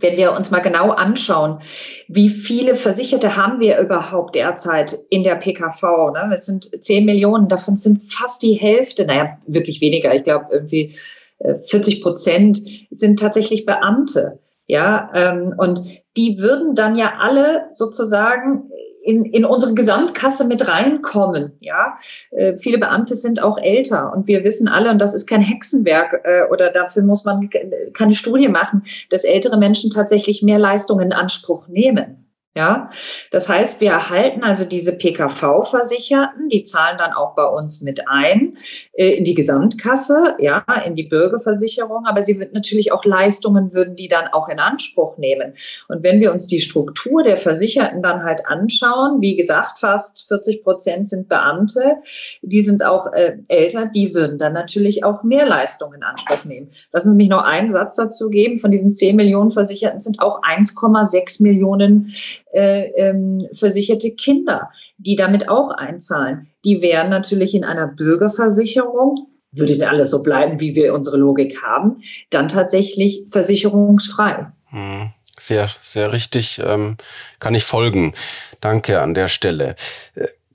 wenn 0.00 0.16
wir 0.16 0.32
uns 0.32 0.50
mal 0.50 0.60
genau 0.60 0.90
anschauen, 0.90 1.60
wie 2.08 2.28
viele 2.28 2.76
Versicherte 2.76 3.36
haben 3.36 3.60
wir 3.60 3.78
überhaupt 3.78 4.34
derzeit 4.34 4.96
in 5.10 5.22
der 5.22 5.36
PKV? 5.36 6.12
Ne? 6.12 6.30
Es 6.34 6.46
sind 6.46 6.64
10 6.84 7.04
Millionen, 7.04 7.48
davon 7.48 7.76
sind 7.76 8.02
fast 8.04 8.42
die 8.42 8.54
Hälfte, 8.54 9.06
naja, 9.06 9.38
wirklich 9.46 9.80
weniger, 9.80 10.14
ich 10.14 10.24
glaube 10.24 10.46
irgendwie 10.50 10.96
40 11.40 11.98
äh, 11.98 12.02
Prozent 12.02 12.60
sind 12.90 13.18
tatsächlich 13.18 13.64
Beamte. 13.64 14.40
Ja, 14.66 15.10
ähm, 15.14 15.54
und 15.56 15.80
die 16.16 16.38
würden 16.38 16.74
dann 16.74 16.96
ja 16.96 17.14
alle 17.20 17.68
sozusagen 17.72 18.70
in, 19.04 19.24
in 19.24 19.44
unsere 19.44 19.74
Gesamtkasse 19.74 20.44
mit 20.44 20.68
reinkommen. 20.68 21.52
Ja, 21.60 21.98
äh, 22.30 22.56
viele 22.56 22.78
Beamte 22.78 23.14
sind 23.14 23.42
auch 23.42 23.58
älter 23.58 24.12
und 24.14 24.26
wir 24.26 24.44
wissen 24.44 24.68
alle, 24.68 24.90
und 24.90 24.98
das 24.98 25.14
ist 25.14 25.26
kein 25.26 25.40
Hexenwerk 25.40 26.20
äh, 26.24 26.42
oder 26.50 26.70
dafür 26.70 27.02
muss 27.02 27.24
man 27.24 27.48
keine 27.94 28.14
Studie 28.14 28.48
machen, 28.48 28.84
dass 29.10 29.24
ältere 29.24 29.56
Menschen 29.56 29.90
tatsächlich 29.90 30.42
mehr 30.42 30.58
Leistungen 30.58 31.06
in 31.06 31.12
Anspruch 31.12 31.68
nehmen. 31.68 32.27
Ja, 32.54 32.90
das 33.30 33.48
heißt, 33.48 33.80
wir 33.80 33.90
erhalten 33.90 34.42
also 34.42 34.64
diese 34.64 34.96
PKV-Versicherten, 34.96 36.48
die 36.48 36.64
zahlen 36.64 36.98
dann 36.98 37.12
auch 37.12 37.36
bei 37.36 37.44
uns 37.44 37.82
mit 37.82 38.08
ein 38.08 38.56
äh, 38.94 39.10
in 39.10 39.22
die 39.22 39.34
Gesamtkasse, 39.34 40.34
ja, 40.40 40.64
in 40.84 40.96
die 40.96 41.04
Bürgerversicherung, 41.04 42.06
aber 42.06 42.22
sie 42.24 42.40
wird 42.40 42.54
natürlich 42.54 42.90
auch 42.90 43.04
Leistungen 43.04 43.74
würden 43.74 43.94
die 43.94 44.08
dann 44.08 44.28
auch 44.32 44.48
in 44.48 44.58
Anspruch 44.58 45.18
nehmen. 45.18 45.54
Und 45.88 46.02
wenn 46.02 46.20
wir 46.20 46.32
uns 46.32 46.48
die 46.48 46.60
Struktur 46.60 47.22
der 47.22 47.36
Versicherten 47.36 48.02
dann 48.02 48.24
halt 48.24 48.46
anschauen, 48.46 49.20
wie 49.20 49.36
gesagt, 49.36 49.78
fast 49.78 50.26
40 50.26 50.64
Prozent 50.64 51.08
sind 51.08 51.28
Beamte, 51.28 51.98
die 52.42 52.62
sind 52.62 52.84
auch 52.84 53.12
äh, 53.12 53.36
älter, 53.46 53.86
die 53.86 54.14
würden 54.14 54.38
dann 54.38 54.54
natürlich 54.54 55.04
auch 55.04 55.22
mehr 55.22 55.46
Leistungen 55.46 55.96
in 55.96 56.02
Anspruch 56.02 56.44
nehmen. 56.44 56.70
Lassen 56.92 57.10
Sie 57.12 57.16
mich 57.16 57.28
noch 57.28 57.44
einen 57.44 57.70
Satz 57.70 57.94
dazu 57.94 58.30
geben. 58.30 58.58
Von 58.58 58.72
diesen 58.72 58.94
10 58.94 59.14
Millionen 59.14 59.50
Versicherten 59.50 60.00
sind 60.00 60.20
auch 60.20 60.42
1,6 60.42 61.42
Millionen 61.42 62.12
äh, 62.52 62.90
ähm, 62.96 63.48
versicherte 63.52 64.12
Kinder, 64.12 64.70
die 64.96 65.16
damit 65.16 65.48
auch 65.48 65.70
einzahlen. 65.70 66.48
Die 66.64 66.80
wären 66.82 67.10
natürlich 67.10 67.54
in 67.54 67.64
einer 67.64 67.88
Bürgerversicherung, 67.88 69.28
würde 69.52 69.76
denn 69.76 69.88
alles 69.88 70.10
so 70.10 70.22
bleiben, 70.22 70.60
wie 70.60 70.74
wir 70.74 70.94
unsere 70.94 71.16
Logik 71.16 71.62
haben, 71.62 72.02
dann 72.30 72.48
tatsächlich 72.48 73.24
versicherungsfrei. 73.30 74.52
Hm, 74.70 75.10
sehr, 75.38 75.68
sehr 75.82 76.12
richtig, 76.12 76.60
ähm, 76.64 76.96
kann 77.38 77.54
ich 77.54 77.64
folgen. 77.64 78.14
Danke 78.60 79.00
an 79.00 79.14
der 79.14 79.28
Stelle. 79.28 79.76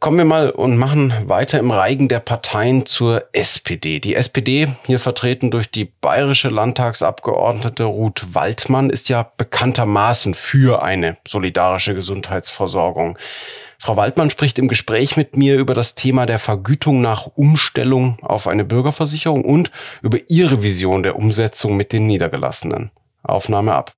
Kommen 0.03 0.17
wir 0.17 0.25
mal 0.25 0.49
und 0.49 0.75
machen 0.75 1.13
weiter 1.27 1.59
im 1.59 1.71
Reigen 1.71 2.09
der 2.09 2.19
Parteien 2.19 2.85
zur 2.85 3.23
SPD. 3.31 4.01
Die 4.01 4.15
SPD, 4.15 4.67
hier 4.85 4.99
vertreten 4.99 5.49
durch 5.49 5.71
die 5.71 5.85
bayerische 5.85 6.49
Landtagsabgeordnete 6.49 7.85
Ruth 7.85 8.27
Waldmann, 8.33 8.89
ist 8.89 9.07
ja 9.07 9.31
bekanntermaßen 9.37 10.33
für 10.33 10.83
eine 10.83 11.15
solidarische 11.25 11.95
Gesundheitsversorgung. 11.95 13.17
Frau 13.79 13.95
Waldmann 13.95 14.29
spricht 14.29 14.59
im 14.59 14.67
Gespräch 14.67 15.15
mit 15.15 15.37
mir 15.37 15.55
über 15.55 15.73
das 15.73 15.95
Thema 15.95 16.25
der 16.25 16.37
Vergütung 16.37 16.99
nach 16.99 17.27
Umstellung 17.37 18.17
auf 18.23 18.47
eine 18.47 18.65
Bürgerversicherung 18.65 19.45
und 19.45 19.71
über 20.01 20.17
ihre 20.27 20.61
Vision 20.63 21.03
der 21.03 21.15
Umsetzung 21.15 21.77
mit 21.77 21.93
den 21.93 22.07
Niedergelassenen. 22.07 22.91
Aufnahme 23.23 23.73
ab. 23.73 23.93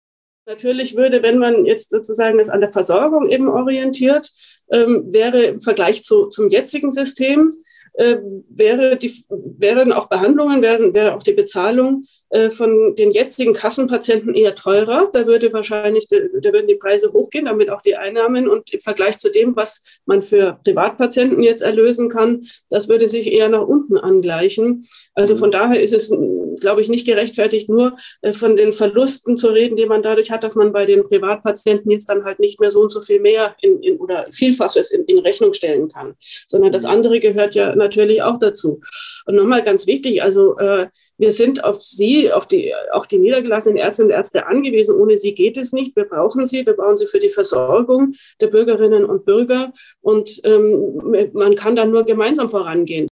Natürlich 0.47 0.95
würde, 0.95 1.23
wenn 1.23 1.39
man 1.39 1.65
jetzt 1.65 1.89
sozusagen 1.89 2.37
das 2.37 2.49
an 2.49 2.61
der 2.61 2.71
Versorgung 2.71 3.27
eben 3.27 3.49
orientiert, 3.49 4.29
ähm, 4.71 5.05
wäre 5.11 5.43
im 5.43 5.61
Vergleich 5.61 6.03
zu, 6.03 6.27
zum 6.27 6.49
jetzigen 6.49 6.91
System, 6.91 7.53
äh, 7.97 8.17
wäre 8.49 8.97
die, 8.97 9.23
wären 9.29 9.93
auch 9.93 10.07
Behandlungen, 10.07 10.61
wären, 10.61 10.93
wäre 10.93 11.15
auch 11.15 11.23
die 11.23 11.31
Bezahlung 11.31 12.05
äh, 12.29 12.49
von 12.49 12.95
den 12.95 13.11
jetzigen 13.11 13.53
Kassenpatienten 13.53 14.33
eher 14.33 14.53
teurer. 14.55 15.09
Da 15.13 15.25
würde 15.25 15.53
wahrscheinlich, 15.53 16.07
da 16.09 16.17
würden 16.51 16.67
die 16.67 16.75
Preise 16.75 17.13
hochgehen, 17.13 17.45
damit 17.45 17.69
auch 17.69 17.81
die 17.81 17.95
Einnahmen 17.95 18.49
und 18.49 18.73
im 18.73 18.81
Vergleich 18.81 19.17
zu 19.17 19.31
dem, 19.31 19.55
was 19.55 20.01
man 20.05 20.21
für 20.21 20.59
Privatpatienten 20.65 21.41
jetzt 21.41 21.61
erlösen 21.61 22.09
kann, 22.09 22.45
das 22.69 22.89
würde 22.89 23.07
sich 23.07 23.31
eher 23.31 23.47
nach 23.47 23.65
unten 23.65 23.97
angleichen. 23.97 24.85
Also 25.13 25.37
von 25.37 25.51
daher 25.51 25.81
ist 25.81 25.93
es, 25.93 26.11
glaube 26.57 26.81
ich, 26.81 26.89
nicht 26.89 27.05
gerechtfertigt, 27.05 27.69
nur 27.69 27.95
äh, 28.21 28.33
von 28.33 28.55
den 28.55 28.73
Verlusten 28.73 29.37
zu 29.37 29.49
reden, 29.49 29.75
die 29.75 29.85
man 29.85 30.03
dadurch 30.03 30.31
hat, 30.31 30.43
dass 30.43 30.55
man 30.55 30.73
bei 30.73 30.85
den 30.85 31.03
Privatpatienten 31.03 31.91
jetzt 31.91 32.09
dann 32.09 32.23
halt 32.25 32.39
nicht 32.39 32.59
mehr 32.59 32.71
so 32.71 32.81
und 32.81 32.91
so 32.91 33.01
viel 33.01 33.19
mehr 33.19 33.55
in, 33.61 33.81
in, 33.81 33.97
oder 33.97 34.27
Vielfaches 34.31 34.91
in, 34.91 35.05
in 35.05 35.19
Rechnung 35.19 35.53
stellen 35.53 35.89
kann, 35.89 36.15
sondern 36.47 36.71
das 36.71 36.85
andere 36.85 37.19
gehört 37.19 37.55
ja 37.55 37.75
natürlich 37.75 38.21
auch 38.21 38.37
dazu. 38.37 38.81
Und 39.25 39.35
nochmal 39.35 39.63
ganz 39.63 39.87
wichtig, 39.87 40.21
also 40.21 40.57
äh, 40.57 40.87
wir 41.17 41.31
sind 41.31 41.63
auf 41.63 41.81
Sie, 41.81 42.31
auf 42.31 42.47
die, 42.47 42.73
auch 42.91 43.05
die 43.05 43.19
niedergelassenen 43.19 43.77
Ärztinnen 43.77 44.11
und 44.11 44.17
Ärzte 44.17 44.47
angewiesen. 44.47 44.95
Ohne 44.95 45.17
sie 45.17 45.33
geht 45.33 45.57
es 45.57 45.71
nicht. 45.71 45.95
Wir 45.95 46.05
brauchen 46.05 46.45
sie. 46.45 46.65
Wir 46.65 46.73
brauchen 46.73 46.97
sie 46.97 47.05
für 47.05 47.19
die 47.19 47.29
Versorgung 47.29 48.13
der 48.41 48.47
Bürgerinnen 48.47 49.05
und 49.05 49.25
Bürger. 49.25 49.71
Und 50.01 50.41
ähm, 50.43 51.31
man 51.33 51.55
kann 51.55 51.75
dann 51.75 51.91
nur 51.91 52.03
gemeinsam 52.03 52.49
vorangehen. 52.49 53.07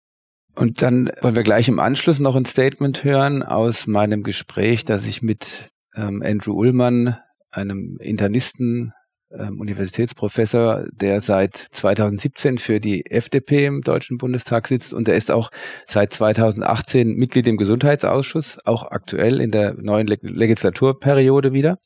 Und 0.55 0.83
dann 0.83 1.11
wollen 1.21 1.37
wir 1.37 1.43
gleich 1.43 1.69
im 1.69 1.79
Anschluss 1.79 2.19
noch 2.19 2.37
ein 2.37 2.45
Statement 2.45 3.05
hören 3.05 3.43
aus 3.43 3.87
meinem 3.87 4.23
Gespräch, 4.23 4.85
das 4.85 5.07
ich 5.07 5.23
mit 5.23 5.71
ähm, 5.95 6.23
Andrew 6.25 6.53
Ullmann, 6.53 7.17
einem 7.51 7.97
Internisten 8.01 8.93
ähm, 9.33 9.61
Universitätsprofessor, 9.61 10.87
der 10.93 11.21
seit 11.21 11.57
2017 11.57 12.59
für 12.59 12.81
die 12.81 13.07
FDP 13.07 13.67
im 13.67 13.83
Deutschen 13.83 14.19
Bundestag 14.19 14.67
sitzt 14.67 14.93
und 14.93 15.09
er 15.09 15.15
ist 15.15 15.31
auch 15.31 15.51
seit 15.87 16.13
2018 16.13 17.15
Mitglied 17.15 17.47
im 17.47 17.57
Gesundheitsausschuss, 17.57 18.59
auch 18.65 18.83
aktuell 18.91 19.41
in 19.41 19.53
der 19.53 19.75
neuen 19.75 20.07
Leg 20.07 20.21
Legislaturperiode 20.23 21.53
wieder. 21.53 21.79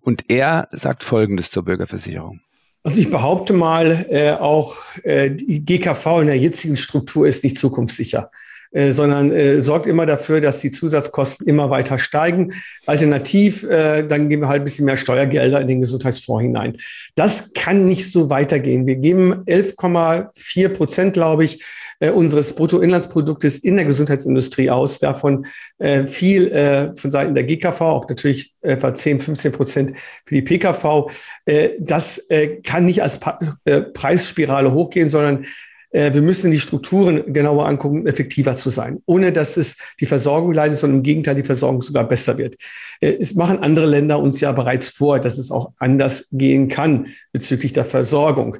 Und 0.00 0.24
er 0.28 0.68
sagt 0.72 1.04
Folgendes 1.04 1.50
zur 1.50 1.64
Bürgerversicherung. 1.64 2.40
Also 2.84 3.00
ich 3.00 3.10
behaupte 3.10 3.52
mal, 3.52 4.06
äh, 4.10 4.32
auch 4.32 4.74
äh, 5.04 5.30
die 5.30 5.64
GKV 5.64 6.20
in 6.20 6.26
der 6.26 6.38
jetzigen 6.38 6.76
Struktur 6.76 7.28
ist 7.28 7.44
nicht 7.44 7.56
zukunftssicher. 7.56 8.30
Äh, 8.72 8.92
sondern 8.92 9.30
äh, 9.30 9.60
sorgt 9.60 9.86
immer 9.86 10.06
dafür, 10.06 10.40
dass 10.40 10.60
die 10.60 10.70
Zusatzkosten 10.70 11.46
immer 11.46 11.70
weiter 11.70 11.98
steigen. 11.98 12.54
Alternativ, 12.86 13.64
äh, 13.64 14.02
dann 14.02 14.28
geben 14.28 14.42
wir 14.42 14.48
halt 14.48 14.62
ein 14.62 14.64
bisschen 14.64 14.86
mehr 14.86 14.96
Steuergelder 14.96 15.60
in 15.60 15.68
den 15.68 15.80
Gesundheitsfonds 15.80 16.42
hinein. 16.42 16.76
Das 17.14 17.52
kann 17.54 17.86
nicht 17.86 18.10
so 18.10 18.30
weitergehen. 18.30 18.86
Wir 18.86 18.96
geben 18.96 19.44
11,4 19.44 20.68
Prozent, 20.70 21.12
glaube 21.12 21.44
ich, 21.44 21.62
äh, 22.02 22.10
unseres 22.10 22.54
Bruttoinlandsproduktes 22.54 23.58
in 23.58 23.76
der 23.76 23.84
Gesundheitsindustrie 23.84 24.70
aus. 24.70 24.98
Davon 24.98 25.46
äh, 25.78 26.04
viel 26.04 26.48
äh, 26.48 26.96
von 26.96 27.10
Seiten 27.10 27.34
der 27.34 27.44
GKV, 27.44 27.80
auch 27.80 28.08
natürlich 28.08 28.52
etwa 28.62 28.94
10, 28.94 29.20
15 29.20 29.52
Prozent 29.52 29.96
für 30.26 30.34
die 30.34 30.42
PKV. 30.42 31.10
Äh, 31.44 31.70
das 31.78 32.18
äh, 32.28 32.56
kann 32.62 32.86
nicht 32.86 33.02
als 33.02 33.20
pa 33.20 33.38
äh, 33.64 33.82
Preisspirale 33.82 34.72
hochgehen, 34.72 35.10
sondern 35.10 35.46
wir 35.92 36.22
müssen 36.22 36.50
die 36.50 36.58
Strukturen 36.58 37.32
genauer 37.32 37.66
angucken, 37.66 38.00
um 38.00 38.06
effektiver 38.06 38.56
zu 38.56 38.70
sein, 38.70 39.02
ohne 39.06 39.32
dass 39.32 39.56
es 39.56 39.76
die 40.00 40.06
Versorgung 40.06 40.52
leidet, 40.52 40.78
sondern 40.78 40.98
im 40.98 41.02
Gegenteil 41.02 41.34
die 41.34 41.42
Versorgung 41.42 41.82
sogar 41.82 42.08
besser 42.08 42.38
wird. 42.38 42.56
Äh, 43.00 43.16
es 43.20 43.34
machen 43.34 43.58
andere 43.58 43.86
Länder 43.86 44.18
uns 44.18 44.40
ja 44.40 44.52
bereits 44.52 44.88
vor, 44.88 45.18
dass 45.18 45.38
es 45.38 45.50
auch 45.50 45.72
anders 45.78 46.28
gehen 46.32 46.68
kann 46.68 47.08
bezüglich 47.32 47.72
der 47.72 47.84
Versorgung. 47.84 48.56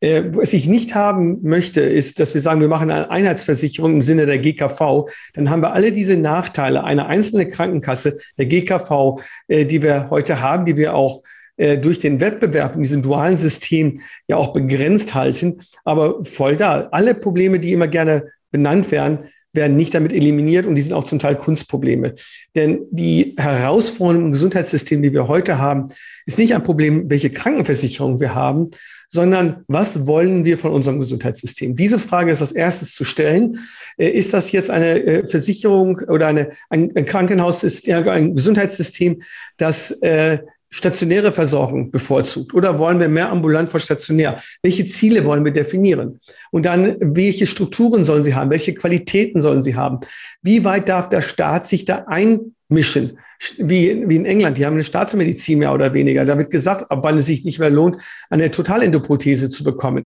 Äh, 0.00 0.24
was 0.32 0.52
ich 0.52 0.68
nicht 0.68 0.94
haben 0.94 1.38
möchte, 1.42 1.80
ist, 1.80 2.20
dass 2.20 2.34
wir 2.34 2.40
sagen, 2.40 2.60
wir 2.60 2.68
machen 2.68 2.90
eine 2.90 3.10
Einheitsversicherung 3.10 3.94
im 3.94 4.02
Sinne 4.02 4.26
der 4.26 4.38
GKV. 4.38 5.08
Dann 5.34 5.50
haben 5.50 5.62
wir 5.62 5.72
alle 5.72 5.92
diese 5.92 6.16
Nachteile 6.16 6.84
eine 6.84 7.06
einzelne 7.06 7.48
Krankenkasse 7.48 8.18
der 8.38 8.46
GKV, 8.46 9.20
die 9.48 9.82
wir 9.82 10.10
heute 10.10 10.40
haben, 10.40 10.64
die 10.64 10.76
wir 10.76 10.94
auch 10.94 11.22
äh, 11.56 11.78
durch 11.78 12.00
den 12.00 12.20
Wettbewerb 12.20 12.76
in 12.76 12.82
diesem 12.82 13.02
dualen 13.02 13.36
System 13.36 14.00
ja 14.28 14.36
auch 14.36 14.52
begrenzt 14.52 15.14
halten, 15.14 15.60
aber 15.84 16.24
voll 16.24 16.56
da. 16.56 16.88
Alle 16.90 17.14
Probleme, 17.14 17.60
die 17.60 17.72
immer 17.72 17.88
gerne 17.88 18.30
benannt 18.50 18.90
werden, 18.90 19.20
werden 19.56 19.76
nicht 19.76 19.94
damit 19.94 20.12
eliminiert 20.12 20.66
und 20.66 20.74
die 20.74 20.82
sind 20.82 20.92
auch 20.92 21.04
zum 21.04 21.18
Teil 21.18 21.36
Kunstprobleme. 21.36 22.14
Denn 22.54 22.86
die 22.90 23.34
Herausforderung 23.38 24.26
im 24.26 24.32
Gesundheitssystem, 24.32 25.02
die 25.02 25.12
wir 25.12 25.26
heute 25.28 25.58
haben, 25.58 25.88
ist 26.26 26.38
nicht 26.38 26.54
ein 26.54 26.62
Problem, 26.62 27.10
welche 27.10 27.30
Krankenversicherung 27.30 28.20
wir 28.20 28.34
haben, 28.34 28.70
sondern 29.08 29.64
was 29.68 30.06
wollen 30.06 30.44
wir 30.44 30.58
von 30.58 30.72
unserem 30.72 30.98
Gesundheitssystem? 30.98 31.76
Diese 31.76 31.98
Frage 31.98 32.32
ist 32.32 32.40
als 32.40 32.52
erstes 32.52 32.94
zu 32.94 33.04
stellen. 33.04 33.58
Äh, 33.96 34.08
ist 34.10 34.34
das 34.34 34.52
jetzt 34.52 34.70
eine 34.70 35.26
Versicherung 35.26 35.98
oder 36.08 36.28
eine, 36.28 36.50
ein, 36.68 36.92
Krankenhaussystem, 36.92 38.08
ein 38.08 38.34
Gesundheitssystem, 38.34 39.22
das 39.56 39.90
äh, 40.02 40.38
stationäre 40.76 41.32
Versorgung 41.32 41.90
bevorzugt 41.90 42.52
oder 42.52 42.78
wollen 42.78 43.00
wir 43.00 43.08
mehr 43.08 43.30
ambulant 43.30 43.70
vor 43.70 43.80
stationär? 43.80 44.42
Welche 44.62 44.84
Ziele 44.84 45.24
wollen 45.24 45.42
wir 45.42 45.52
definieren? 45.52 46.20
Und 46.50 46.66
dann, 46.66 46.96
welche 47.00 47.46
Strukturen 47.46 48.04
sollen 48.04 48.24
sie 48.24 48.34
haben? 48.34 48.50
Welche 48.50 48.74
Qualitäten 48.74 49.40
sollen 49.40 49.62
sie 49.62 49.74
haben? 49.74 50.00
Wie 50.42 50.64
weit 50.64 50.90
darf 50.90 51.08
der 51.08 51.22
Staat 51.22 51.64
sich 51.64 51.86
da 51.86 52.04
einmischen? 52.08 53.18
Wie, 53.56 54.04
wie 54.06 54.16
in 54.16 54.26
England, 54.26 54.58
die 54.58 54.66
haben 54.66 54.74
eine 54.74 54.84
Staatsmedizin 54.84 55.60
mehr 55.60 55.72
oder 55.72 55.94
weniger. 55.94 56.26
Da 56.26 56.36
wird 56.36 56.50
gesagt, 56.50 56.90
ab 56.90 56.98
wann 57.02 57.16
es 57.16 57.24
sich 57.24 57.44
nicht 57.44 57.58
mehr 57.58 57.70
lohnt, 57.70 57.96
eine 58.28 58.50
Totalendoprothese 58.50 59.48
zu 59.48 59.64
bekommen. 59.64 60.04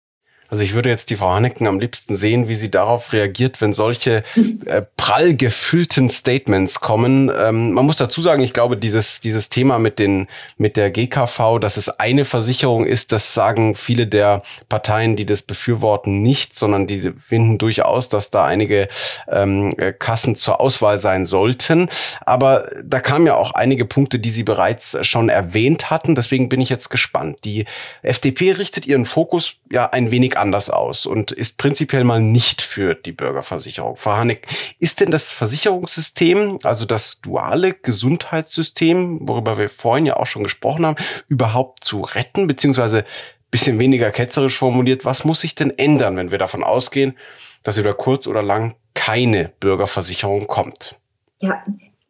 Also 0.51 0.65
ich 0.65 0.75
würde 0.75 0.89
jetzt 0.89 1.11
die 1.11 1.17
Frau 1.17 1.31
Hannecken 1.33 1.67
am 1.67 1.79
liebsten 1.79 2.17
sehen, 2.17 2.49
wie 2.49 2.57
sie 2.57 2.71
darauf 2.71 3.13
reagiert, 3.13 3.61
wenn 3.61 3.73
solche 3.73 4.25
äh, 4.67 4.83
prall 4.97 5.35
gefüllten 5.35 6.11
Statements 6.11 6.81
kommen. 6.81 7.31
Ähm, 7.35 7.73
man 7.73 7.87
muss 7.87 7.97
dazu 7.97 8.21
sagen, 8.21 8.43
ich 8.43 8.53
glaube, 8.53 8.77
dieses, 8.77 9.21
dieses 9.21 9.49
Thema 9.49 9.79
mit, 9.79 9.99
den, 9.99 10.27
mit 10.59 10.77
der 10.77 10.91
GKV, 10.91 11.61
dass 11.61 11.77
es 11.77 11.89
eine 11.89 12.25
Versicherung 12.25 12.85
ist, 12.85 13.13
das 13.13 13.33
sagen 13.33 13.77
viele 13.77 14.09
der 14.09 14.43
Parteien, 14.69 15.15
die 15.15 15.27
das 15.27 15.43
befürworten, 15.43 16.23
nicht, 16.23 16.59
sondern 16.59 16.87
die 16.89 17.13
finden 17.19 17.59
durchaus, 17.59 18.09
dass 18.09 18.31
da 18.31 18.45
einige 18.45 18.89
ähm, 19.29 19.73
Kassen 19.99 20.35
zur 20.35 20.61
Auswahl 20.61 20.99
sein 20.99 21.25
sollten. 21.25 21.89
Aber 22.27 22.71
da 22.83 22.99
kamen 22.99 23.27
ja 23.27 23.37
auch 23.37 23.53
einige 23.53 23.85
Punkte, 23.85 24.19
die 24.19 24.31
Sie 24.31 24.43
bereits 24.43 24.99
schon 25.07 25.29
erwähnt 25.29 25.91
hatten. 25.91 26.17
Deswegen 26.17 26.49
bin 26.49 26.61
ich 26.61 26.71
jetzt 26.71 26.89
gespannt. 26.89 27.39
Die 27.45 27.67
FDP 28.03 28.53
richtet 28.53 28.87
ihren 28.87 29.05
Fokus 29.05 29.55
ja 29.71 29.91
ein 29.91 30.11
wenig 30.11 30.40
anders 30.41 30.71
aus 30.71 31.07
und 31.07 31.31
ist 31.31 31.59
prinzipiell 31.59 32.05
mal 32.05 32.21
nicht 32.21 32.63
für 32.63 32.95
die 32.95 33.13
Bürgerversicherung. 33.13 33.97
Frau 33.97 34.13
Haneck, 34.13 34.47
ist 34.79 35.01
denn 35.01 35.11
das 35.11 35.31
Versicherungssystem, 35.31 36.59
also 36.63 36.85
das 36.85 37.21
duale 37.21 37.75
Gesundheitssystem, 37.75 39.21
worüber 39.29 39.59
wir 39.59 39.71
vorhin 39.71 40.07
ja 40.07 40.17
auch 40.17 40.27
schon 40.27 40.43
gesprochen 40.43 40.87
haben, 40.87 40.97
überhaupt 41.29 41.85
zu 41.85 42.01
retten, 42.01 42.47
beziehungsweise 42.47 43.05
bisschen 43.51 43.79
weniger 43.79 44.11
ketzerisch 44.11 44.59
formuliert, 44.59 45.05
was 45.05 45.25
muss 45.25 45.41
sich 45.41 45.55
denn 45.55 45.77
ändern, 45.77 46.17
wenn 46.17 46.31
wir 46.31 46.39
davon 46.39 46.63
ausgehen, 46.63 47.17
dass 47.63 47.79
über 47.79 47.95
kurz 47.95 48.27
oder 48.27 48.43
lang 48.43 48.77
keine 48.95 49.53
Bürgerversicherung 49.61 50.47
kommt? 50.47 50.99
Ja, 51.39 51.63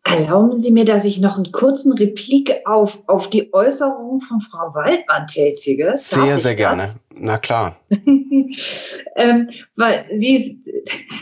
Erlauben 0.02 0.58
Sie 0.58 0.70
mir, 0.70 0.84
dass 0.84 1.04
ich 1.04 1.20
noch 1.20 1.36
einen 1.36 1.52
kurzen 1.52 1.92
Replik 1.92 2.52
auf, 2.64 3.02
auf 3.06 3.28
die 3.28 3.52
Äußerung 3.52 4.20
von 4.22 4.40
Frau 4.40 4.74
Waldmann 4.74 5.26
tätige. 5.26 5.94
Sehr, 5.98 6.38
sehr 6.38 6.54
gerne. 6.54 6.88
Na 7.14 7.36
klar. 7.36 7.76
ähm, 9.16 9.50
weil 9.76 10.06
sie, 10.12 10.64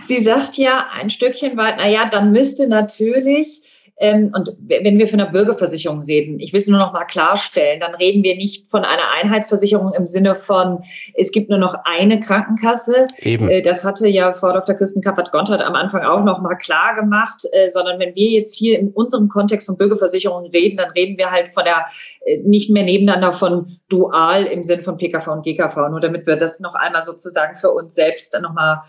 sie 0.04 0.22
sagt 0.22 0.56
ja 0.56 0.86
ein 0.92 1.10
Stückchen 1.10 1.56
weit, 1.56 1.74
na 1.78 1.88
ja, 1.88 2.08
dann 2.08 2.30
müsste 2.30 2.68
natürlich 2.68 3.62
und 4.00 4.54
wenn 4.60 4.96
wir 4.96 5.08
von 5.08 5.18
einer 5.18 5.32
Bürgerversicherung 5.32 6.02
reden, 6.02 6.38
ich 6.38 6.52
will 6.52 6.60
es 6.60 6.68
nur 6.68 6.78
noch 6.78 6.92
mal 6.92 7.04
klarstellen, 7.04 7.80
dann 7.80 7.96
reden 7.96 8.22
wir 8.22 8.36
nicht 8.36 8.70
von 8.70 8.84
einer 8.84 9.10
Einheitsversicherung 9.20 9.92
im 9.92 10.06
Sinne 10.06 10.36
von, 10.36 10.84
es 11.14 11.32
gibt 11.32 11.50
nur 11.50 11.58
noch 11.58 11.74
eine 11.84 12.20
Krankenkasse. 12.20 13.08
Eben. 13.18 13.48
Äh, 13.48 13.60
das 13.60 13.84
hatte 13.84 14.06
ja 14.06 14.32
Frau 14.34 14.52
Dr. 14.52 14.76
Kirsten 14.76 15.02
Kappert-Gontard 15.02 15.62
am 15.62 15.74
Anfang 15.74 16.02
auch 16.04 16.22
noch 16.22 16.40
mal 16.40 16.54
klar 16.54 16.94
gemacht, 16.94 17.42
äh, 17.50 17.70
sondern 17.70 17.98
wenn 17.98 18.14
wir 18.14 18.30
jetzt 18.30 18.54
hier 18.56 18.78
in 18.78 18.90
unserem 18.92 19.28
Kontext 19.28 19.66
von 19.66 19.76
Bürgerversicherung 19.76 20.46
reden, 20.50 20.76
dann 20.76 20.90
reden 20.90 21.18
wir 21.18 21.32
halt 21.32 21.52
von 21.52 21.64
der, 21.64 21.86
äh, 22.24 22.38
nicht 22.44 22.70
mehr 22.70 22.84
nebeneinander 22.84 23.32
von 23.32 23.78
dual 23.88 24.44
im 24.44 24.62
Sinn 24.62 24.82
von 24.82 24.96
PKV 24.96 25.26
und 25.28 25.42
GKV, 25.42 25.88
nur 25.90 26.00
damit 26.00 26.26
wir 26.26 26.36
das 26.36 26.60
noch 26.60 26.76
einmal 26.76 27.02
sozusagen 27.02 27.56
für 27.56 27.72
uns 27.72 27.94
selbst 27.94 28.34
dann 28.34 28.42
noch 28.42 28.52
mal 28.52 28.82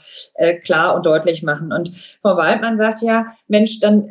klar 0.64 0.94
und 0.96 1.06
deutlich 1.06 1.42
machen. 1.42 1.72
Und 1.72 1.90
Frau 2.22 2.36
Waldmann 2.36 2.78
sagt 2.78 3.02
ja, 3.02 3.28
Mensch, 3.48 3.80
dann, 3.80 4.10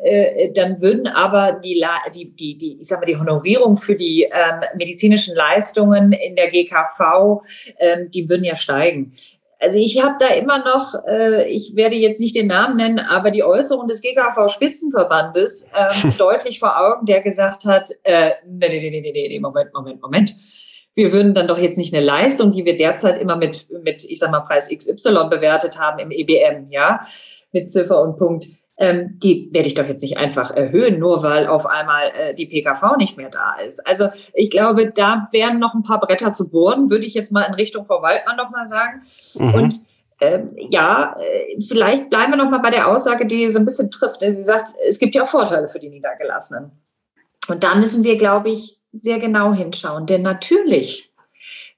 dann 0.54 0.80
wird 0.80 0.87
würden 0.88 1.06
aber 1.06 1.52
die, 1.52 1.84
die, 2.14 2.34
die, 2.34 2.58
die, 2.58 2.80
ich 2.80 2.88
sag 2.88 3.00
mal, 3.00 3.06
die 3.06 3.18
Honorierung 3.18 3.76
für 3.76 3.94
die 3.94 4.22
ähm, 4.22 4.60
medizinischen 4.76 5.34
Leistungen 5.34 6.12
in 6.12 6.36
der 6.36 6.50
GKV, 6.50 7.42
ähm, 7.78 8.10
die 8.10 8.28
würden 8.28 8.44
ja 8.44 8.56
steigen. 8.56 9.14
Also 9.60 9.76
ich 9.76 10.00
habe 10.02 10.14
da 10.20 10.28
immer 10.28 10.64
noch, 10.64 10.94
äh, 11.06 11.48
ich 11.48 11.74
werde 11.74 11.96
jetzt 11.96 12.20
nicht 12.20 12.36
den 12.36 12.46
Namen 12.46 12.76
nennen, 12.76 13.00
aber 13.00 13.30
die 13.30 13.42
Äußerung 13.42 13.88
des 13.88 14.02
GKV-Spitzenverbandes 14.02 15.70
ähm, 15.76 16.12
deutlich 16.18 16.60
vor 16.60 16.78
Augen, 16.78 17.06
der 17.06 17.22
gesagt 17.22 17.64
hat, 17.64 17.90
äh, 18.04 18.32
nee, 18.46 18.68
nee, 18.68 18.90
nee, 18.90 19.00
nee, 19.00 19.28
nee, 19.28 19.40
Moment, 19.40 19.74
Moment, 19.74 20.00
Moment. 20.00 20.34
Wir 20.94 21.12
würden 21.12 21.34
dann 21.34 21.48
doch 21.48 21.58
jetzt 21.58 21.76
nicht 21.76 21.94
eine 21.94 22.04
Leistung, 22.04 22.50
die 22.52 22.64
wir 22.64 22.76
derzeit 22.76 23.20
immer 23.20 23.36
mit, 23.36 23.66
mit 23.82 24.04
ich 24.04 24.18
sag 24.18 24.30
mal, 24.30 24.40
Preis 24.40 24.68
XY 24.68 25.28
bewertet 25.28 25.78
haben 25.78 25.98
im 25.98 26.10
EBM, 26.10 26.70
ja, 26.70 27.04
mit 27.52 27.70
Ziffer 27.70 28.00
und 28.00 28.16
Punkt, 28.16 28.46
ähm, 28.78 29.18
die 29.18 29.50
werde 29.52 29.66
ich 29.66 29.74
doch 29.74 29.86
jetzt 29.86 30.02
nicht 30.02 30.16
einfach 30.16 30.52
erhöhen, 30.52 30.98
nur 30.98 31.22
weil 31.22 31.48
auf 31.48 31.66
einmal 31.66 32.10
äh, 32.16 32.34
die 32.34 32.46
PKV 32.46 32.96
nicht 32.96 33.16
mehr 33.16 33.28
da 33.28 33.56
ist. 33.56 33.84
Also 33.86 34.08
ich 34.32 34.50
glaube, 34.50 34.92
da 34.92 35.28
wären 35.32 35.58
noch 35.58 35.74
ein 35.74 35.82
paar 35.82 36.00
Bretter 36.00 36.32
zu 36.32 36.48
bohren, 36.48 36.88
würde 36.88 37.04
ich 37.04 37.14
jetzt 37.14 37.32
mal 37.32 37.42
in 37.42 37.54
Richtung 37.54 37.86
Frau 37.86 38.02
Waldmann 38.02 38.36
nochmal 38.36 38.68
sagen. 38.68 39.02
Mhm. 39.38 39.54
Und 39.54 39.74
ähm, 40.20 40.50
ja, 40.56 41.16
äh, 41.18 41.60
vielleicht 41.60 42.08
bleiben 42.08 42.32
wir 42.32 42.36
noch 42.36 42.50
mal 42.50 42.58
bei 42.58 42.70
der 42.70 42.88
Aussage, 42.88 43.26
die 43.26 43.50
so 43.50 43.58
ein 43.58 43.64
bisschen 43.64 43.90
trifft. 43.90 44.20
Sie 44.20 44.32
sagt, 44.32 44.74
es 44.88 44.98
gibt 44.98 45.14
ja 45.14 45.22
auch 45.22 45.28
Vorteile 45.28 45.68
für 45.68 45.78
die 45.80 45.90
Niedergelassenen. 45.90 46.70
Und 47.48 47.64
da 47.64 47.74
müssen 47.74 48.04
wir, 48.04 48.16
glaube 48.16 48.50
ich, 48.50 48.78
sehr 48.92 49.18
genau 49.18 49.52
hinschauen. 49.52 50.06
Denn 50.06 50.22
natürlich 50.22 51.07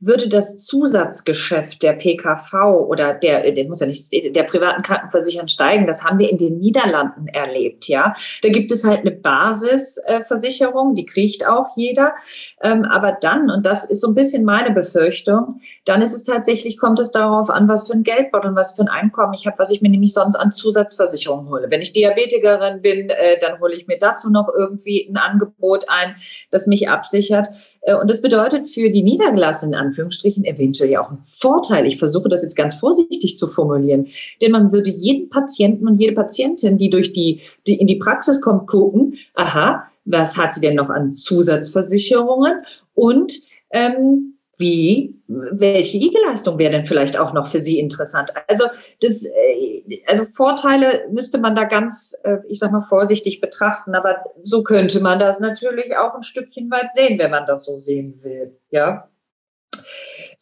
würde 0.01 0.29
das 0.29 0.59
Zusatzgeschäft 0.59 1.83
der 1.83 1.93
PKV 1.93 2.55
oder 2.89 3.13
der, 3.13 3.53
der 3.53 3.69
muss 3.69 3.81
ja 3.81 3.87
nicht, 3.87 4.11
der 4.11 4.43
privaten 4.45 4.83
Krankenversicherung 4.83 5.49
steigen. 5.49 5.87
Das 5.87 6.03
haben 6.03 6.19
wir 6.19 6.31
in 6.31 6.39
den 6.39 6.59
Niederlanden 6.59 7.29
erlebt, 7.29 7.87
ja. 7.87 8.15
Da 8.43 8.49
gibt 8.49 8.73
es 8.73 8.83
halt 8.83 9.01
eine 9.01 9.11
Basisversicherung, 9.11 10.95
die 10.95 11.05
kriegt 11.05 11.47
auch 11.47 11.77
jeder. 11.77 12.15
Ähm, 12.63 12.85
aber 12.85 13.19
dann, 13.21 13.51
und 13.51 13.67
das 13.67 13.85
ist 13.85 14.01
so 14.01 14.09
ein 14.09 14.15
bisschen 14.15 14.45
meine 14.45 14.71
Befürchtung, 14.71 15.61
dann 15.85 16.01
ist 16.01 16.15
es 16.15 16.25
tatsächlich, 16.25 16.79
kommt 16.79 16.99
es 16.99 17.13
darauf 17.13 17.51
an, 17.51 17.69
was 17.69 17.87
für 17.87 17.93
ein 17.93 18.03
Geldbeutel 18.03 18.51
und 18.51 18.57
was 18.57 18.75
für 18.75 18.83
ein 18.83 18.89
Einkommen 18.89 19.35
ich 19.35 19.47
habe, 19.47 19.59
was 19.59 19.71
ich 19.71 19.83
mir 19.83 19.91
nämlich 19.91 20.15
sonst 20.15 20.37
an 20.37 20.53
Zusatzversicherungen 20.53 21.51
hole. 21.51 21.67
Wenn 21.71 21.83
ich 21.83 21.93
Diabetikerin 21.93 22.81
bin, 22.81 23.11
äh, 23.11 23.39
dann 23.39 23.61
hole 23.61 23.75
ich 23.75 23.87
mir 23.87 23.99
dazu 23.99 24.31
noch 24.31 24.49
irgendwie 24.57 25.07
ein 25.11 25.19
Angebot 25.19 25.85
ein, 25.89 26.17
das 26.51 26.67
mich 26.67 26.89
absichert. 26.89 27.49
Äh, 27.83 27.95
und 27.95 28.09
das 28.09 28.23
bedeutet 28.23 28.69
für 28.69 28.91
die 28.91 29.03
Niedergelassenen 29.03 29.75
Anführungsstrichen 29.91 30.45
eventuell 30.45 30.91
ja 30.91 31.05
auch 31.05 31.11
ein 31.11 31.19
Vorteil. 31.25 31.87
Ich 31.87 31.99
versuche 31.99 32.29
das 32.29 32.43
jetzt 32.43 32.57
ganz 32.57 32.75
vorsichtig 32.75 33.37
zu 33.37 33.49
formulieren. 33.49 34.07
Denn 34.41 34.53
man 34.53 34.73
würde 34.73 34.91
jeden 34.91 35.29
Patienten 35.29 35.89
und 35.89 36.01
jede 36.01 36.15
Patientin, 36.15 36.79
die 36.79 36.91
durch 36.91 37.13
die, 37.13 37.41
die 37.67 37.75
in 37.75 37.87
die 37.87 37.97
Praxis 37.97 38.41
kommt, 38.41 38.67
gucken, 38.67 39.17
aha, 39.35 39.85
was 40.05 40.37
hat 40.37 40.55
sie 40.55 40.61
denn 40.61 40.77
noch 40.77 40.89
an 40.89 41.13
Zusatzversicherungen 41.13 42.65
und 42.95 43.33
ähm, 43.71 44.35
wie, 44.61 45.19
welche 45.27 45.97
IG-Leistung 45.97 46.59
wäre 46.59 46.73
denn 46.73 46.85
vielleicht 46.85 47.19
auch 47.19 47.33
noch 47.33 47.47
für 47.47 47.61
Sie 47.61 47.79
interessant? 47.79 48.31
Also, 48.47 48.67
das, 49.01 49.25
äh, 49.25 50.03
also 50.07 50.27
Vorteile 50.35 51.09
müsste 51.11 51.39
man 51.39 51.57
da 51.57 51.65
ganz, 51.65 52.15
äh, 52.25 52.37
ich 52.47 52.59
sag 52.59 52.71
mal, 52.71 52.83
vorsichtig 52.83 53.41
betrachten, 53.41 53.95
aber 53.95 54.23
so 54.43 54.63
könnte 54.63 55.01
man 55.01 55.19
das 55.19 55.41
natürlich 55.41 55.97
auch 55.97 56.15
ein 56.15 56.23
Stückchen 56.23 56.71
weit 56.71 56.93
sehen, 56.93 57.19
wenn 57.19 57.31
man 57.31 57.47
das 57.47 57.65
so 57.65 57.79
sehen 57.79 58.23
will, 58.23 58.55
ja. 58.71 59.10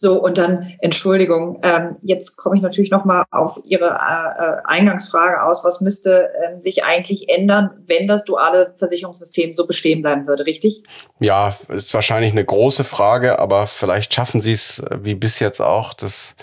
So, 0.00 0.22
und 0.22 0.38
dann, 0.38 0.74
Entschuldigung, 0.80 1.58
ähm, 1.64 1.96
jetzt 2.02 2.36
komme 2.36 2.54
ich 2.54 2.62
natürlich 2.62 2.92
nochmal 2.92 3.24
auf 3.32 3.60
Ihre 3.64 3.86
äh, 3.86 3.88
äh, 3.90 4.62
Eingangsfrage 4.64 5.42
aus. 5.42 5.64
Was 5.64 5.80
müsste 5.80 6.30
ähm, 6.46 6.62
sich 6.62 6.84
eigentlich 6.84 7.28
ändern, 7.28 7.70
wenn 7.86 8.06
das 8.06 8.24
duale 8.24 8.74
Versicherungssystem 8.76 9.54
so 9.54 9.66
bestehen 9.66 10.02
bleiben 10.02 10.28
würde, 10.28 10.46
richtig? 10.46 10.84
Ja, 11.18 11.52
ist 11.68 11.92
wahrscheinlich 11.94 12.30
eine 12.30 12.44
große 12.44 12.84
Frage, 12.84 13.40
aber 13.40 13.66
vielleicht 13.66 14.14
schaffen 14.14 14.40
Sie 14.40 14.52
es, 14.52 14.78
äh, 14.78 14.98
wie 15.02 15.16
bis 15.16 15.40
jetzt 15.40 15.60
auch, 15.60 15.94
das 15.94 16.36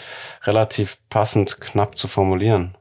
relativ 0.44 0.98
passend 1.10 1.62
knapp 1.62 1.98
zu 1.98 2.10
formulieren. 2.10 2.76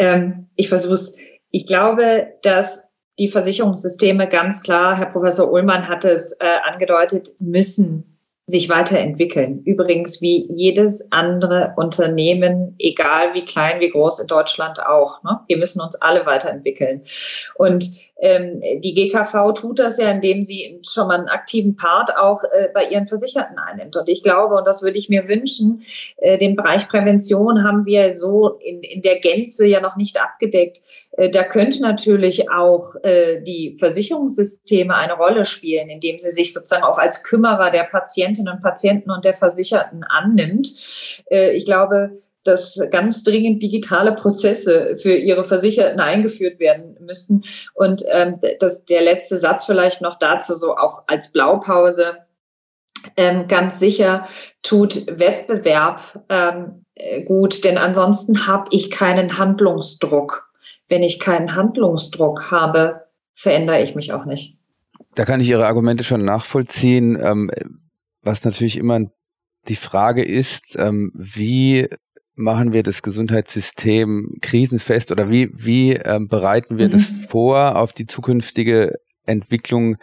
Ähm, 0.00 0.48
ich 0.56 0.68
versuche 0.68 0.94
es. 0.94 1.16
Ich 1.50 1.66
glaube, 1.66 2.26
dass 2.42 2.88
die 3.18 3.28
Versicherungssysteme 3.28 4.28
ganz 4.28 4.62
klar, 4.62 4.96
Herr 4.96 5.06
Professor 5.06 5.50
Ullmann 5.50 5.88
hat 5.88 6.04
es 6.04 6.32
äh, 6.32 6.46
angedeutet, 6.64 7.28
müssen 7.38 8.17
sich 8.48 8.70
weiterentwickeln. 8.70 9.62
Übrigens 9.64 10.22
wie 10.22 10.50
jedes 10.50 11.12
andere 11.12 11.74
Unternehmen, 11.76 12.74
egal 12.78 13.34
wie 13.34 13.44
klein, 13.44 13.78
wie 13.80 13.90
groß 13.90 14.20
in 14.20 14.26
Deutschland 14.26 14.80
auch. 14.80 15.22
Ne? 15.22 15.40
Wir 15.48 15.58
müssen 15.58 15.82
uns 15.82 15.96
alle 15.96 16.24
weiterentwickeln. 16.24 17.02
Und 17.56 17.84
ähm, 18.18 18.60
die 18.80 18.94
GKV 18.94 19.52
tut 19.54 19.78
das 19.78 19.98
ja, 19.98 20.10
indem 20.10 20.42
sie 20.42 20.80
schon 20.82 21.08
mal 21.08 21.18
einen 21.18 21.28
aktiven 21.28 21.76
Part 21.76 22.16
auch 22.16 22.42
äh, 22.44 22.68
bei 22.74 22.88
ihren 22.88 23.06
Versicherten 23.06 23.58
einnimmt. 23.58 23.96
Und 23.96 24.08
ich 24.08 24.22
glaube, 24.22 24.56
und 24.56 24.66
das 24.66 24.82
würde 24.82 24.98
ich 24.98 25.08
mir 25.08 25.28
wünschen, 25.28 25.82
äh, 26.16 26.36
den 26.36 26.56
Bereich 26.56 26.88
Prävention 26.88 27.64
haben 27.64 27.86
wir 27.86 28.16
so 28.16 28.58
in, 28.60 28.82
in 28.82 29.02
der 29.02 29.20
Gänze 29.20 29.66
ja 29.66 29.80
noch 29.80 29.96
nicht 29.96 30.20
abgedeckt. 30.20 30.80
Äh, 31.12 31.30
da 31.30 31.44
könnte 31.44 31.80
natürlich 31.80 32.50
auch 32.50 32.96
äh, 33.02 33.40
die 33.42 33.76
Versicherungssysteme 33.78 34.94
eine 34.94 35.14
Rolle 35.14 35.44
spielen, 35.44 35.88
indem 35.88 36.18
sie 36.18 36.30
sich 36.30 36.52
sozusagen 36.52 36.84
auch 36.84 36.98
als 36.98 37.22
Kümmerer 37.22 37.70
der 37.70 37.84
Patientinnen 37.84 38.52
und 38.52 38.62
Patienten 38.62 39.10
und 39.10 39.24
der 39.24 39.34
Versicherten 39.34 40.02
annimmt. 40.02 40.68
Äh, 41.30 41.52
ich 41.52 41.66
glaube, 41.66 42.18
dass 42.48 42.80
ganz 42.90 43.22
dringend 43.22 43.62
digitale 43.62 44.12
Prozesse 44.12 44.96
für 44.96 45.14
ihre 45.14 45.44
Versicherten 45.44 46.00
eingeführt 46.00 46.58
werden 46.58 46.96
müssten. 47.00 47.42
Und 47.74 48.02
ähm, 48.10 48.40
das, 48.58 48.84
der 48.84 49.02
letzte 49.02 49.38
Satz 49.38 49.66
vielleicht 49.66 50.00
noch 50.00 50.18
dazu, 50.18 50.54
so 50.54 50.76
auch 50.76 51.04
als 51.06 51.30
Blaupause. 51.30 52.18
Ähm, 53.16 53.46
ganz 53.46 53.78
sicher 53.78 54.26
tut 54.62 55.06
Wettbewerb 55.06 56.02
ähm, 56.28 56.84
gut, 57.26 57.62
denn 57.64 57.78
ansonsten 57.78 58.46
habe 58.46 58.68
ich 58.70 58.90
keinen 58.90 59.38
Handlungsdruck. 59.38 60.50
Wenn 60.88 61.02
ich 61.02 61.20
keinen 61.20 61.54
Handlungsdruck 61.54 62.50
habe, 62.50 63.04
verändere 63.34 63.82
ich 63.82 63.94
mich 63.94 64.12
auch 64.12 64.24
nicht. 64.24 64.56
Da 65.14 65.24
kann 65.24 65.40
ich 65.40 65.48
Ihre 65.48 65.66
Argumente 65.66 66.02
schon 66.02 66.24
nachvollziehen. 66.24 67.18
Ähm, 67.22 67.50
was 68.22 68.44
natürlich 68.44 68.76
immer 68.76 69.00
die 69.68 69.76
Frage 69.76 70.24
ist, 70.24 70.76
ähm, 70.78 71.12
wie 71.14 71.88
machen 72.38 72.72
wir 72.72 72.82
das 72.82 73.02
Gesundheitssystem 73.02 74.38
krisenfest 74.40 75.10
oder 75.10 75.28
wie, 75.28 75.50
wie 75.54 75.92
ähm, 75.92 76.28
bereiten 76.28 76.78
wir 76.78 76.88
mhm. 76.88 76.92
das 76.92 77.10
vor 77.28 77.76
auf 77.76 77.92
die 77.92 78.06
zukünftige 78.06 78.98
Entwicklung 79.26 79.96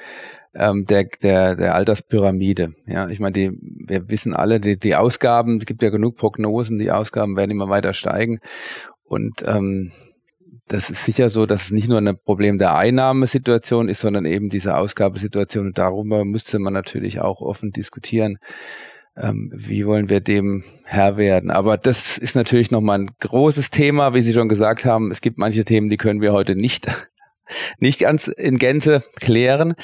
ähm, 0.54 0.86
der, 0.86 1.06
der, 1.22 1.56
der 1.56 1.76
Alterspyramide? 1.76 2.74
Ja, 2.86 3.08
ich 3.10 3.20
meine, 3.20 3.34
die, 3.34 3.52
wir 3.88 4.10
wissen 4.10 4.34
alle, 4.34 4.60
die, 4.60 4.78
die 4.78 4.96
Ausgaben, 4.96 5.58
es 5.58 5.66
gibt 5.66 5.82
ja 5.82 5.90
genug 5.90 6.18
Prognosen, 6.18 6.78
die 6.78 6.92
Ausgaben 6.92 7.36
werden 7.38 7.52
immer 7.52 7.70
weiter 7.70 7.94
steigen 7.94 8.40
und 9.04 9.44
ähm, 9.46 9.92
das 10.68 10.90
ist 10.90 11.06
sicher 11.06 11.30
so, 11.30 11.46
dass 11.46 11.66
es 11.66 11.72
nicht 11.72 11.88
nur 11.88 12.00
ein 12.00 12.18
Problem 12.18 12.58
der 12.58 12.76
Einnahmesituation 12.76 13.88
ist, 13.88 14.02
sondern 14.02 14.26
eben 14.26 14.50
diese 14.50 14.76
Ausgabesituation. 14.76 15.68
Und 15.68 15.78
darüber 15.78 16.26
müsste 16.26 16.58
man 16.58 16.74
natürlich 16.74 17.22
auch 17.22 17.40
offen 17.42 17.70
diskutieren 17.70 18.40
ähm, 19.18 19.52
wie 19.56 19.86
wollen 19.86 20.10
wir 20.10 20.20
dem 20.20 20.64
Herr 20.84 21.18
werden. 21.18 21.52
Aber 21.52 21.78
das 21.78 22.18
ist 22.18 22.36
natürlich 22.36 22.72
nochmal 22.72 23.00
ein 23.00 23.12
großes 23.20 23.72
Thema, 23.72 24.14
wie 24.14 24.22
Sie 24.22 24.34
schon 24.34 24.50
gesagt 24.50 24.86
haben. 24.86 25.12
Es 25.12 25.22
gibt 25.22 25.38
manche 25.38 25.66
Themen, 25.66 25.88
die 25.88 25.98
können 25.98 26.22
wir 26.22 26.34
heute 26.34 26.56
nicht, 26.56 26.88
nicht 27.80 28.00
ganz 28.00 28.28
in 28.28 28.58
Gänze 28.58 29.04
klären. 29.20 29.76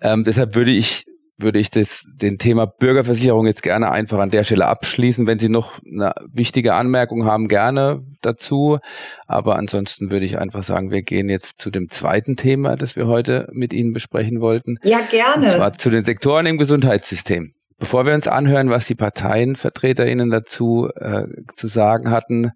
Ähm, 0.00 0.24
deshalb 0.24 0.54
würde 0.54 0.72
ich 0.72 1.06
würde 1.42 1.58
ich 1.58 1.70
das, 1.70 2.04
den 2.06 2.36
Thema 2.36 2.66
Bürgerversicherung 2.66 3.46
jetzt 3.46 3.62
gerne 3.62 3.90
einfach 3.90 4.18
an 4.18 4.30
der 4.30 4.44
Stelle 4.44 4.66
abschließen. 4.66 5.26
Wenn 5.26 5.38
Sie 5.38 5.48
noch 5.48 5.80
eine 5.84 6.12
wichtige 6.30 6.74
Anmerkung 6.74 7.24
haben, 7.24 7.48
gerne 7.48 8.02
dazu. 8.20 8.78
Aber 9.26 9.56
ansonsten 9.56 10.10
würde 10.10 10.26
ich 10.26 10.38
einfach 10.38 10.62
sagen, 10.62 10.90
wir 10.90 11.02
gehen 11.02 11.28
jetzt 11.28 11.58
zu 11.58 11.70
dem 11.70 11.88
zweiten 11.88 12.36
Thema, 12.36 12.76
das 12.76 12.96
wir 12.96 13.06
heute 13.06 13.48
mit 13.52 13.72
Ihnen 13.72 13.92
besprechen 13.92 14.40
wollten. 14.40 14.78
Ja, 14.82 15.00
gerne. 15.10 15.46
Und 15.46 15.50
zwar 15.52 15.74
zu 15.74 15.90
den 15.90 16.04
Sektoren 16.04 16.46
im 16.46 16.58
Gesundheitssystem. 16.58 17.54
Bevor 17.80 18.04
wir 18.04 18.12
uns 18.12 18.28
anhören, 18.28 18.68
was 18.68 18.86
die 18.86 18.94
ParteienvertreterInnen 18.94 20.28
dazu 20.30 20.90
äh, 20.94 21.26
zu 21.54 21.66
sagen 21.66 22.10
hatten, 22.10 22.52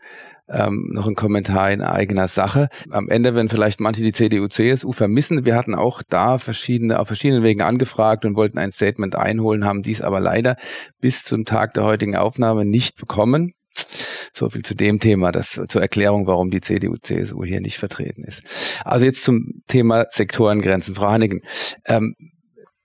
ähm, 0.51 0.91
noch 0.93 1.07
ein 1.07 1.15
Kommentar 1.15 1.73
in 1.73 1.81
eigener 1.81 2.29
Sache. 2.29 2.69
Am 2.91 3.09
Ende, 3.09 3.35
wenn 3.35 3.49
vielleicht 3.49 3.81
manche 3.81 4.03
die 4.03 4.13
CDU, 4.13 4.49
CSU 4.49 4.93
vermissen, 4.93 5.47
wir 5.47 5.57
hatten 5.57 5.75
auch 5.75 6.03
da 6.07 6.37
verschiedene, 6.37 7.01
auf 7.01 7.07
verschiedenen 7.07 7.43
Wegen 7.43 7.63
angefragt 7.63 8.27
und 8.27 8.37
wollten 8.37 8.59
ein 8.59 8.71
Statement 8.71 9.17
einholen, 9.17 9.65
haben 9.65 9.83
dies 9.83 10.03
aber 10.03 10.21
leider 10.21 10.57
bis 11.01 11.25
zum 11.25 11.47
Tag 11.47 11.73
der 11.73 11.85
heutigen 11.85 12.17
Aufnahme 12.17 12.67
nicht 12.67 12.97
bekommen. 12.97 13.55
So 14.35 14.51
viel 14.51 14.63
zu 14.63 14.75
dem 14.75 15.01
Thema, 15.01 15.33
das 15.33 15.59
zur 15.69 15.81
Erklärung, 15.81 16.27
warum 16.27 16.51
die 16.51 16.61
CDU, 16.61 16.97
CSU 17.01 17.45
hier 17.45 17.63
nicht 17.63 17.79
vertreten 17.79 18.25
ist. 18.25 18.43
Also 18.85 19.07
jetzt 19.07 19.25
zum 19.25 19.63
Thema 19.69 20.05
Sektorengrenzen. 20.11 20.95
Frau 20.95 21.09
Hannigen, 21.09 21.41
ähm, 21.87 22.15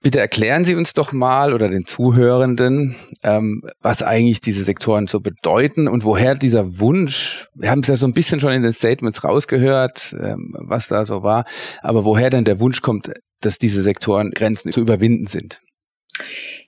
Bitte 0.02 0.18
erklären 0.18 0.64
Sie 0.64 0.74
uns 0.74 0.94
doch 0.94 1.12
mal 1.12 1.52
oder 1.52 1.68
den 1.68 1.84
Zuhörenden, 1.84 2.96
ähm, 3.22 3.62
was 3.82 4.02
eigentlich 4.02 4.40
diese 4.40 4.64
Sektoren 4.64 5.08
so 5.08 5.20
bedeuten 5.20 5.88
und 5.88 6.04
woher 6.04 6.34
dieser 6.34 6.78
Wunsch, 6.78 7.48
wir 7.54 7.70
haben 7.70 7.80
es 7.80 7.88
ja 7.88 7.96
so 7.96 8.06
ein 8.06 8.14
bisschen 8.14 8.40
schon 8.40 8.52
in 8.52 8.62
den 8.62 8.72
Statements 8.72 9.24
rausgehört, 9.24 10.16
ähm, 10.18 10.54
was 10.58 10.88
da 10.88 11.04
so 11.04 11.22
war, 11.22 11.44
aber 11.82 12.06
woher 12.06 12.30
denn 12.30 12.44
der 12.44 12.60
Wunsch 12.60 12.80
kommt, 12.80 13.10
dass 13.42 13.58
diese 13.58 13.82
Sektoren 13.82 14.30
Grenzen 14.30 14.72
zu 14.72 14.80
überwinden 14.80 15.26
sind? 15.26 15.60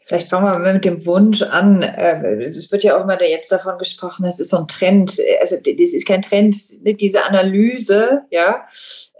Vielleicht 0.04 0.28
fangen 0.28 0.44
wir 0.44 0.58
mal 0.58 0.74
mit 0.74 0.84
dem 0.84 1.06
Wunsch 1.06 1.40
an. 1.40 1.80
Äh, 1.80 2.42
es 2.42 2.70
wird 2.70 2.82
ja 2.82 2.98
auch 2.98 3.04
immer 3.04 3.18
jetzt 3.22 3.50
davon 3.50 3.78
gesprochen, 3.78 4.26
es 4.26 4.40
ist 4.40 4.50
so 4.50 4.58
ein 4.58 4.68
Trend. 4.68 5.18
Also 5.40 5.56
das 5.56 5.92
ist 5.94 6.06
kein 6.06 6.20
Trend, 6.20 6.54
diese 7.00 7.24
Analyse, 7.24 8.22
ja. 8.30 8.66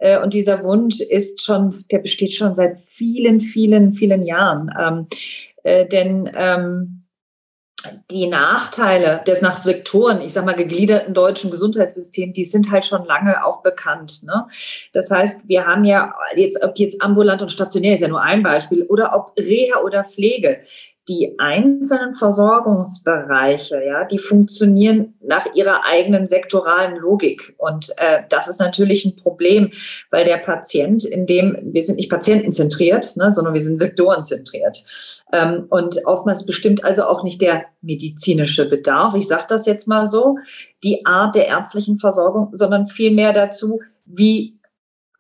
Äh, 0.02 0.20
und 0.20 0.34
dieser 0.34 0.64
Wunsch 0.64 1.00
ist 1.00 1.42
schon, 1.44 1.84
der 1.92 2.00
besteht 2.00 2.32
schon 2.32 2.56
seit 2.56 2.80
vielen, 2.80 3.40
vielen, 3.40 3.94
vielen 3.94 4.24
Jahren. 4.24 4.68
Ähm, 4.78 5.06
äh, 5.62 5.86
denn 5.86 6.28
ähm, 6.34 7.04
die 8.10 8.26
Nachteile 8.26 9.22
des 9.26 9.42
nach 9.42 9.56
Sektoren, 9.56 10.20
ich 10.20 10.32
sag 10.32 10.44
mal, 10.44 10.54
gegliederten 10.54 11.14
deutschen 11.14 11.50
Gesundheitssystems, 11.50 12.34
die 12.34 12.44
sind 12.44 12.70
halt 12.70 12.84
schon 12.84 13.04
lange 13.06 13.44
auch 13.44 13.62
bekannt. 13.62 14.22
Ne? 14.24 14.46
Das 14.92 15.10
heißt, 15.10 15.48
wir 15.48 15.66
haben 15.66 15.84
ja 15.84 16.14
jetzt, 16.34 16.62
ob 16.62 16.78
jetzt 16.78 17.00
ambulant 17.00 17.42
und 17.42 17.50
stationär 17.50 17.94
ist 17.94 18.00
ja 18.00 18.08
nur 18.08 18.22
ein 18.22 18.42
Beispiel, 18.42 18.84
oder 18.84 19.14
ob 19.14 19.32
Reha 19.38 19.80
oder 19.82 20.04
Pflege, 20.04 20.60
die 21.08 21.34
einzelnen 21.38 22.14
Versorgungsbereiche, 22.14 23.82
ja, 23.84 24.04
die 24.04 24.18
funktionieren 24.18 25.14
nach 25.20 25.52
ihrer 25.54 25.84
eigenen 25.84 26.28
sektoralen 26.28 26.96
Logik. 26.96 27.56
Und 27.58 27.90
äh, 27.96 28.22
das 28.28 28.46
ist 28.46 28.60
natürlich 28.60 29.04
ein 29.04 29.16
Problem, 29.16 29.72
weil 30.10 30.24
der 30.24 30.36
Patient, 30.36 31.04
in 31.04 31.26
dem 31.26 31.56
wir 31.60 31.82
sind 31.82 31.96
nicht 31.96 32.08
patientenzentriert, 32.10 33.16
ne, 33.16 33.32
sondern 33.32 33.52
wir 33.52 33.60
sind 33.60 33.80
sektorenzentriert. 33.80 34.84
Ähm, 35.32 35.66
und 35.70 35.98
oftmals 36.06 36.46
bestimmt 36.46 36.84
also 36.84 37.04
auch 37.04 37.24
nicht 37.24 37.40
der 37.40 37.64
medizinische 37.80 38.68
Bedarf, 38.68 39.16
ich 39.16 39.26
sage 39.26 39.46
das 39.48 39.66
jetzt 39.66 39.88
mal 39.88 40.06
so, 40.06 40.36
die 40.84 41.04
Art 41.04 41.34
der 41.34 41.48
ärztlichen 41.48 41.98
Versorgung, 41.98 42.50
sondern 42.52 42.86
vielmehr 42.86 43.32
dazu, 43.32 43.80
wie 44.04 44.58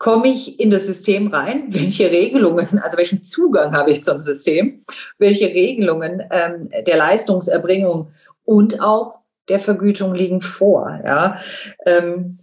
komme 0.02 0.30
ich 0.30 0.58
in 0.58 0.70
das 0.70 0.88
System 0.88 1.28
rein? 1.28 1.66
Welche 1.68 2.10
Regelungen, 2.10 2.80
also 2.80 2.98
welchen 2.98 3.22
Zugang 3.22 3.72
habe 3.72 3.92
ich 3.92 4.02
zum 4.02 4.20
System? 4.20 4.84
Welche 5.18 5.46
Regelungen 5.46 6.24
ähm, 6.30 6.68
der 6.86 6.96
Leistungserbringung 6.96 8.10
und 8.44 8.80
auch 8.80 9.20
der 9.48 9.60
Vergütung 9.60 10.12
liegen 10.12 10.40
vor? 10.40 11.00
Ja? 11.04 11.38
Ähm, 11.86 12.40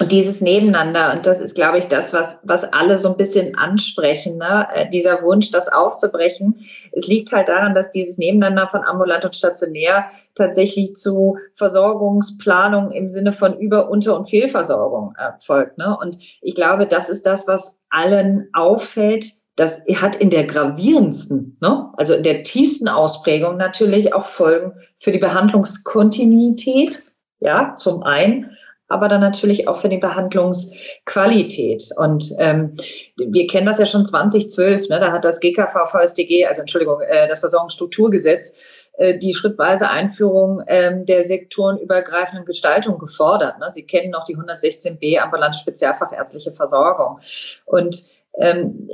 und 0.00 0.12
dieses 0.12 0.40
Nebeneinander, 0.40 1.12
und 1.12 1.26
das 1.26 1.40
ist, 1.40 1.54
glaube 1.54 1.78
ich, 1.78 1.86
das, 1.86 2.12
was, 2.12 2.38
was 2.44 2.72
alle 2.72 2.98
so 2.98 3.08
ein 3.10 3.16
bisschen 3.16 3.56
ansprechen, 3.56 4.36
ne? 4.36 4.68
Äh, 4.72 4.88
dieser 4.90 5.22
Wunsch, 5.22 5.50
das 5.50 5.68
aufzubrechen. 5.68 6.60
Es 6.92 7.08
liegt 7.08 7.32
halt 7.32 7.48
daran, 7.48 7.74
dass 7.74 7.90
dieses 7.90 8.16
Nebeneinander 8.16 8.68
von 8.68 8.84
ambulant 8.84 9.24
und 9.24 9.34
stationär 9.34 10.10
tatsächlich 10.36 10.94
zu 10.94 11.38
Versorgungsplanung 11.56 12.92
im 12.92 13.08
Sinne 13.08 13.32
von 13.32 13.58
Über-, 13.58 13.90
Unter- 13.90 14.16
und 14.16 14.30
Fehlversorgung 14.30 15.14
erfolgt. 15.16 15.78
Ne? 15.78 15.96
Und 16.00 16.16
ich 16.42 16.54
glaube, 16.54 16.86
das 16.86 17.08
ist 17.08 17.26
das, 17.26 17.48
was 17.48 17.80
allen 17.90 18.50
auffällt, 18.52 19.26
das 19.56 19.82
hat 19.96 20.14
in 20.14 20.30
der 20.30 20.44
gravierendsten, 20.44 21.56
ne, 21.60 21.90
also 21.96 22.14
in 22.14 22.22
der 22.22 22.44
tiefsten 22.44 22.88
Ausprägung 22.88 23.56
natürlich 23.56 24.14
auch 24.14 24.24
Folgen 24.24 24.74
für 25.00 25.10
die 25.10 25.18
Behandlungskontinuität, 25.18 27.04
ja, 27.40 27.74
zum 27.76 28.04
einen, 28.04 28.56
aber 28.88 29.08
dann 29.08 29.20
natürlich 29.20 29.68
auch 29.68 29.76
für 29.76 29.88
die 29.88 29.98
Behandlungsqualität. 29.98 31.90
Und 31.96 32.32
ähm, 32.38 32.74
wir 33.16 33.46
kennen 33.46 33.66
das 33.66 33.78
ja 33.78 33.86
schon 33.86 34.06
2012, 34.06 34.88
ne, 34.88 34.98
da 34.98 35.12
hat 35.12 35.24
das 35.24 35.40
GKV 35.40 35.86
VSDG, 35.90 36.46
also 36.46 36.62
Entschuldigung, 36.62 37.00
äh, 37.02 37.28
das 37.28 37.40
Versorgungsstrukturgesetz, 37.40 38.90
äh, 38.96 39.18
die 39.18 39.34
schrittweise 39.34 39.90
Einführung 39.90 40.62
ähm, 40.66 41.04
der 41.06 41.22
sektorenübergreifenden 41.22 42.46
Gestaltung 42.46 42.98
gefordert. 42.98 43.58
Ne? 43.58 43.66
Sie 43.72 43.86
kennen 43.86 44.10
noch 44.10 44.24
die 44.24 44.36
116b 44.36 45.18
ambulante 45.18 45.58
spezialfachärztliche 45.58 46.52
Versorgung. 46.52 47.20
Und 47.66 48.17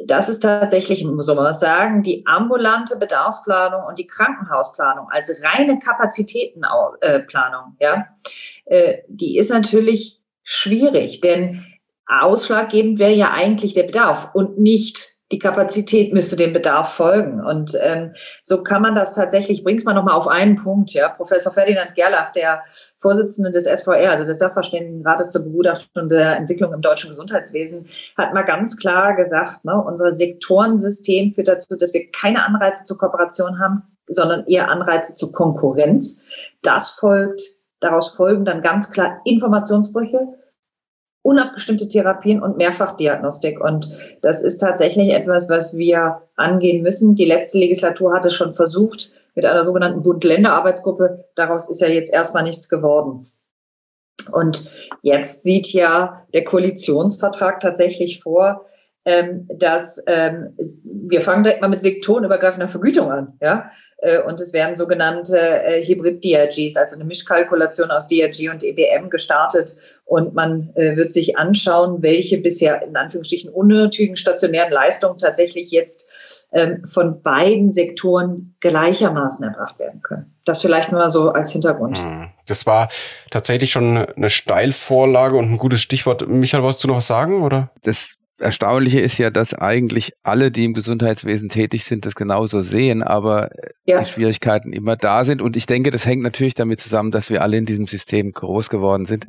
das 0.07 0.29
ist 0.31 0.41
tatsächlich, 0.41 1.05
muss 1.05 1.27
man 1.27 1.53
sagen, 1.53 2.03
die 2.03 2.27
ambulante 2.27 2.97
Bedarfsplanung 2.97 3.85
und 3.87 3.99
die 3.99 4.07
Krankenhausplanung, 4.07 5.09
also 5.11 5.33
reine 5.43 5.79
Kapazitätenplanung, 5.79 7.77
ja, 7.79 8.07
äh, 8.65 8.99
die 9.09 9.37
ist 9.37 9.51
natürlich 9.51 10.21
schwierig, 10.43 11.21
denn 11.21 11.67
ausschlaggebend 12.07 12.99
wäre 12.99 13.13
ja 13.13 13.33
eigentlich 13.33 13.75
der 13.75 13.85
Bedarf 13.85 14.35
und 14.35 14.59
nicht 14.59 15.14
die 15.33 15.39
Kapazität 15.39 16.13
müsste 16.13 16.37
dem 16.37 16.53
Bedarf 16.53 16.95
folgen. 16.95 17.45
Und 17.45 17.77
ähm, 17.81 18.13
so 18.43 18.63
kann 18.63 18.83
man 18.83 18.95
das 18.95 19.15
tatsächlich, 19.15 19.65
bring's 19.65 19.85
mal 19.85 19.95
nochmal 19.95 20.15
auf 20.15 20.29
einen 20.29 20.57
Punkt, 20.57 20.93
ja. 20.93 21.09
Professor 21.09 21.53
Ferdinand 21.53 21.95
Gerlach, 21.95 22.33
der 22.33 22.63
Vorsitzende 23.01 23.51
des 23.51 23.65
SVR, 23.65 24.11
also 24.11 24.25
des 24.25 24.39
Sachverständigenrates 24.39 25.31
zur 25.31 25.45
Begutachtung 25.45 26.09
der 26.09 26.37
Entwicklung 26.37 26.73
im 26.73 26.83
deutschen 26.83 27.09
Gesundheitswesen, 27.09 27.87
hat 28.17 28.35
mal 28.35 28.43
ganz 28.43 28.77
klar 28.77 29.17
gesagt, 29.17 29.65
ne, 29.65 29.83
unser 29.83 30.15
Sektorensystem 30.15 31.33
führt 31.33 31.49
dazu, 31.49 31.77
dass 31.77 31.95
wir 31.95 32.11
keine 32.11 32.45
Anreize 32.45 32.85
zur 32.85 32.99
Kooperation 32.99 33.59
haben, 33.59 33.83
sondern 34.07 34.47
eher 34.47 34.69
Anreize 34.69 35.17
zur 35.17 35.33
Konkurrenz. 35.33 36.23
Das 36.63 36.91
folgt, 36.91 37.41
daraus 37.81 38.11
folgen 38.11 38.45
dann 38.45 38.61
ganz 38.61 38.91
klar 38.91 39.21
Informationsbrüche, 39.25 40.29
unabgestimmte 41.25 41.89
Therapien 41.89 42.43
und 42.43 42.59
Mehrfachdiagnostik. 42.59 43.59
Und 43.59 43.89
das 44.21 44.43
ist 44.43 44.59
tatsächlich 44.59 45.11
etwas, 45.11 45.49
was 45.49 45.77
wir 45.77 46.21
angehen 46.37 46.83
müssen. 46.83 47.15
Die 47.15 47.25
letzte 47.25 47.59
Legislatur 47.59 48.13
hat 48.13 48.27
es 48.27 48.35
schon 48.35 48.53
versucht 48.55 49.11
mit 49.35 49.47
einer 49.47 49.65
sogenannten 49.65 50.03
Bund-Länder-Arbeitsgruppe. 50.03 51.25
Daraus 51.35 51.69
ist 51.69 51.81
ja 51.81 51.89
jetzt 51.89 52.13
erstmal 52.13 52.43
nichts 52.43 52.69
geworden. 52.69 53.31
Und 54.33 54.71
jetzt 55.01 55.45
sieht 55.45 55.73
ja 55.73 56.27
der 56.35 56.45
Koalitionsvertrag 56.45 57.59
tatsächlich 57.59 58.23
vor, 58.23 58.67
ähm, 59.05 59.49
dass 59.59 60.03
ähm, 60.07 60.57
wir 60.83 61.21
fangen 61.21 61.43
direkt 61.43 61.61
mal 61.61 61.69
mit 61.69 61.83
sektorenübergreifender 61.83 62.69
Vergütung 62.69 63.11
an. 63.11 63.35
Ja? 63.41 63.71
Äh, 63.99 64.23
und 64.23 64.41
es 64.41 64.53
werden 64.53 64.77
sogenannte 64.77 65.39
äh, 65.39 65.85
Hybrid-DRGs, 65.85 66.77
also 66.77 66.97
eine 66.97 67.05
Mischkalkulation 67.05 67.91
aus 67.91 68.09
DRG 68.09 68.51
und 68.51 68.63
EBM 68.63 69.11
gestartet. 69.11 69.77
Und 70.05 70.35
man 70.35 70.71
äh, 70.75 70.97
wird 70.97 71.13
sich 71.13 71.39
anschauen, 71.39 72.03
welche 72.03 72.39
bisher 72.39 72.83
in 72.83 72.97
Anführungsstrichen 72.97 73.51
unnötigen 73.51 74.17
stationären 74.17 74.73
Leistungen 74.73 75.19
tatsächlich 75.19 75.71
jetzt 75.71 76.47
ähm, 76.53 76.85
von 76.85 77.23
beiden 77.23 77.73
Sektoren 77.73 78.55
gleichermaßen 78.61 79.45
erbracht 79.45 79.79
werden 79.79 80.03
können. 80.03 80.35
Das 80.45 80.61
vielleicht 80.61 80.93
nur 80.93 81.09
so 81.09 81.33
als 81.33 81.53
Hintergrund. 81.53 81.99
Hm. 81.99 82.29
Das 82.47 82.67
war 82.67 82.91
tatsächlich 83.31 83.73
schon 83.73 83.97
eine 83.97 84.29
Steilvorlage 84.29 85.37
und 85.37 85.51
ein 85.51 85.57
gutes 85.57 85.81
Stichwort. 85.81 86.29
Michael, 86.29 86.63
wolltest 86.63 86.85
du 86.85 86.89
noch 86.89 86.97
was 86.97 87.07
sagen, 87.07 87.43
oder? 87.43 87.71
Das 87.83 88.17
Erstaunliche 88.45 89.01
ist 89.01 89.19
ja, 89.19 89.31
dass 89.31 89.55
eigentlich 89.55 90.13
alle, 90.23 90.51
die 90.51 90.65
im 90.65 90.75
Gesundheitswesen 90.75 91.49
tätig 91.49 91.85
sind, 91.85 92.07
das 92.07 92.15
genauso 92.15 92.63
sehen, 92.63 93.03
aber 93.03 93.51
ja. 93.87 93.99
die 93.99 94.05
Schwierigkeiten 94.05 94.73
immer 94.73 94.97
da 94.97 95.25
sind. 95.25 95.43
Und 95.43 95.57
ich 95.57 95.67
denke, 95.67 95.91
das 95.91 96.07
hängt 96.07 96.23
natürlich 96.23 96.55
damit 96.55 96.81
zusammen, 96.81 97.11
dass 97.11 97.31
wir 97.31 97.43
alle 97.43 97.57
in 97.57 97.67
diesem 97.67 97.87
System 97.87 98.33
groß 98.33 98.69
geworden 98.69 99.07
sind 99.07 99.27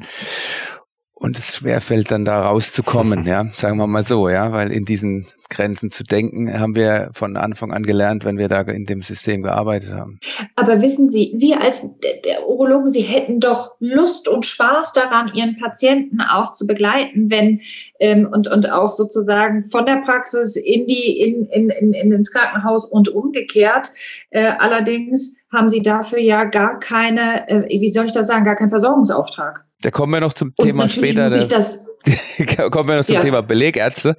und 1.16 1.40
es 1.40 1.56
schwerfällt 1.56 2.12
dann 2.12 2.26
da 2.26 2.42
rauszukommen, 2.42 3.24
ja, 3.26 3.46
sagen 3.56 3.78
wir 3.78 3.88
mal 3.88 4.04
so, 4.04 4.30
ja, 4.30 4.52
weil 4.52 4.72
in 4.72 4.84
diesen 4.86 5.28
Grenzen 5.50 5.92
zu 5.92 6.04
denken, 6.04 6.60
haben 6.60 6.76
wir 6.76 7.12
von 7.14 7.38
Anfang 7.38 7.72
an 7.72 7.84
gelernt, 7.84 8.26
wenn 8.26 8.38
wir 8.38 8.50
da 8.50 8.62
in 8.62 8.86
dem 8.86 9.02
System 9.02 9.44
gearbeitet 9.44 9.94
haben. 9.94 10.20
Aber 10.56 10.82
wissen 10.82 11.10
Sie, 11.10 11.32
Sie 11.36 11.54
als 11.54 11.86
der 12.26 12.48
Urologen, 12.48 12.90
Sie 12.90 13.02
hätten 13.02 13.40
doch 13.40 13.76
Lust 13.80 14.28
und 14.28 14.46
Spaß 14.46 14.94
daran, 14.94 15.32
Ihren 15.34 15.58
Patienten 15.58 16.20
auch 16.20 16.54
zu 16.54 16.68
begleiten, 16.68 17.30
wenn 17.30 17.62
ähm, 18.00 18.28
und, 18.32 18.48
und 18.52 18.72
auch 18.72 18.92
sozusagen 18.92 19.66
von 19.66 19.86
der 19.86 19.98
Praxis 19.98 20.56
in 20.56 20.88
die 20.88 21.20
in, 21.20 21.46
in, 21.46 21.70
in, 21.70 21.94
in 21.94 22.12
ins 22.12 22.32
Krankenhaus 22.32 22.86
und 22.86 23.10
umgekehrt. 23.10 23.92
Äh, 24.32 24.52
allerdings 24.60 25.38
haben 25.54 25.70
Sie 25.70 25.82
dafür 25.82 26.20
ja 26.20 26.46
gar 26.46 26.80
keine, 26.80 27.48
äh, 27.48 27.70
wie 27.70 27.90
soll 27.90 28.06
ich 28.06 28.12
das 28.12 28.28
sagen, 28.28 28.46
gar 28.46 28.56
keinen 28.56 28.70
Versorgungsauftrag. 28.70 29.64
Da 29.86 29.92
kommen 29.92 30.14
wir 30.14 30.20
noch 30.20 30.34
zum 30.34 30.52
und 30.58 30.66
Thema 30.66 30.90
später. 30.90 31.30
Das 31.30 31.86
kommen 32.72 32.90
wir 32.90 32.98
noch 32.98 33.06
zum 33.06 33.14
ja. 33.18 33.22
Thema 33.22 33.44
Belegärzte. 33.44 34.18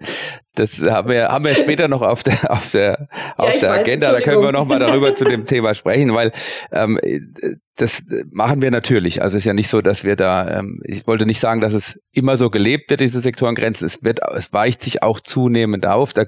Das 0.55 0.81
haben 0.81 1.09
wir, 1.09 1.27
haben 1.27 1.45
wir 1.45 1.55
später 1.57 1.89
noch 1.89 2.03
auf 2.03 2.23
der, 2.23 2.53
auf 2.53 2.71
der, 2.71 3.09
auf 3.37 3.53
ja, 3.53 3.59
der 3.59 3.71
weiß, 3.71 3.79
Agenda. 3.81 4.13
Da 4.13 4.21
können 4.21 4.43
wir 4.43 4.53
noch 4.53 4.65
mal 4.65 4.79
darüber 4.79 5.17
zu 5.17 5.25
dem 5.25 5.45
Thema 5.45 5.75
sprechen, 5.75 6.15
weil 6.15 6.31
ähm, 6.71 7.01
das 7.75 8.05
machen 8.31 8.63
wir 8.63 8.71
natürlich. 8.71 9.23
Also 9.23 9.37
es 9.37 9.41
ist 9.41 9.47
ja 9.47 9.55
nicht 9.55 9.69
so, 9.69 9.81
dass 9.81 10.05
wir 10.05 10.15
da, 10.15 10.61
ähm, 10.61 10.81
ich 10.85 11.05
wollte 11.09 11.27
nicht 11.27 11.41
sagen, 11.41 11.61
dass 11.61 11.73
es 11.73 11.99
immer 12.13 12.37
so 12.37 12.49
gelebt 12.49 12.89
wird, 12.89 13.01
diese 13.01 13.21
Sektorengrenzen. 13.21 13.89
Es 13.89 14.05
wird, 14.05 14.21
es 14.37 14.53
weicht 14.53 14.85
sich 14.85 15.03
auch 15.03 15.19
zunehmend 15.19 15.85
auf. 15.85 16.13
Da 16.13 16.27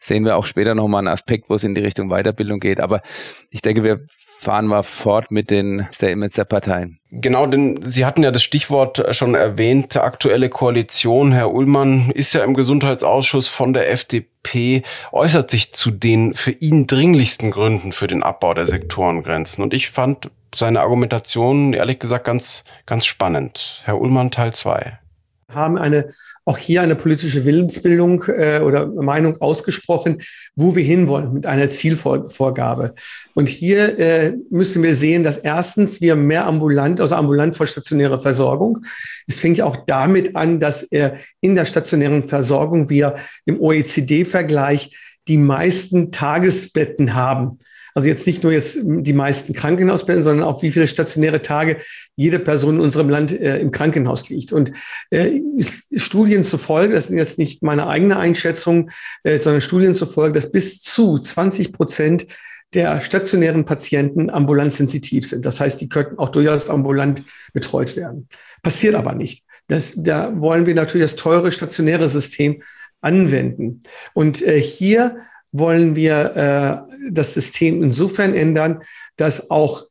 sehen 0.00 0.24
wir 0.24 0.36
auch 0.36 0.46
später 0.46 0.74
noch 0.74 0.88
mal 0.88 0.98
einen 0.98 1.06
Aspekt, 1.06 1.48
wo 1.48 1.54
es 1.54 1.62
in 1.62 1.76
die 1.76 1.80
Richtung 1.80 2.08
Weiterbildung 2.08 2.58
geht. 2.58 2.80
Aber 2.80 3.02
ich 3.50 3.62
denke, 3.62 3.84
wir 3.84 4.00
fahren 4.44 4.66
wir 4.66 4.82
fort 4.82 5.30
mit 5.30 5.50
den 5.50 5.88
Statements 5.92 6.36
der 6.36 6.44
Parteien. 6.44 7.00
Genau, 7.10 7.46
denn 7.46 7.80
Sie 7.82 8.04
hatten 8.04 8.22
ja 8.22 8.30
das 8.30 8.42
Stichwort 8.42 9.02
schon 9.14 9.34
erwähnt, 9.34 9.96
aktuelle 9.96 10.50
Koalition. 10.50 11.32
Herr 11.32 11.52
Ullmann 11.52 12.10
ist 12.10 12.34
ja 12.34 12.44
im 12.44 12.54
Gesundheitsausschuss 12.54 13.48
von 13.48 13.72
der 13.72 13.90
FDP, 13.90 14.82
äußert 15.12 15.50
sich 15.50 15.72
zu 15.72 15.90
den 15.90 16.34
für 16.34 16.50
ihn 16.50 16.86
dringlichsten 16.86 17.50
Gründen 17.50 17.92
für 17.92 18.06
den 18.06 18.22
Abbau 18.22 18.52
der 18.54 18.66
Sektorengrenzen. 18.66 19.64
Und 19.64 19.72
ich 19.72 19.90
fand 19.90 20.30
seine 20.54 20.80
Argumentation 20.80 21.72
ehrlich 21.72 21.98
gesagt 21.98 22.24
ganz, 22.24 22.64
ganz 22.86 23.06
spannend. 23.06 23.82
Herr 23.84 24.00
Ullmann, 24.00 24.30
Teil 24.30 24.52
2. 24.52 24.98
Haben 25.52 25.78
eine 25.78 26.12
auch 26.44 26.58
hier 26.58 26.82
eine 26.82 26.94
politische 26.94 27.44
Willensbildung 27.44 28.24
äh, 28.28 28.60
oder 28.60 28.86
Meinung 28.86 29.40
ausgesprochen, 29.40 30.20
wo 30.54 30.76
wir 30.76 30.84
hinwollen 30.84 31.32
mit 31.32 31.46
einer 31.46 31.70
Zielvorgabe. 31.70 32.94
Und 33.34 33.48
hier 33.48 33.98
äh, 33.98 34.34
müssen 34.50 34.82
wir 34.82 34.94
sehen, 34.94 35.24
dass 35.24 35.38
erstens 35.38 36.00
wir 36.00 36.16
mehr 36.16 36.46
ambulant, 36.46 37.00
also 37.00 37.14
ambulant 37.14 37.56
vor 37.56 37.66
stationärer 37.66 38.20
Versorgung. 38.20 38.84
Es 39.26 39.38
fängt 39.38 39.60
auch 39.62 39.76
damit 39.86 40.36
an, 40.36 40.60
dass 40.60 40.82
äh, 40.92 41.12
in 41.40 41.54
der 41.54 41.64
stationären 41.64 42.24
Versorgung 42.24 42.90
wir 42.90 43.16
im 43.46 43.60
OECD-Vergleich 43.60 44.96
die 45.28 45.38
meisten 45.38 46.12
Tagesbetten 46.12 47.14
haben. 47.14 47.58
Also 47.94 48.08
jetzt 48.08 48.26
nicht 48.26 48.42
nur 48.42 48.52
jetzt 48.52 48.76
die 48.82 49.12
meisten 49.12 49.54
Krankenhausbetten, 49.54 50.24
sondern 50.24 50.44
auch 50.46 50.62
wie 50.62 50.72
viele 50.72 50.88
stationäre 50.88 51.42
Tage 51.42 51.78
jede 52.16 52.40
Person 52.40 52.76
in 52.76 52.80
unserem 52.80 53.08
Land 53.08 53.30
äh, 53.30 53.58
im 53.60 53.70
Krankenhaus 53.70 54.28
liegt. 54.28 54.52
Und 54.52 54.72
äh, 55.10 55.40
Studien 55.96 56.42
zufolge, 56.42 56.94
das 56.94 57.06
sind 57.06 57.18
jetzt 57.18 57.38
nicht 57.38 57.62
meine 57.62 57.86
eigene 57.86 58.18
Einschätzung, 58.18 58.90
äh, 59.22 59.38
sondern 59.38 59.60
Studien 59.60 59.94
zufolge, 59.94 60.40
dass 60.40 60.50
bis 60.50 60.80
zu 60.80 61.18
20 61.18 61.72
Prozent 61.72 62.26
der 62.74 63.00
stationären 63.00 63.64
Patienten 63.64 64.28
ambulanzsensitiv 64.28 65.28
sind. 65.28 65.46
Das 65.46 65.60
heißt, 65.60 65.80
die 65.80 65.88
könnten 65.88 66.18
auch 66.18 66.30
durchaus 66.30 66.68
ambulant 66.68 67.22
betreut 67.52 67.94
werden. 67.94 68.28
Passiert 68.62 68.96
aber 68.96 69.14
nicht. 69.14 69.44
Das, 69.68 69.94
da 69.96 70.38
wollen 70.40 70.66
wir 70.66 70.74
natürlich 70.74 71.04
das 71.04 71.16
teure 71.16 71.52
stationäre 71.52 72.08
System 72.08 72.62
anwenden. 73.00 73.82
Und 74.14 74.42
äh, 74.42 74.60
hier 74.60 75.18
wollen 75.54 75.94
wir 75.94 76.86
äh, 76.88 77.10
das 77.12 77.32
System 77.32 77.82
insofern 77.82 78.34
ändern, 78.34 78.82
dass 79.16 79.50
auch 79.50 79.86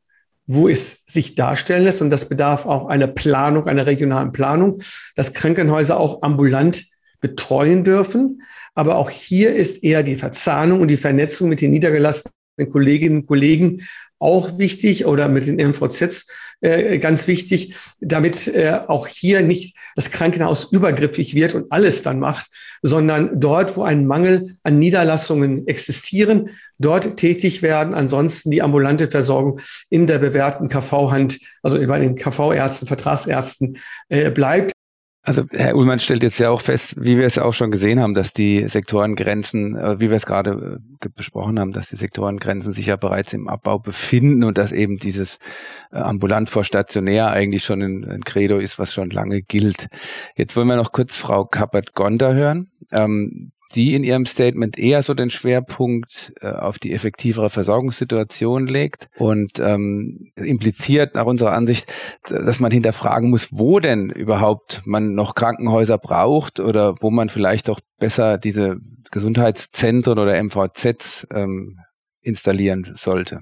wo 0.45 0.67
es 0.67 1.03
sich 1.07 1.35
darstellen 1.35 1.85
lässt, 1.85 2.01
und 2.01 2.09
das 2.09 2.27
bedarf 2.27 2.65
auch 2.65 2.87
einer 2.87 3.07
Planung, 3.07 3.67
einer 3.67 3.85
regionalen 3.85 4.33
Planung, 4.33 4.81
dass 5.15 5.33
Krankenhäuser 5.33 5.97
auch 5.97 6.21
ambulant 6.21 6.85
betreuen 7.21 7.85
dürfen. 7.85 8.41
Aber 8.75 8.97
auch 8.97 9.09
hier 9.09 9.55
ist 9.55 9.83
eher 9.83 10.03
die 10.03 10.17
Verzahnung 10.17 10.81
und 10.81 10.89
die 10.89 10.97
Vernetzung 10.97 11.47
mit 11.47 11.61
den 11.61 11.71
niedergelassenen 11.71 12.33
Kolleginnen 12.69 13.21
und 13.21 13.27
Kollegen 13.27 13.83
auch 14.23 14.57
wichtig 14.57 15.05
oder 15.05 15.27
mit 15.27 15.47
den 15.47 15.57
MVZs 15.59 16.27
äh, 16.61 16.97
ganz 16.97 17.27
wichtig, 17.27 17.75
damit 17.99 18.47
äh, 18.47 18.79
auch 18.87 19.05
hier 19.07 19.41
nicht 19.41 19.75
das 19.95 20.11
Krankenhaus 20.11 20.71
übergriffig 20.71 21.35
wird 21.35 21.53
und 21.53 21.71
alles 21.71 22.03
dann 22.03 22.19
macht, 22.19 22.49
sondern 22.81 23.39
dort, 23.39 23.75
wo 23.75 23.83
ein 23.83 24.07
Mangel 24.07 24.55
an 24.63 24.79
Niederlassungen 24.79 25.67
existieren, 25.67 26.51
dort 26.79 27.17
tätig 27.17 27.61
werden. 27.61 27.93
Ansonsten 27.93 28.49
die 28.49 28.61
ambulante 28.61 29.09
Versorgung 29.09 29.59
in 29.89 30.07
der 30.07 30.19
bewährten 30.19 30.69
KV-Hand, 30.69 31.39
also 31.61 31.85
bei 31.85 31.99
den 31.99 32.15
KV-Ärzten, 32.15 32.87
Vertragsärzten 32.87 33.77
äh, 34.09 34.31
bleibt. 34.31 34.72
Also 35.25 35.45
Herr 35.51 35.77
Ullmann 35.77 36.01
stellt 36.01 36.21
jetzt 36.21 36.37
ja 36.39 36.49
auch 36.49 36.59
fest, 36.59 36.95
wie 36.97 37.17
wir 37.17 37.25
es 37.25 37.39
auch 37.39 37.53
schon 37.53 37.71
gesehen 37.71 38.01
haben, 38.01 38.13
dass 38.13 38.33
die 38.33 38.67
Sektorengrenzen, 38.67 39.77
äh, 39.77 39.97
wie 40.01 40.09
wir 40.09 40.17
es 40.17 40.25
gerade 40.25 40.81
äh, 41.01 41.09
besprochen 41.15 41.61
haben, 41.61 41.71
dass 41.71 41.87
die 41.87 41.95
Sektorengrenzen 41.95 42.73
sich 42.73 42.87
ja 42.87 42.97
bereits 42.97 43.31
im 43.31 43.47
Abbau 43.47 43.79
befinden 43.79 44.43
und 44.43 44.57
dass 44.57 44.73
eben 44.73 44.97
dieses 44.97 45.39
äh, 45.93 45.97
ambulant 45.97 46.49
vor 46.49 46.65
stationär 46.65 47.31
eigentlich 47.31 47.63
schon 47.63 47.81
ein, 47.81 48.21
Credo 48.25 48.57
ist, 48.57 48.79
was 48.79 48.93
schon 48.93 49.11
lange 49.11 49.41
gilt. 49.41 49.87
Jetzt 50.35 50.57
wollen 50.57 50.67
wir 50.67 50.75
noch 50.75 50.91
kurz 50.91 51.15
Frau 51.15 51.45
Kappert-Gonder 51.45 52.33
hören. 52.33 52.71
Ähm, 52.91 53.52
die 53.75 53.95
in 53.95 54.03
ihrem 54.03 54.25
Statement 54.25 54.77
eher 54.77 55.03
so 55.03 55.13
den 55.13 55.29
Schwerpunkt 55.29 56.33
äh, 56.41 56.47
auf 56.47 56.79
die 56.79 56.93
effektivere 56.93 57.49
Versorgungssituation 57.49 58.67
legt 58.67 59.09
und 59.17 59.59
ähm, 59.59 60.31
impliziert 60.35 61.15
nach 61.15 61.25
unserer 61.25 61.53
Ansicht, 61.53 61.91
dass 62.27 62.59
man 62.59 62.71
hinterfragen 62.71 63.29
muss, 63.29 63.49
wo 63.51 63.79
denn 63.79 64.09
überhaupt 64.09 64.81
man 64.85 65.13
noch 65.13 65.35
Krankenhäuser 65.35 65.97
braucht 65.97 66.59
oder 66.59 66.95
wo 67.01 67.09
man 67.09 67.29
vielleicht 67.29 67.69
auch 67.69 67.79
besser 67.99 68.37
diese 68.37 68.77
Gesundheitszentren 69.11 70.19
oder 70.19 70.41
MVZs 70.41 71.27
ähm, 71.31 71.79
installieren 72.21 72.93
sollte. 72.97 73.41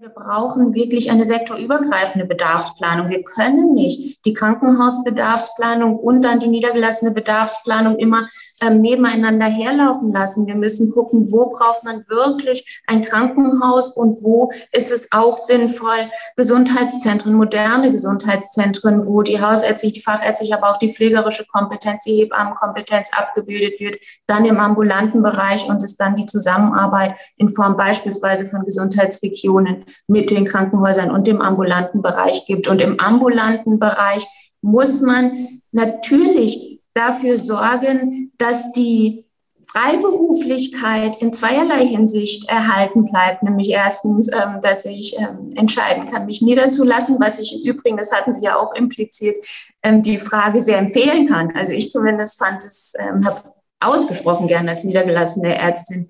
Wir 0.00 0.08
brauchen 0.08 0.74
wirklich 0.74 1.10
eine 1.10 1.26
sektorübergreifende 1.26 2.24
Bedarfsplanung. 2.24 3.10
Wir 3.10 3.22
können 3.22 3.74
nicht 3.74 4.24
die 4.24 4.32
Krankenhausbedarfsplanung 4.32 5.94
und 5.94 6.22
dann 6.22 6.40
die 6.40 6.48
niedergelassene 6.48 7.10
Bedarfsplanung 7.10 7.98
immer 7.98 8.26
ähm, 8.60 8.80
nebeneinander 8.80 9.46
herlaufen 9.46 10.12
lassen. 10.12 10.46
Wir 10.46 10.54
müssen 10.54 10.90
gucken, 10.90 11.30
wo 11.30 11.50
braucht 11.50 11.84
man 11.84 12.06
wirklich 12.08 12.80
ein 12.86 13.02
Krankenhaus 13.02 13.90
und 13.90 14.22
wo 14.22 14.50
ist 14.72 14.92
es 14.92 15.08
auch 15.12 15.36
sinnvoll, 15.36 16.10
Gesundheitszentren, 16.36 17.34
moderne 17.34 17.90
Gesundheitszentren, 17.90 19.06
wo 19.06 19.22
die 19.22 19.40
hausärztliche, 19.40 19.94
die 19.94 20.00
fachärztliche, 20.00 20.56
aber 20.56 20.70
auch 20.70 20.78
die 20.78 20.92
pflegerische 20.92 21.46
Kompetenz, 21.46 22.04
die 22.04 22.16
Hebammenkompetenz 22.16 23.10
abgebildet 23.12 23.80
wird, 23.80 23.96
dann 24.26 24.44
im 24.44 24.58
ambulanten 24.58 25.22
Bereich 25.22 25.66
und 25.66 25.82
es 25.82 25.96
dann 25.96 26.16
die 26.16 26.26
Zusammenarbeit 26.26 27.16
in 27.36 27.48
Form 27.48 27.76
beispielsweise 27.76 28.46
von 28.46 28.64
Gesundheitsregionen 28.64 29.84
mit 30.06 30.30
den 30.30 30.44
Krankenhäusern 30.44 31.10
und 31.10 31.26
dem 31.26 31.40
ambulanten 31.40 32.02
Bereich 32.02 32.44
gibt. 32.46 32.68
Und 32.68 32.80
im 32.80 33.00
ambulanten 33.00 33.78
Bereich 33.78 34.26
muss 34.62 35.00
man 35.00 35.32
natürlich 35.72 36.69
dafür 36.94 37.38
sorgen, 37.38 38.32
dass 38.38 38.72
die 38.72 39.26
Freiberuflichkeit 39.66 41.18
in 41.18 41.32
zweierlei 41.32 41.86
Hinsicht 41.86 42.48
erhalten 42.48 43.04
bleibt, 43.04 43.44
nämlich 43.44 43.70
erstens, 43.70 44.28
ähm, 44.32 44.60
dass 44.60 44.84
ich 44.84 45.16
ähm, 45.16 45.52
entscheiden 45.54 46.06
kann, 46.06 46.26
mich 46.26 46.42
niederzulassen, 46.42 47.18
was 47.20 47.38
ich 47.38 47.54
im 47.54 47.62
Übrigen, 47.62 47.96
das 47.96 48.12
hatten 48.12 48.32
Sie 48.32 48.44
ja 48.44 48.56
auch 48.56 48.74
impliziert, 48.74 49.36
ähm, 49.82 50.02
die 50.02 50.18
Frage 50.18 50.60
sehr 50.60 50.78
empfehlen 50.78 51.28
kann. 51.28 51.54
Also 51.54 51.72
ich 51.72 51.90
zumindest 51.90 52.38
fand 52.38 52.58
es, 52.58 52.94
habe 53.24 53.54
ausgesprochen 53.78 54.48
gerne 54.48 54.72
als 54.72 54.84
niedergelassene 54.84 55.56
Ärztin 55.56 56.08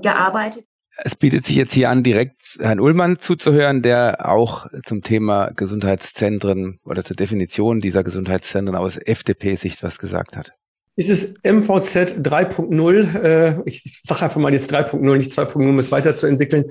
gearbeitet. 0.00 0.64
Es 1.00 1.14
bietet 1.14 1.46
sich 1.46 1.56
jetzt 1.56 1.74
hier 1.74 1.90
an, 1.90 2.02
direkt 2.02 2.58
Herrn 2.58 2.80
Ullmann 2.80 3.20
zuzuhören, 3.20 3.82
der 3.82 4.28
auch 4.28 4.66
zum 4.84 5.02
Thema 5.02 5.50
Gesundheitszentren 5.52 6.80
oder 6.84 7.04
zur 7.04 7.14
Definition 7.14 7.80
dieser 7.80 8.02
Gesundheitszentren 8.02 8.76
aus 8.76 8.96
FDP-Sicht 8.96 9.82
was 9.84 9.98
gesagt 9.98 10.36
hat 10.36 10.57
ist 10.98 11.10
es 11.10 11.34
MVZ 11.44 12.26
3.0, 12.26 13.22
äh, 13.22 13.54
ich 13.66 14.00
sage 14.02 14.22
einfach 14.22 14.40
mal 14.40 14.52
jetzt 14.52 14.74
3.0, 14.74 15.16
nicht 15.16 15.30
2.0, 15.30 15.54
um 15.54 15.78
es 15.78 15.92
weiterzuentwickeln, 15.92 16.64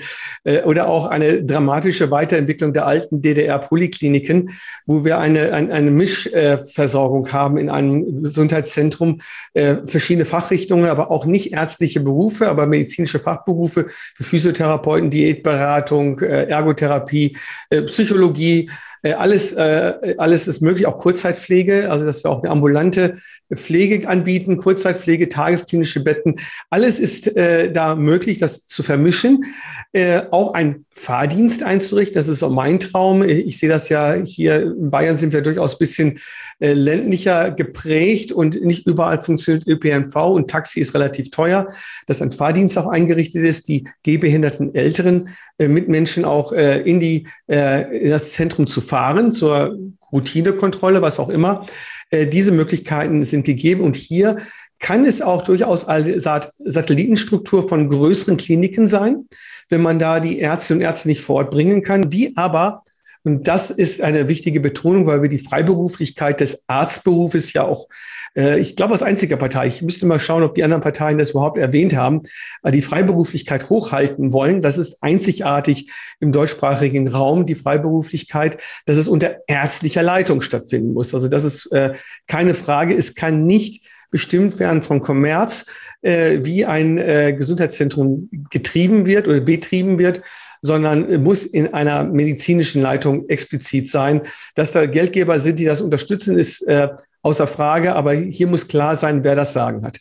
äh, 0.43 0.63
oder 0.63 0.89
auch 0.89 1.05
eine 1.05 1.45
dramatische 1.45 2.11
Weiterentwicklung 2.11 2.73
der 2.73 2.85
alten 2.85 3.21
DDR-Polikliniken, 3.21 4.49
wo 4.85 5.05
wir 5.05 5.19
eine, 5.19 5.53
eine, 5.53 5.73
eine 5.73 5.91
Mischversorgung 5.91 7.31
haben 7.31 7.55
in 7.57 7.69
einem 7.69 8.23
Gesundheitszentrum, 8.23 9.21
äh, 9.53 9.75
verschiedene 9.85 10.25
Fachrichtungen, 10.25 10.89
aber 10.89 11.09
auch 11.09 11.25
nicht 11.25 11.53
ärztliche 11.53 12.01
Berufe, 12.01 12.49
aber 12.49 12.67
medizinische 12.67 13.19
Fachberufe 13.19 13.85
für 14.13 14.23
Physiotherapeuten, 14.23 15.09
Diätberatung, 15.09 16.19
äh, 16.19 16.49
Ergotherapie, 16.49 17.37
äh, 17.69 17.83
Psychologie, 17.83 18.69
alles, 19.13 19.53
äh, 19.53 20.15
alles 20.17 20.47
ist 20.47 20.61
möglich, 20.61 20.87
auch 20.87 20.97
Kurzzeitpflege, 20.97 21.91
also 21.91 22.05
dass 22.05 22.23
wir 22.23 22.31
auch 22.31 22.41
eine 22.41 22.51
ambulante 22.51 23.19
Pflege 23.53 24.07
anbieten, 24.07 24.57
Kurzzeitpflege, 24.57 25.29
tagesklinische 25.29 26.03
Betten. 26.03 26.35
Alles 26.69 26.99
ist 26.99 27.35
äh, 27.37 27.71
da 27.71 27.95
möglich, 27.95 28.39
das 28.39 28.65
zu 28.65 28.83
vermischen. 28.83 29.45
Äh, 29.93 30.23
auch 30.31 30.53
ein 30.53 30.85
Fahrdienst 30.99 31.61
einzurichten, 31.61 32.15
das 32.15 32.27
ist 32.27 32.41
auch 32.41 32.51
mein 32.51 32.79
Traum. 32.79 33.21
Ich 33.21 33.59
sehe 33.59 33.69
das 33.69 33.87
ja 33.87 34.13
hier 34.13 34.63
in 34.63 34.89
Bayern 34.89 35.15
sind 35.15 35.31
wir 35.31 35.41
durchaus 35.41 35.75
ein 35.75 35.79
bisschen 35.79 36.19
äh, 36.59 36.73
ländlicher 36.73 37.51
geprägt 37.51 38.31
und 38.31 38.59
nicht 38.63 38.87
überall 38.87 39.21
funktioniert 39.21 39.67
ÖPNV 39.67 40.15
und 40.15 40.49
Taxi 40.49 40.79
ist 40.79 40.95
relativ 40.95 41.29
teuer, 41.29 41.67
dass 42.07 42.21
ein 42.21 42.31
Fahrdienst 42.31 42.77
auch 42.79 42.87
eingerichtet 42.87 43.45
ist, 43.45 43.67
die 43.67 43.87
gehbehinderten 44.01 44.73
älteren 44.73 45.29
äh, 45.59 45.67
Mitmenschen 45.67 46.25
auch 46.25 46.51
äh, 46.51 46.81
in, 46.81 46.99
die, 46.99 47.27
äh, 47.47 48.05
in 48.05 48.09
das 48.09 48.33
Zentrum 48.33 48.65
zu 48.65 48.81
fahren, 48.81 49.31
zur 49.31 49.77
Routinekontrolle, 50.11 51.01
was 51.01 51.19
auch 51.19 51.29
immer. 51.29 51.65
Diese 52.09 52.53
Möglichkeiten 52.53 53.25
sind 53.25 53.45
gegeben 53.45 53.81
und 53.81 53.97
hier 53.97 54.37
kann 54.79 55.05
es 55.05 55.21
auch 55.21 55.41
durchaus 55.41 55.85
eine 55.85 56.21
Satellitenstruktur 56.21 57.67
von 57.67 57.89
größeren 57.89 58.37
Kliniken 58.37 58.87
sein, 58.87 59.27
wenn 59.69 59.81
man 59.81 59.99
da 59.99 60.19
die 60.19 60.39
Ärzte 60.39 60.73
und 60.73 60.81
Ärzte 60.81 61.07
nicht 61.07 61.21
vor 61.21 61.37
Ort 61.37 61.51
bringen 61.51 61.81
kann, 61.83 62.09
die 62.09 62.35
aber 62.37 62.83
und 63.27 63.45
das 63.45 63.71
ist 63.71 64.01
eine 64.01 64.29
wichtige 64.29 64.61
Betonung, 64.61 65.05
weil 65.05 65.21
wir 65.21 65.27
die 65.27 65.37
Freiberuflichkeit 65.37 66.39
des 66.39 66.63
Arztberufes 66.67 67.51
ja 67.51 67.65
auch, 67.65 67.89
äh, 68.37 68.57
ich 68.57 68.77
glaube, 68.77 68.93
als 68.93 69.03
einzige 69.03 69.35
Partei, 69.35 69.67
ich 69.67 69.81
müsste 69.81 70.05
mal 70.05 70.21
schauen, 70.21 70.43
ob 70.43 70.55
die 70.55 70.63
anderen 70.63 70.81
Parteien 70.81 71.17
das 71.17 71.31
überhaupt 71.31 71.57
erwähnt 71.57 71.93
haben, 71.93 72.21
äh, 72.63 72.71
die 72.71 72.81
Freiberuflichkeit 72.81 73.69
hochhalten 73.69 74.31
wollen. 74.31 74.61
Das 74.61 74.77
ist 74.77 75.03
einzigartig 75.03 75.91
im 76.21 76.31
deutschsprachigen 76.31 77.09
Raum, 77.09 77.45
die 77.45 77.55
Freiberuflichkeit, 77.55 78.61
dass 78.85 78.95
es 78.95 79.09
unter 79.09 79.41
ärztlicher 79.47 80.03
Leitung 80.03 80.39
stattfinden 80.39 80.93
muss. 80.93 81.13
Also 81.13 81.27
das 81.27 81.43
ist 81.43 81.69
äh, 81.73 81.95
keine 82.27 82.53
Frage. 82.53 82.95
Es 82.95 83.13
kann 83.13 83.43
nicht 83.43 83.85
bestimmt 84.09 84.59
werden 84.59 84.81
von 84.81 85.01
Kommerz, 85.01 85.65
äh, 86.01 86.39
wie 86.43 86.65
ein 86.65 86.97
äh, 86.97 87.33
Gesundheitszentrum 87.37 88.29
getrieben 88.49 89.05
wird 89.05 89.27
oder 89.27 89.39
betrieben 89.39 89.99
wird, 89.99 90.21
sondern 90.61 91.23
muss 91.23 91.43
in 91.43 91.73
einer 91.73 92.03
medizinischen 92.03 92.81
Leitung 92.81 93.29
explizit 93.29 93.87
sein. 93.89 94.21
Dass 94.55 94.71
da 94.71 94.85
Geldgeber 94.85 95.39
sind, 95.39 95.59
die 95.59 95.65
das 95.65 95.81
unterstützen, 95.81 96.37
ist 96.37 96.61
äh, 96.67 96.89
außer 97.21 97.47
Frage, 97.47 97.95
aber 97.95 98.13
hier 98.13 98.47
muss 98.47 98.67
klar 98.67 98.95
sein, 98.95 99.23
wer 99.23 99.35
das 99.35 99.53
Sagen 99.53 99.83
hat. 99.85 99.99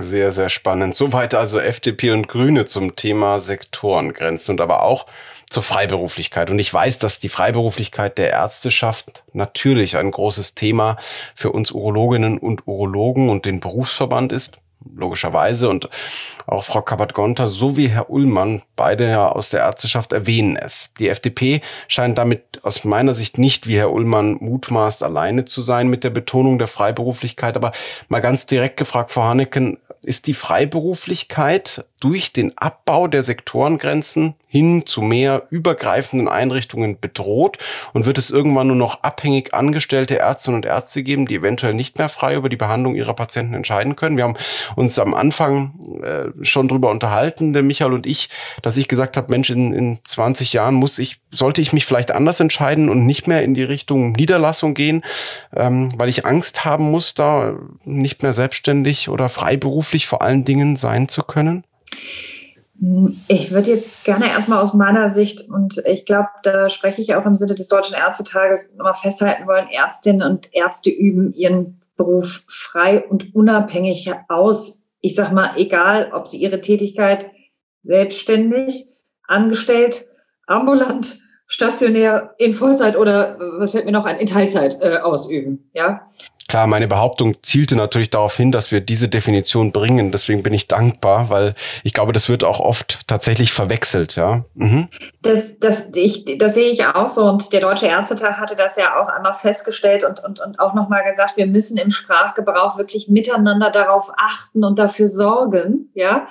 Sehr, 0.00 0.30
sehr 0.30 0.48
spannend. 0.48 0.94
Soweit 0.94 1.34
also 1.34 1.58
FDP 1.58 2.12
und 2.12 2.28
Grüne 2.28 2.66
zum 2.66 2.94
Thema 2.94 3.40
Sektorengrenzen 3.40 4.52
und 4.52 4.60
aber 4.60 4.84
auch 4.84 5.06
zur 5.50 5.64
Freiberuflichkeit. 5.64 6.50
Und 6.50 6.60
ich 6.60 6.72
weiß, 6.72 6.98
dass 6.98 7.18
die 7.18 7.28
Freiberuflichkeit 7.28 8.16
der 8.16 8.30
Ärzteschaft 8.30 9.24
natürlich 9.32 9.96
ein 9.96 10.10
großes 10.10 10.54
Thema 10.54 10.98
für 11.34 11.50
uns 11.50 11.72
Urologinnen 11.72 12.38
und 12.38 12.66
Urologen 12.66 13.28
und 13.28 13.44
den 13.44 13.58
Berufsverband 13.58 14.30
ist 14.30 14.58
logischerweise. 14.94 15.68
Und 15.68 15.88
auch 16.46 16.64
Frau 16.64 16.82
Kabat-Gonter 16.82 17.48
sowie 17.48 17.88
Herr 17.88 18.10
Ullmann, 18.10 18.62
beide 18.76 19.08
ja 19.08 19.28
aus 19.28 19.50
der 19.50 19.60
Ärzteschaft, 19.60 20.12
erwähnen 20.12 20.56
es. 20.56 20.92
Die 20.98 21.08
FDP 21.08 21.60
scheint 21.88 22.18
damit 22.18 22.60
aus 22.62 22.84
meiner 22.84 23.14
Sicht 23.14 23.38
nicht, 23.38 23.66
wie 23.66 23.78
Herr 23.78 23.92
Ullmann 23.92 24.36
mutmaßt, 24.40 25.02
alleine 25.02 25.44
zu 25.44 25.62
sein 25.62 25.88
mit 25.88 26.04
der 26.04 26.10
Betonung 26.10 26.58
der 26.58 26.68
Freiberuflichkeit. 26.68 27.56
Aber 27.56 27.72
mal 28.08 28.20
ganz 28.20 28.46
direkt 28.46 28.76
gefragt, 28.76 29.10
Frau 29.10 29.24
Haneken, 29.24 29.78
ist 30.02 30.26
die 30.26 30.34
Freiberuflichkeit 30.34 31.84
durch 32.00 32.32
den 32.32 32.56
Abbau 32.56 33.08
der 33.08 33.22
Sektorengrenzen 33.22 34.34
hin 34.46 34.86
zu 34.86 35.02
mehr 35.02 35.42
übergreifenden 35.50 36.28
Einrichtungen 36.28 36.98
bedroht 36.98 37.58
und 37.92 38.06
wird 38.06 38.16
es 38.16 38.30
irgendwann 38.30 38.68
nur 38.68 38.76
noch 38.76 39.02
abhängig 39.02 39.52
angestellte 39.52 40.18
Ärztinnen 40.18 40.56
und 40.56 40.66
Ärzte 40.66 41.02
geben, 41.02 41.26
die 41.26 41.34
eventuell 41.36 41.74
nicht 41.74 41.98
mehr 41.98 42.08
frei 42.08 42.34
über 42.34 42.48
die 42.48 42.56
Behandlung 42.56 42.94
ihrer 42.94 43.14
Patienten 43.14 43.54
entscheiden 43.54 43.94
können. 43.94 44.16
Wir 44.16 44.24
haben 44.24 44.36
uns 44.76 44.98
am 44.98 45.12
Anfang 45.12 46.00
äh, 46.02 46.44
schon 46.44 46.68
drüber 46.68 46.90
unterhalten, 46.90 47.52
der 47.52 47.62
Michael 47.62 47.92
und 47.92 48.06
ich, 48.06 48.30
dass 48.62 48.76
ich 48.76 48.88
gesagt 48.88 49.16
habe, 49.16 49.30
Mensch, 49.30 49.50
in, 49.50 49.74
in 49.74 49.98
20 50.02 50.52
Jahren 50.52 50.74
muss 50.74 50.98
ich, 50.98 51.20
sollte 51.30 51.60
ich 51.60 51.72
mich 51.72 51.84
vielleicht 51.84 52.10
anders 52.10 52.40
entscheiden 52.40 52.88
und 52.88 53.04
nicht 53.04 53.26
mehr 53.26 53.42
in 53.42 53.54
die 53.54 53.64
Richtung 53.64 54.12
Niederlassung 54.12 54.74
gehen, 54.74 55.04
ähm, 55.54 55.90
weil 55.98 56.08
ich 56.08 56.24
Angst 56.24 56.64
haben 56.64 56.90
muss, 56.90 57.14
da 57.14 57.54
nicht 57.84 58.22
mehr 58.22 58.32
selbstständig 58.32 59.08
oder 59.08 59.28
freiberuflich 59.28 60.06
vor 60.06 60.22
allen 60.22 60.44
Dingen 60.44 60.76
sein 60.76 61.08
zu 61.08 61.22
können? 61.22 61.64
Ich 63.26 63.50
würde 63.50 63.70
jetzt 63.74 64.04
gerne 64.04 64.30
erstmal 64.30 64.60
aus 64.60 64.72
meiner 64.72 65.10
Sicht, 65.10 65.48
und 65.50 65.82
ich 65.84 66.06
glaube, 66.06 66.28
da 66.44 66.68
spreche 66.68 67.02
ich 67.02 67.16
auch 67.16 67.26
im 67.26 67.34
Sinne 67.34 67.56
des 67.56 67.66
Deutschen 67.66 67.96
Ärztetages, 67.96 68.70
nochmal 68.76 68.94
festhalten 68.94 69.48
wollen, 69.48 69.68
Ärztinnen 69.68 70.22
und 70.22 70.54
Ärzte 70.54 70.90
üben 70.90 71.34
ihren 71.34 71.80
Beruf 71.96 72.44
frei 72.46 73.04
und 73.04 73.34
unabhängig 73.34 74.12
aus. 74.28 74.80
Ich 75.00 75.16
sage 75.16 75.34
mal, 75.34 75.56
egal, 75.56 76.12
ob 76.12 76.28
sie 76.28 76.38
ihre 76.38 76.60
Tätigkeit 76.60 77.30
selbstständig, 77.82 78.88
angestellt, 79.26 80.06
ambulant, 80.46 81.18
stationär, 81.48 82.34
in 82.38 82.54
Vollzeit 82.54 82.96
oder 82.96 83.38
was 83.58 83.72
fällt 83.72 83.86
mir 83.86 83.92
noch 83.92 84.06
an, 84.06 84.16
in 84.16 84.26
Teilzeit 84.26 84.78
äh, 84.80 84.98
ausüben. 84.98 85.70
Ja? 85.74 86.08
Klar, 86.48 86.66
meine 86.66 86.88
Behauptung 86.88 87.36
zielte 87.42 87.76
natürlich 87.76 88.08
darauf 88.08 88.34
hin, 88.34 88.52
dass 88.52 88.72
wir 88.72 88.80
diese 88.80 89.08
Definition 89.08 89.70
bringen. 89.70 90.12
Deswegen 90.12 90.42
bin 90.42 90.54
ich 90.54 90.66
dankbar, 90.66 91.28
weil 91.28 91.54
ich 91.84 91.92
glaube, 91.92 92.14
das 92.14 92.30
wird 92.30 92.42
auch 92.42 92.58
oft 92.58 93.06
tatsächlich 93.06 93.52
verwechselt. 93.52 94.16
Ja. 94.16 94.44
Mhm. 94.54 94.88
Das, 95.20 95.58
das, 95.58 95.90
ich, 95.94 96.38
das 96.38 96.54
sehe 96.54 96.70
ich 96.70 96.86
auch 96.86 97.10
so. 97.10 97.26
Und 97.26 97.52
der 97.52 97.60
Deutsche 97.60 97.86
Ärztetag 97.86 98.38
hatte 98.38 98.56
das 98.56 98.76
ja 98.76 98.98
auch 98.98 99.08
einmal 99.08 99.34
festgestellt 99.34 100.04
und, 100.04 100.24
und, 100.24 100.40
und 100.40 100.58
auch 100.58 100.72
nochmal 100.72 101.04
gesagt, 101.10 101.36
wir 101.36 101.46
müssen 101.46 101.76
im 101.76 101.90
Sprachgebrauch 101.90 102.78
wirklich 102.78 103.08
miteinander 103.08 103.70
darauf 103.70 104.10
achten 104.16 104.64
und 104.64 104.78
dafür 104.78 105.08
sorgen, 105.08 105.90
ja, 105.92 106.28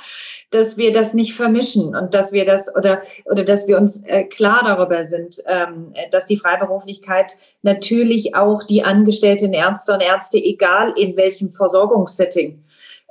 dass 0.49 0.77
wir 0.77 0.91
das 0.93 1.13
nicht 1.13 1.35
vermischen 1.35 1.95
und 1.95 2.15
dass 2.15 2.31
wir 2.31 2.45
das 2.45 2.75
oder, 2.75 3.03
oder 3.25 3.43
dass 3.43 3.67
wir 3.67 3.77
uns 3.77 4.03
äh, 4.05 4.23
klar 4.23 4.61
darüber 4.65 5.05
sind, 5.05 5.35
ähm, 5.45 5.93
dass 6.09 6.25
die 6.25 6.37
Freiberuflichkeit 6.37 7.33
natürlich 7.61 8.33
auch 8.33 8.63
die 8.63 8.83
angestellten 8.83 9.53
Ärzte 9.53 9.93
und 9.93 10.06
Ärzte, 10.07 10.37
egal 10.37 10.93
in 10.97 11.17
welchem 11.17 11.51
Versorgungssetting, 11.51 12.63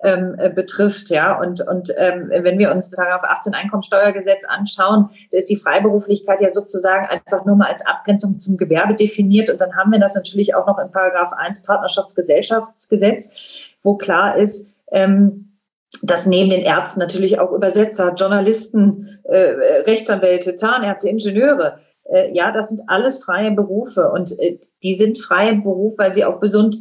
ähm, 0.02 0.34
äh, 0.38 0.50
betrifft, 0.50 1.08
ja. 1.08 1.38
Und, 1.38 1.66
und 1.66 1.92
ähm, 1.96 2.30
wenn 2.30 2.58
wir 2.58 2.70
uns 2.70 2.90
Paragraph 2.90 3.24
18 3.24 3.54
Einkommensteuergesetz 3.54 4.44
anschauen, 4.46 5.08
da 5.30 5.38
ist 5.38 5.48
die 5.48 5.56
Freiberuflichkeit 5.56 6.40
ja 6.40 6.50
sozusagen 6.50 7.06
einfach 7.06 7.44
nur 7.46 7.56
mal 7.56 7.70
als 7.70 7.86
Abgrenzung 7.86 8.38
zum 8.38 8.56
Gewerbe 8.56 8.94
definiert. 8.94 9.48
Und 9.48 9.60
dann 9.60 9.74
haben 9.74 9.90
wir 9.90 9.98
das 9.98 10.14
natürlich 10.14 10.54
auch 10.54 10.66
noch 10.66 10.78
in 10.78 10.90
Paragraph 10.90 11.32
1 11.32 11.62
Partnerschaftsgesellschaftsgesetz, 11.62 13.70
wo 13.82 13.96
klar 13.96 14.36
ist, 14.36 14.70
ähm, 14.92 15.58
dass 16.02 16.26
neben 16.26 16.50
den 16.50 16.62
Ärzten 16.62 17.00
natürlich 17.00 17.40
auch 17.40 17.52
Übersetzer, 17.52 18.14
Journalisten, 18.14 19.18
äh, 19.24 19.82
Rechtsanwälte, 19.86 20.56
Zahnärzte, 20.56 21.08
Ingenieure, 21.08 21.78
äh, 22.12 22.32
ja, 22.32 22.52
das 22.52 22.68
sind 22.68 22.82
alles 22.86 23.22
freie 23.22 23.50
Berufe 23.50 24.10
und 24.10 24.38
äh, 24.38 24.58
die 24.82 24.94
sind 24.94 25.18
freie 25.18 25.56
Berufe, 25.56 25.98
weil 25.98 26.14
sie 26.14 26.24
auch 26.24 26.40
besund, 26.40 26.76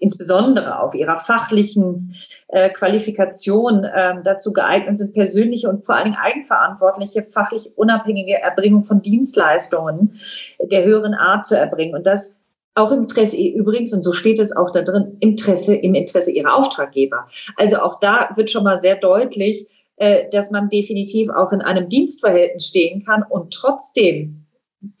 insbesondere 0.00 0.80
auf 0.80 0.94
ihrer 0.94 1.16
fachlichen 1.16 2.14
äh, 2.48 2.70
Qualifikation 2.70 3.84
äh, 3.84 4.14
dazu 4.22 4.52
geeignet 4.52 4.98
sind, 4.98 5.12
persönliche 5.12 5.68
und 5.68 5.84
vor 5.84 5.96
allen 5.96 6.04
Dingen 6.04 6.16
eigenverantwortliche, 6.16 7.26
fachlich 7.30 7.72
unabhängige 7.76 8.40
Erbringung 8.40 8.84
von 8.84 9.02
Dienstleistungen 9.02 10.20
der 10.60 10.84
höheren 10.84 11.14
Art 11.14 11.46
zu 11.46 11.56
erbringen. 11.56 11.96
Und 11.96 12.06
das 12.06 12.38
auch 12.74 12.92
im 12.92 13.02
Interesse 13.02 13.36
übrigens, 13.36 13.92
und 13.92 14.04
so 14.04 14.12
steht 14.12 14.38
es 14.38 14.56
auch 14.56 14.70
da 14.70 14.82
drin, 14.82 15.16
Interesse, 15.18 15.74
im 15.74 15.94
Interesse 15.94 16.30
ihrer 16.30 16.54
Auftraggeber. 16.54 17.26
Also 17.56 17.78
auch 17.78 17.98
da 17.98 18.30
wird 18.36 18.50
schon 18.50 18.62
mal 18.62 18.80
sehr 18.80 18.94
deutlich, 18.94 19.66
äh, 19.96 20.28
dass 20.30 20.52
man 20.52 20.68
definitiv 20.68 21.28
auch 21.28 21.50
in 21.50 21.60
einem 21.60 21.88
Dienstverhältnis 21.88 22.68
stehen 22.68 23.04
kann 23.04 23.24
und 23.28 23.52
trotzdem 23.52 24.44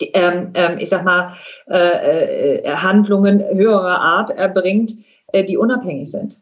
ähm, 0.00 0.50
ähm, 0.54 0.78
ich 0.78 0.88
sag 0.88 1.04
mal, 1.04 1.34
äh, 1.70 2.58
äh, 2.58 2.70
Handlungen 2.70 3.40
höherer 3.40 4.00
Art 4.00 4.30
erbringt, 4.30 4.92
äh, 5.32 5.44
die 5.44 5.56
unabhängig 5.56 6.10
sind. 6.10 6.40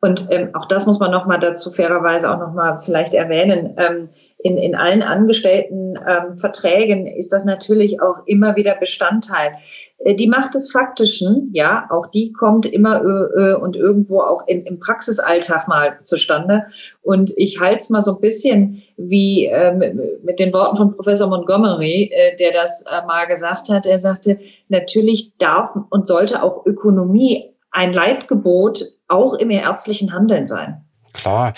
Und 0.00 0.28
ähm, 0.30 0.54
auch 0.54 0.66
das 0.66 0.86
muss 0.86 1.00
man 1.00 1.10
nochmal 1.10 1.40
dazu 1.40 1.70
fairerweise 1.70 2.30
auch 2.30 2.38
nochmal 2.38 2.80
vielleicht 2.80 3.14
erwähnen. 3.14 3.74
Ähm, 3.76 4.08
in, 4.38 4.58
in 4.58 4.74
allen 4.74 5.02
angestellten 5.02 5.98
ähm, 6.06 6.38
Verträgen 6.38 7.06
ist 7.06 7.32
das 7.32 7.44
natürlich 7.44 8.00
auch 8.02 8.26
immer 8.26 8.54
wieder 8.56 8.74
Bestandteil. 8.74 9.56
Äh, 9.98 10.14
die 10.14 10.26
Macht 10.26 10.54
des 10.54 10.70
Faktischen, 10.70 11.50
ja, 11.52 11.86
auch 11.90 12.06
die 12.06 12.32
kommt 12.32 12.66
immer 12.66 13.02
äh, 13.02 13.54
und 13.54 13.76
irgendwo 13.76 14.20
auch 14.20 14.46
in, 14.46 14.64
im 14.64 14.78
Praxisalltag 14.78 15.68
mal 15.68 15.98
zustande. 16.04 16.66
Und 17.02 17.32
ich 17.36 17.60
halte 17.60 17.78
es 17.78 17.90
mal 17.90 18.02
so 18.02 18.16
ein 18.16 18.20
bisschen 18.20 18.82
wie 18.96 19.46
äh, 19.46 19.72
mit, 19.74 20.24
mit 20.24 20.38
den 20.38 20.52
Worten 20.52 20.76
von 20.76 20.94
Professor 20.94 21.28
Montgomery, 21.28 22.10
äh, 22.12 22.36
der 22.36 22.52
das 22.52 22.82
äh, 22.82 23.06
mal 23.06 23.26
gesagt 23.26 23.70
hat. 23.70 23.86
Er 23.86 23.98
sagte, 23.98 24.38
natürlich 24.68 25.36
darf 25.38 25.70
und 25.90 26.06
sollte 26.06 26.42
auch 26.42 26.66
Ökonomie 26.66 27.50
ein 27.70 27.92
Leitgebot 27.92 28.84
auch 29.08 29.34
im 29.34 29.50
ärztlichen 29.50 30.12
Handeln 30.12 30.46
sein. 30.46 30.82
Klar. 31.12 31.54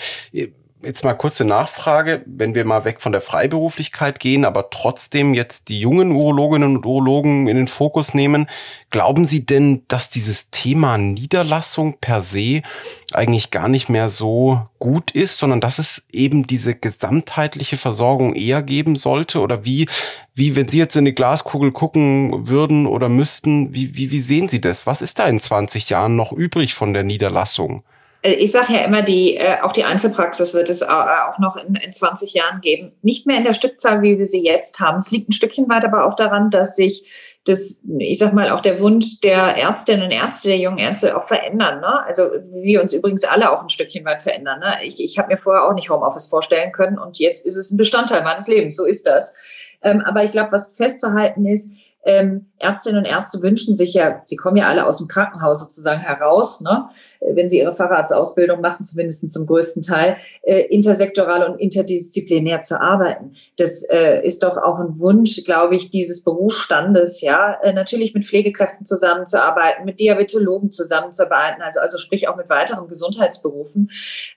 Jetzt 0.81 1.03
mal 1.03 1.13
kurze 1.13 1.43
Nachfrage, 1.43 2.23
wenn 2.25 2.55
wir 2.55 2.63
mal 2.63 2.85
weg 2.85 3.01
von 3.01 3.11
der 3.11 3.19
Freiberuflichkeit 3.19 4.17
gehen, 4.21 4.45
aber 4.45 4.69
trotzdem 4.69 5.33
jetzt 5.33 5.67
die 5.67 5.81
jungen 5.81 6.13
Urologinnen 6.13 6.77
und 6.77 6.85
Urologen 6.85 7.49
in 7.49 7.57
den 7.57 7.67
Fokus 7.67 8.13
nehmen. 8.13 8.49
Glauben 8.89 9.25
Sie 9.25 9.45
denn, 9.45 9.83
dass 9.89 10.09
dieses 10.09 10.51
Thema 10.51 10.97
Niederlassung 10.97 11.97
per 11.99 12.21
se 12.21 12.61
eigentlich 13.11 13.51
gar 13.51 13.67
nicht 13.67 13.89
mehr 13.89 14.07
so 14.07 14.69
gut 14.79 15.11
ist, 15.11 15.37
sondern 15.37 15.59
dass 15.59 15.79
es 15.79 16.05
eben 16.13 16.47
diese 16.47 16.75
gesamtheitliche 16.75 17.75
Versorgung 17.75 18.33
eher 18.33 18.63
geben 18.63 18.95
sollte? 18.95 19.41
Oder 19.41 19.65
wie, 19.65 19.89
wie, 20.33 20.55
wenn 20.55 20.69
Sie 20.69 20.77
jetzt 20.77 20.95
in 20.95 21.03
die 21.03 21.13
Glaskugel 21.13 21.73
gucken 21.73 22.47
würden 22.47 22.87
oder 22.87 23.09
müssten, 23.09 23.73
wie, 23.73 23.97
wie, 23.97 24.11
wie 24.11 24.21
sehen 24.21 24.47
Sie 24.47 24.61
das? 24.61 24.87
Was 24.87 25.01
ist 25.01 25.19
da 25.19 25.25
in 25.25 25.41
20 25.41 25.89
Jahren 25.89 26.15
noch 26.15 26.31
übrig 26.31 26.73
von 26.73 26.93
der 26.93 27.03
Niederlassung? 27.03 27.83
Äh, 28.21 28.33
ich 28.33 28.51
sage 28.51 28.73
ja 28.73 28.79
immer, 28.81 29.01
die, 29.01 29.37
äh, 29.37 29.61
auch 29.61 29.71
die 29.71 29.83
Einzelpraxis 29.83 30.53
wird 30.53 30.69
es 30.69 30.83
auch 30.83 31.39
noch 31.39 31.55
in, 31.55 31.75
in 31.75 31.93
20 31.93 32.33
Jahren 32.33 32.61
geben. 32.61 32.91
Nicht 33.01 33.27
mehr 33.27 33.37
in 33.37 33.43
der 33.43 33.53
Stückzahl, 33.53 34.01
wie 34.01 34.17
wir 34.17 34.25
sie 34.25 34.43
jetzt 34.43 34.79
haben. 34.79 34.97
Es 34.97 35.11
liegt 35.11 35.29
ein 35.29 35.33
Stückchen 35.33 35.69
weit 35.69 35.85
aber 35.85 36.05
auch 36.05 36.15
daran, 36.15 36.49
dass 36.49 36.75
sich 36.75 37.37
das, 37.45 37.81
ich 37.97 38.19
sag 38.19 38.33
mal, 38.33 38.49
auch 38.51 38.61
der 38.61 38.79
Wunsch 38.81 39.21
der 39.21 39.55
Ärztinnen 39.55 40.03
und 40.03 40.11
Ärzte, 40.11 40.49
der 40.49 40.57
jungen 40.57 40.77
Ärzte 40.77 41.17
auch 41.17 41.23
verändern. 41.23 41.79
Ne? 41.79 42.05
Also 42.05 42.23
wir 42.51 42.81
uns 42.81 42.93
übrigens 42.93 43.23
alle 43.23 43.51
auch 43.51 43.61
ein 43.61 43.69
Stückchen 43.69 44.05
weit 44.05 44.21
verändern. 44.21 44.59
Ne? 44.59 44.83
Ich, 44.83 44.99
ich 44.99 45.17
habe 45.17 45.29
mir 45.29 45.37
vorher 45.37 45.63
auch 45.63 45.73
nicht 45.73 45.89
Homeoffice 45.89 46.27
vorstellen 46.27 46.71
können 46.71 46.99
und 46.99 47.17
jetzt 47.17 47.45
ist 47.45 47.55
es 47.55 47.71
ein 47.71 47.77
Bestandteil 47.77 48.23
meines 48.23 48.47
Lebens. 48.47 48.75
So 48.75 48.85
ist 48.85 49.07
das. 49.07 49.35
Ähm, 49.81 50.01
aber 50.01 50.23
ich 50.23 50.31
glaube, 50.31 50.51
was 50.51 50.75
festzuhalten 50.75 51.45
ist, 51.45 51.73
ähm, 52.09 52.47
Ärztinnen 52.57 52.99
und 52.99 53.05
Ärzte 53.05 53.41
wünschen 53.43 53.77
sich 53.77 53.93
ja, 53.93 54.23
sie 54.25 54.35
kommen 54.35 54.57
ja 54.57 54.67
alle 54.67 54.85
aus 54.85 54.97
dem 54.97 55.07
Krankenhaus 55.07 55.61
sozusagen 55.61 56.01
heraus, 56.01 56.59
ne? 56.61 56.89
Äh, 57.19 57.35
wenn 57.35 57.49
sie 57.49 57.59
ihre 57.59 57.71
Facharztausbildung 57.71 58.61
machen, 58.61 58.85
zumindest 58.85 59.31
zum 59.31 59.45
größten 59.45 59.83
Teil, 59.83 60.17
äh, 60.41 60.61
intersektoral 60.61 61.47
und 61.47 61.59
interdisziplinär 61.59 62.61
zu 62.61 62.81
arbeiten. 62.81 63.35
Das 63.57 63.83
äh, 63.83 64.25
ist 64.25 64.41
doch 64.41 64.57
auch 64.57 64.79
ein 64.79 64.99
Wunsch, 64.99 65.43
glaube 65.45 65.75
ich, 65.75 65.91
dieses 65.91 66.23
Berufsstandes, 66.23 67.21
ja, 67.21 67.53
äh, 67.61 67.73
natürlich 67.73 68.15
mit 68.15 68.25
Pflegekräften 68.25 68.87
zusammenzuarbeiten, 68.87 69.85
mit 69.85 69.99
Diabetologen 69.99 70.71
zusammenzuarbeiten, 70.71 71.61
also, 71.61 71.79
also 71.79 71.99
sprich 71.99 72.27
auch 72.27 72.37
mit 72.37 72.49
weiteren 72.49 72.87
Gesundheitsberufen. 72.87 73.91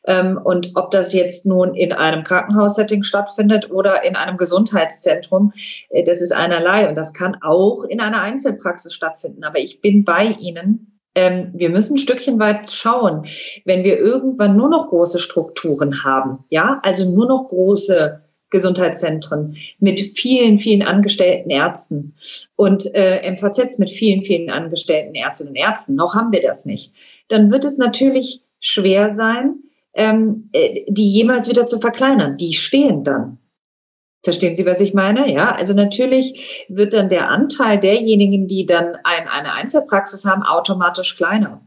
Ähm, 0.05 0.39
und 0.43 0.73
ob 0.75 0.91
das 0.91 1.15
jetzt 1.15 1.47
nun 1.47 1.75
in 1.75 1.95
einem 1.95 2.23
Krankenhaussetting 2.23 3.03
stattfindet 3.03 3.71
oder 3.71 4.05
in 4.05 4.15
einem 4.15 4.37
Gesundheitszentrum, 4.37 5.55
äh, 5.89 6.05
das 6.05 6.21
ist 6.21 6.33
einerlei 6.33 6.89
und 6.89 6.97
das 6.97 7.15
kann 7.15 7.39
auch 7.41 7.62
in 7.89 8.01
einem 8.01 8.13
einer 8.13 8.23
Einzelpraxis 8.23 8.95
stattfinden. 8.95 9.45
Aber 9.45 9.59
ich 9.59 9.81
bin 9.81 10.05
bei 10.05 10.27
Ihnen. 10.27 11.01
Ähm, 11.15 11.51
wir 11.55 11.71
müssen 11.71 11.95
ein 11.95 11.99
Stückchen 11.99 12.39
weit 12.39 12.71
schauen, 12.71 13.27
wenn 13.65 13.85
wir 13.85 13.99
irgendwann 13.99 14.57
nur 14.57 14.71
noch 14.71 14.89
große 14.89 15.19
Strukturen 15.19 16.05
haben, 16.05 16.45
ja, 16.49 16.81
also 16.83 17.11
nur 17.11 17.27
noch 17.27 17.49
große 17.51 18.23
Gesundheitszentren 18.49 19.57
mit 19.79 20.01
vielen, 20.01 20.59
vielen 20.59 20.83
angestellten 20.83 21.51
Ärzten 21.51 22.15
und 22.55 22.95
äh, 22.95 23.31
MVZs 23.31 23.79
mit 23.79 23.91
vielen, 23.91 24.23
vielen 24.23 24.49
angestellten 24.49 25.15
Ärztinnen 25.15 25.51
und 25.53 25.57
Ärzten. 25.57 25.97
Noch 25.97 26.15
haben 26.15 26.33
wir 26.33 26.43
das 26.43 26.65
nicht. 26.65 26.95
Dann 27.29 27.51
wird 27.51 27.65
es 27.65 27.79
natürlich 27.79 28.43
schwer 28.61 29.11
sein, 29.11 29.57
ähm, 29.95 30.51
äh, 30.53 30.85
die 30.89 31.11
jemals 31.11 31.49
wieder 31.49 31.67
zu 31.67 31.81
verkleinern. 31.81 32.37
Die 32.37 32.53
stehen 32.53 33.05
dann. 33.05 33.39
Verstehen 34.23 34.55
Sie, 34.55 34.67
was 34.67 34.81
ich 34.81 34.95
meine? 34.95 35.33
Ja, 35.33 35.53
also 35.53 35.75
natürlich 35.75 36.65
wird 36.69 36.95
dann 36.95 37.09
der 37.09 37.29
Anteil 37.29 37.81
derjenigen, 37.81 38.47
die 38.47 38.67
dann 38.67 38.97
ein, 39.03 39.27
eine 39.27 39.53
Einzelpraxis 39.53 40.25
haben, 40.25 40.43
automatisch 40.45 41.17
kleiner. 41.17 41.61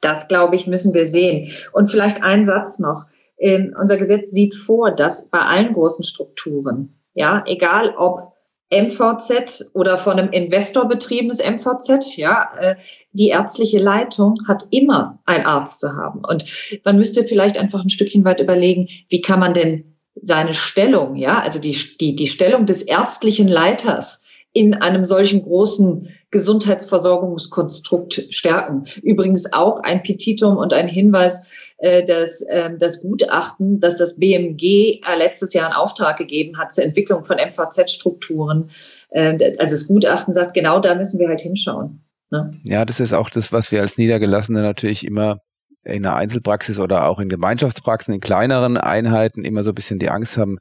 Das, 0.00 0.26
glaube 0.26 0.56
ich, 0.56 0.66
müssen 0.66 0.94
wir 0.94 1.06
sehen. 1.06 1.52
Und 1.72 1.90
vielleicht 1.90 2.22
ein 2.22 2.44
Satz 2.44 2.78
noch. 2.78 3.04
Ähm, 3.38 3.74
unser 3.80 3.96
Gesetz 3.96 4.30
sieht 4.30 4.54
vor, 4.54 4.90
dass 4.90 5.30
bei 5.30 5.38
allen 5.38 5.74
großen 5.74 6.04
Strukturen, 6.04 7.00
ja, 7.14 7.44
egal 7.46 7.94
ob 7.96 8.34
MVZ 8.70 9.72
oder 9.74 9.96
von 9.96 10.18
einem 10.18 10.30
Investor 10.30 10.88
betriebenes 10.88 11.38
MVZ, 11.38 12.16
ja, 12.16 12.50
äh, 12.58 12.76
die 13.12 13.28
ärztliche 13.28 13.78
Leitung 13.78 14.40
hat 14.48 14.64
immer 14.70 15.20
einen 15.24 15.46
Arzt 15.46 15.80
zu 15.80 15.94
haben. 15.94 16.24
Und 16.24 16.44
man 16.84 16.96
müsste 16.96 17.24
vielleicht 17.24 17.58
einfach 17.58 17.82
ein 17.82 17.90
Stückchen 17.90 18.24
weit 18.24 18.40
überlegen, 18.40 18.88
wie 19.08 19.20
kann 19.20 19.38
man 19.38 19.54
denn 19.54 19.93
seine 20.20 20.54
Stellung, 20.54 21.16
ja, 21.16 21.40
also 21.40 21.58
die, 21.58 21.76
die, 22.00 22.14
die 22.14 22.26
Stellung 22.26 22.66
des 22.66 22.82
ärztlichen 22.82 23.48
Leiters 23.48 24.22
in 24.52 24.74
einem 24.74 25.04
solchen 25.04 25.42
großen 25.42 26.08
Gesundheitsversorgungskonstrukt 26.30 28.28
stärken. 28.30 28.84
Übrigens 29.02 29.52
auch 29.52 29.80
ein 29.82 30.02
Petitum 30.02 30.56
und 30.56 30.72
ein 30.72 30.88
Hinweis, 30.88 31.46
äh, 31.78 32.04
dass 32.04 32.40
äh, 32.42 32.70
das 32.78 33.02
Gutachten, 33.02 33.80
dass 33.80 33.96
das 33.96 34.18
BMG 34.18 35.00
äh, 35.04 35.16
letztes 35.16 35.52
Jahr 35.54 35.66
einen 35.66 35.74
Auftrag 35.74 36.16
gegeben 36.16 36.56
hat 36.56 36.72
zur 36.72 36.84
Entwicklung 36.84 37.24
von 37.24 37.36
MVZ-Strukturen. 37.36 38.70
Äh, 39.10 39.56
also 39.58 39.74
das 39.74 39.88
Gutachten 39.88 40.34
sagt, 40.34 40.54
genau 40.54 40.80
da 40.80 40.94
müssen 40.94 41.18
wir 41.18 41.28
halt 41.28 41.40
hinschauen. 41.40 42.04
Ne? 42.30 42.52
Ja, 42.64 42.84
das 42.84 43.00
ist 43.00 43.12
auch 43.12 43.30
das, 43.30 43.52
was 43.52 43.72
wir 43.72 43.80
als 43.80 43.98
Niedergelassene 43.98 44.62
natürlich 44.62 45.04
immer 45.04 45.40
in 45.84 46.02
der 46.02 46.16
Einzelpraxis 46.16 46.78
oder 46.78 47.06
auch 47.06 47.18
in 47.18 47.28
Gemeinschaftspraxen, 47.28 48.14
in 48.14 48.20
kleineren 48.20 48.76
Einheiten 48.76 49.44
immer 49.44 49.64
so 49.64 49.70
ein 49.70 49.74
bisschen 49.74 49.98
die 49.98 50.10
Angst 50.10 50.36
haben, 50.36 50.58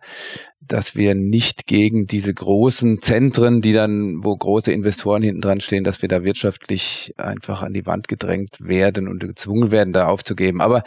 dass 0.60 0.96
wir 0.96 1.16
nicht 1.16 1.66
gegen 1.66 2.06
diese 2.06 2.34
großen 2.34 3.02
Zentren, 3.02 3.62
die 3.62 3.74
dann, 3.74 4.24
wo 4.24 4.36
große 4.36 4.72
Investoren 4.72 5.24
hinten 5.24 5.42
dran 5.42 5.62
stehen, 5.62 5.84
dass 5.84 6.02
wir 6.02 6.10
da 6.10 6.24
wirtschaftlich 6.24 7.14
einfach 7.18 7.62
an 7.62 7.74
die 7.74 7.86
Wand 7.86 8.08
gedrängt 8.08 8.58
werden 8.60 9.08
und 9.08 9.20
gezwungen 9.20 9.72
werden, 9.72 9.94
da 9.94 10.08
aufzugeben. 10.08 10.62
Aber 10.62 10.84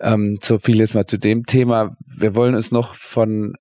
ähm, 0.00 0.38
so 0.42 0.58
viel 0.58 0.78
jetzt 0.78 0.94
mal 0.94 1.06
zu 1.06 1.18
dem 1.18 1.44
Thema. 1.44 1.96
Wir 2.06 2.34
wollen 2.34 2.54
uns 2.54 2.70
noch 2.70 2.94
von 2.94 3.54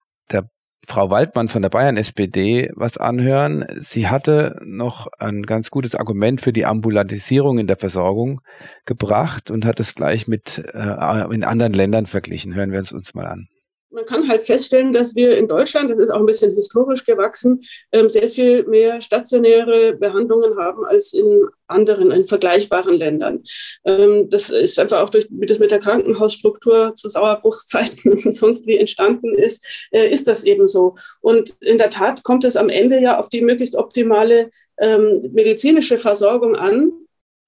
Frau 0.86 1.10
Waldmann 1.10 1.48
von 1.48 1.62
der 1.62 1.70
Bayern 1.70 1.98
SPD 1.98 2.70
was 2.76 2.98
anhören. 2.98 3.66
Sie 3.80 4.10
hatte 4.10 4.60
noch 4.64 5.08
ein 5.20 5.44
ganz 5.44 5.72
gutes 5.72 5.96
Argument 5.96 6.42
für 6.42 6.52
die 6.52 6.66
Ambulantisierung 6.66 7.58
in 7.58 7.68
der 7.68 7.78
Versorgung 7.78 8.42
gebracht 8.86 9.50
und 9.50 9.66
hat 9.66 9.80
es 9.80 9.96
gleich 9.96 10.28
mit 10.28 10.58
äh, 10.74 11.34
in 11.34 11.44
anderen 11.44 11.74
Ländern 11.74 12.06
verglichen. 12.06 12.54
Hören 12.54 12.72
wir 12.72 12.80
uns 12.80 12.92
uns 12.92 13.14
mal 13.14 13.28
an 13.28 13.48
man 13.94 14.06
kann 14.06 14.28
halt 14.28 14.44
feststellen, 14.44 14.92
dass 14.92 15.16
wir 15.16 15.38
in 15.38 15.48
Deutschland, 15.48 15.90
das 15.90 16.00
ist 16.00 16.10
auch 16.10 16.20
ein 16.20 16.26
bisschen 16.26 16.52
historisch 16.56 17.06
gewachsen, 17.06 17.62
ähm, 17.92 18.10
sehr 18.10 18.28
viel 18.28 18.66
mehr 18.66 19.02
stationäre 19.02 19.96
Behandlungen 19.96 20.58
haben 20.58 20.86
als 20.86 21.14
in 21.14 21.46
anderen, 21.68 22.12
in 22.12 22.26
vergleichbaren 22.26 22.96
Ländern. 22.96 23.44
Ähm, 23.86 24.30
das 24.30 24.50
ist 24.50 24.80
einfach 24.80 25.00
auch 25.00 25.10
durch, 25.10 25.28
wie 25.30 25.46
das 25.46 25.60
mit 25.60 25.72
der 25.72 25.80
Krankenhausstruktur 25.80 26.96
zu 26.96 27.10
Sauerbruchszeiten 27.10 28.14
und 28.26 28.34
sonst 28.34 28.68
wie 28.68 28.78
entstanden 28.78 29.36
ist, 29.36 29.66
äh, 29.92 30.08
ist 30.08 30.28
das 30.28 30.44
eben 30.44 30.68
so. 30.68 30.96
Und 31.22 31.56
in 31.62 31.78
der 31.78 31.90
Tat 31.90 32.24
kommt 32.24 32.44
es 32.44 32.58
am 32.58 32.70
Ende 32.70 33.00
ja 33.00 33.18
auf 33.18 33.30
die 33.30 33.42
möglichst 33.42 33.76
optimale 33.76 34.50
ähm, 34.80 35.30
medizinische 35.34 35.98
Versorgung 35.98 36.56
an. 36.56 36.92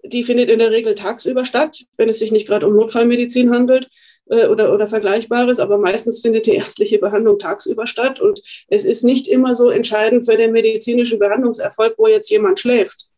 Die 0.04 0.24
findet 0.24 0.50
in 0.50 0.60
der 0.60 0.70
Regel 0.70 0.94
tagsüber 0.94 1.46
statt, 1.46 1.86
wenn 1.98 2.10
es 2.10 2.20
sich 2.20 2.32
nicht 2.32 2.48
gerade 2.48 2.68
um 2.68 2.76
Notfallmedizin 2.76 3.52
handelt 3.52 3.90
äh, 4.28 4.48
oder, 4.48 4.74
oder 4.74 4.88
Vergleichbares, 4.88 5.60
aber 5.60 5.78
meistens 5.78 6.22
findet 6.22 6.46
die 6.46 6.56
ärztliche 6.56 7.00
Behandlung 7.00 7.40
tagsüber 7.40 7.88
statt 7.88 8.20
und 8.20 8.42
es 8.68 8.86
ist 8.86 9.04
nicht 9.04 9.28
immer 9.28 9.56
so 9.56 9.70
entscheidend 9.70 10.26
für 10.26 10.38
den 10.38 10.52
medizinischen 10.52 11.20
Behandlungserfolg, 11.20 11.96
wo 11.98 12.08
jetzt 12.08 12.30
jemand 12.30 12.60
schläft. 12.60 13.10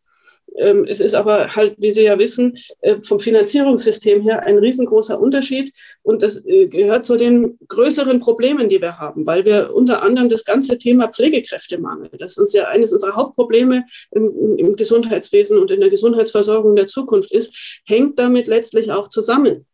Ähm, 0.58 0.86
es 0.88 1.00
ist 1.00 1.14
aber 1.14 1.56
halt, 1.56 1.76
wie 1.78 1.92
Sie 1.92 2.04
ja 2.04 2.18
wissen, 2.18 2.58
äh, 2.82 2.96
vom 3.02 3.20
Finanzierungssystem 3.20 4.22
her 4.22 4.46
ein 4.46 4.58
riesengroßer 4.58 5.20
Unterschied. 5.20 5.72
Und 6.02 6.24
das 6.24 6.44
äh, 6.46 6.66
gehört 6.66 7.06
zu 7.06 7.16
den 7.16 7.58
größeren 7.68 8.20
Problemen, 8.20 8.70
die 8.70 8.82
wir 8.82 8.98
haben, 8.98 9.26
weil 9.26 9.46
wir 9.46 9.74
unter 9.74 10.02
anderem 10.02 10.30
das 10.30 10.46
ganze 10.46 10.78
Thema 10.78 11.10
Pflegekräftemangel, 11.10 12.10
das 12.18 12.38
uns 12.38 12.54
ja 12.54 12.66
eines 12.66 12.94
unserer 12.94 13.16
Hauptprobleme 13.16 13.84
im, 14.12 14.58
im 14.58 14.76
Gesundheitswesen 14.76 15.60
und 15.60 15.72
in 15.72 15.82
der 15.82 15.90
Gesundheitsversorgung 15.90 16.76
der 16.76 16.88
Zukunft 16.88 17.32
ist, 17.32 17.82
hängt 17.86 18.18
damit 18.18 18.48
letztlich 18.48 18.92
auch 18.92 19.10
zusammen. 19.10 19.66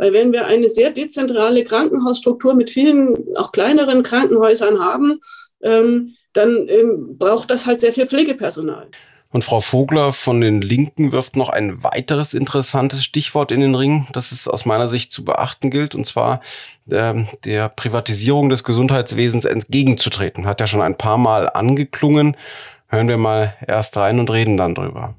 Weil 0.00 0.14
wenn 0.14 0.32
wir 0.32 0.46
eine 0.46 0.70
sehr 0.70 0.88
dezentrale 0.88 1.62
Krankenhausstruktur 1.62 2.54
mit 2.54 2.70
vielen 2.70 3.36
auch 3.36 3.52
kleineren 3.52 4.02
Krankenhäusern 4.02 4.80
haben, 4.80 5.20
ähm, 5.62 6.14
dann 6.32 6.68
ähm, 6.68 7.18
braucht 7.18 7.50
das 7.50 7.66
halt 7.66 7.80
sehr 7.80 7.92
viel 7.92 8.08
Pflegepersonal. 8.08 8.88
Und 9.28 9.44
Frau 9.44 9.60
Vogler 9.60 10.10
von 10.10 10.40
den 10.40 10.62
Linken 10.62 11.12
wirft 11.12 11.36
noch 11.36 11.50
ein 11.50 11.84
weiteres 11.84 12.32
interessantes 12.32 13.04
Stichwort 13.04 13.52
in 13.52 13.60
den 13.60 13.74
Ring, 13.74 14.08
das 14.14 14.32
es 14.32 14.48
aus 14.48 14.64
meiner 14.64 14.88
Sicht 14.88 15.12
zu 15.12 15.22
beachten 15.22 15.70
gilt, 15.70 15.94
und 15.94 16.06
zwar 16.06 16.40
äh, 16.90 17.22
der 17.44 17.68
Privatisierung 17.68 18.48
des 18.48 18.64
Gesundheitswesens 18.64 19.44
entgegenzutreten. 19.44 20.46
Hat 20.46 20.62
ja 20.62 20.66
schon 20.66 20.80
ein 20.80 20.96
paar 20.96 21.18
Mal 21.18 21.50
angeklungen. 21.50 22.38
Hören 22.88 23.08
wir 23.08 23.18
mal 23.18 23.54
erst 23.68 23.98
rein 23.98 24.18
und 24.18 24.30
reden 24.30 24.56
dann 24.56 24.74
drüber. 24.74 25.14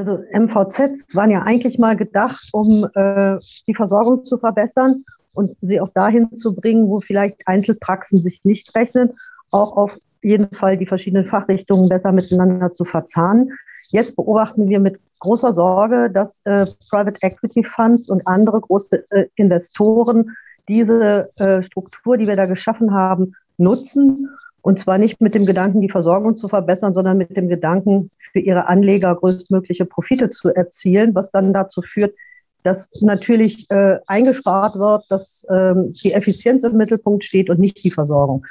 Also 0.00 0.24
MVZs 0.32 1.14
waren 1.14 1.30
ja 1.30 1.42
eigentlich 1.42 1.78
mal 1.78 1.94
gedacht, 1.94 2.48
um 2.52 2.88
äh, 2.94 3.36
die 3.66 3.74
Versorgung 3.74 4.24
zu 4.24 4.38
verbessern 4.38 5.04
und 5.34 5.58
sie 5.60 5.78
auch 5.78 5.90
dahin 5.90 6.34
zu 6.34 6.54
bringen, 6.54 6.88
wo 6.88 7.00
vielleicht 7.00 7.46
Einzelpraxen 7.46 8.22
sich 8.22 8.40
nicht 8.42 8.74
rechnen, 8.74 9.10
auch 9.50 9.76
auf 9.76 9.92
jeden 10.22 10.54
Fall 10.54 10.78
die 10.78 10.86
verschiedenen 10.86 11.26
Fachrichtungen 11.26 11.90
besser 11.90 12.12
miteinander 12.12 12.72
zu 12.72 12.86
verzahnen. 12.86 13.52
Jetzt 13.88 14.16
beobachten 14.16 14.70
wir 14.70 14.80
mit 14.80 14.98
großer 15.18 15.52
Sorge, 15.52 16.08
dass 16.10 16.40
äh, 16.46 16.64
Private 16.88 17.20
Equity 17.20 17.62
Funds 17.62 18.08
und 18.08 18.26
andere 18.26 18.58
große 18.58 19.04
äh, 19.10 19.26
Investoren 19.34 20.34
diese 20.66 21.28
äh, 21.36 21.62
Struktur, 21.62 22.16
die 22.16 22.26
wir 22.26 22.36
da 22.36 22.46
geschaffen 22.46 22.94
haben, 22.94 23.34
nutzen. 23.58 24.30
Und 24.62 24.78
zwar 24.78 24.98
nicht 24.98 25.20
mit 25.20 25.34
dem 25.34 25.46
Gedanken, 25.46 25.80
die 25.80 25.90
Versorgung 25.90 26.36
zu 26.36 26.48
verbessern, 26.48 26.94
sondern 26.94 27.18
mit 27.18 27.36
dem 27.36 27.48
Gedanken, 27.48 28.10
für 28.32 28.40
ihre 28.40 28.68
Anleger 28.68 29.14
größtmögliche 29.14 29.84
Profite 29.84 30.30
zu 30.30 30.50
erzielen, 30.50 31.14
was 31.14 31.30
dann 31.30 31.52
dazu 31.52 31.82
führt, 31.82 32.14
dass 32.62 32.90
natürlich 33.00 33.70
äh, 33.70 33.98
eingespart 34.06 34.78
wird, 34.78 35.04
dass 35.08 35.46
ähm, 35.50 35.92
die 35.92 36.12
Effizienz 36.12 36.62
im 36.62 36.76
Mittelpunkt 36.76 37.24
steht 37.24 37.50
und 37.50 37.58
nicht 37.58 37.82
die 37.82 37.90
Versorgung. 37.90 38.44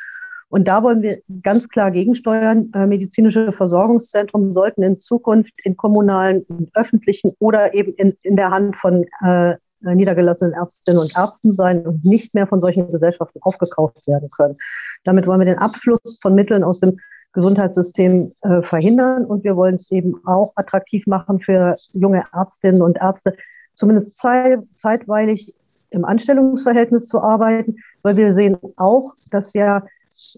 Und 0.50 0.68
da 0.68 0.82
wollen 0.82 1.04
wir 1.04 1.22
ganz 1.44 1.70
klar 1.70 1.92
gegensteuern. 1.92 2.72
Äh, 2.74 2.88
medizinische 2.88 3.52
Versorgungszentren 3.52 4.54
sollten 4.54 4.82
in 4.82 4.98
Zukunft 4.98 5.54
in 5.64 5.78
kommunalen, 5.78 6.46
öffentlichen 6.74 7.36
oder 7.40 7.76
eben 7.76 7.94
in, 7.94 8.18
in 8.24 8.36
der 8.36 8.50
Hand 8.50 8.76
von 8.76 9.06
äh, 9.24 9.56
niedergelassenen 9.82 10.54
Ärztinnen 10.54 11.00
und 11.00 11.16
Ärzten 11.16 11.54
sein 11.54 11.86
und 11.86 12.04
nicht 12.04 12.34
mehr 12.34 12.48
von 12.48 12.62
solchen 12.62 12.92
Gesellschaften 12.92 13.40
aufgekauft 13.42 14.06
werden 14.08 14.30
können. 14.30 14.58
Damit 15.04 15.28
wollen 15.28 15.40
wir 15.40 15.46
den 15.46 15.58
Abfluss 15.58 16.20
von 16.22 16.36
Mitteln 16.36 16.64
aus 16.64 16.80
dem 16.80 16.98
Gesundheitssystem 17.34 18.34
äh, 18.42 18.62
verhindern. 18.62 19.26
Und 19.26 19.44
wir 19.44 19.56
wollen 19.56 19.76
es 19.76 19.92
eben 19.92 20.16
auch 20.26 20.54
attraktiv 20.56 21.06
machen 21.08 21.40
für 21.40 21.78
junge 21.94 22.24
Ärztinnen 22.34 22.82
und 22.82 22.98
Ärzte, 22.98 23.36
zumindest 23.76 24.18
zeit, 24.18 24.60
zeitweilig 24.78 25.54
im 25.92 26.06
Anstellungsverhältnis 26.06 27.08
zu 27.08 27.22
arbeiten, 27.22 27.78
weil 28.02 28.16
wir 28.16 28.34
sehen 28.34 28.58
auch, 28.78 29.14
dass 29.32 29.54
ja 29.54 29.84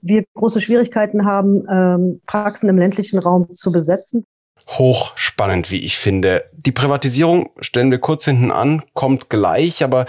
wir 0.02 0.24
große 0.36 0.62
Schwierigkeiten 0.62 1.26
haben, 1.26 1.66
ähm, 1.70 2.22
Praxen 2.28 2.70
im 2.70 2.78
ländlichen 2.78 3.20
Raum 3.20 3.54
zu 3.54 3.72
besetzen. 3.72 4.26
Hochspannend, 4.68 5.72
wie 5.72 5.84
ich 5.84 5.98
finde. 5.98 6.46
Die 6.54 6.72
Privatisierung 6.72 7.50
stellen 7.60 7.92
wir 7.92 8.00
kurz 8.00 8.26
hinten 8.26 8.52
an, 8.52 8.84
kommt 8.94 9.30
gleich, 9.30 9.84
aber 9.84 10.06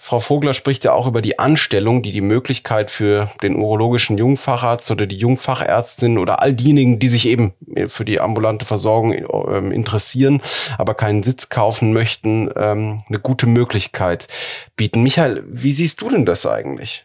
Frau 0.00 0.20
Vogler 0.20 0.54
spricht 0.54 0.84
ja 0.84 0.92
auch 0.92 1.06
über 1.08 1.20
die 1.20 1.40
Anstellung, 1.40 2.02
die 2.02 2.12
die 2.12 2.20
Möglichkeit 2.20 2.90
für 2.90 3.32
den 3.42 3.56
urologischen 3.56 4.16
Jungfacharzt 4.16 4.90
oder 4.92 5.06
die 5.06 5.18
Jungfachärztin 5.18 6.18
oder 6.18 6.40
all 6.40 6.54
diejenigen, 6.54 7.00
die 7.00 7.08
sich 7.08 7.26
eben 7.26 7.52
für 7.88 8.04
die 8.04 8.20
ambulante 8.20 8.64
Versorgung 8.64 9.12
ähm, 9.12 9.72
interessieren, 9.72 10.40
aber 10.78 10.94
keinen 10.94 11.24
Sitz 11.24 11.48
kaufen 11.48 11.92
möchten, 11.92 12.48
ähm, 12.56 13.02
eine 13.08 13.18
gute 13.18 13.46
Möglichkeit 13.46 14.28
bieten. 14.76 15.02
Michael, 15.02 15.42
wie 15.48 15.72
siehst 15.72 16.00
du 16.00 16.08
denn 16.08 16.24
das 16.24 16.46
eigentlich? 16.46 17.04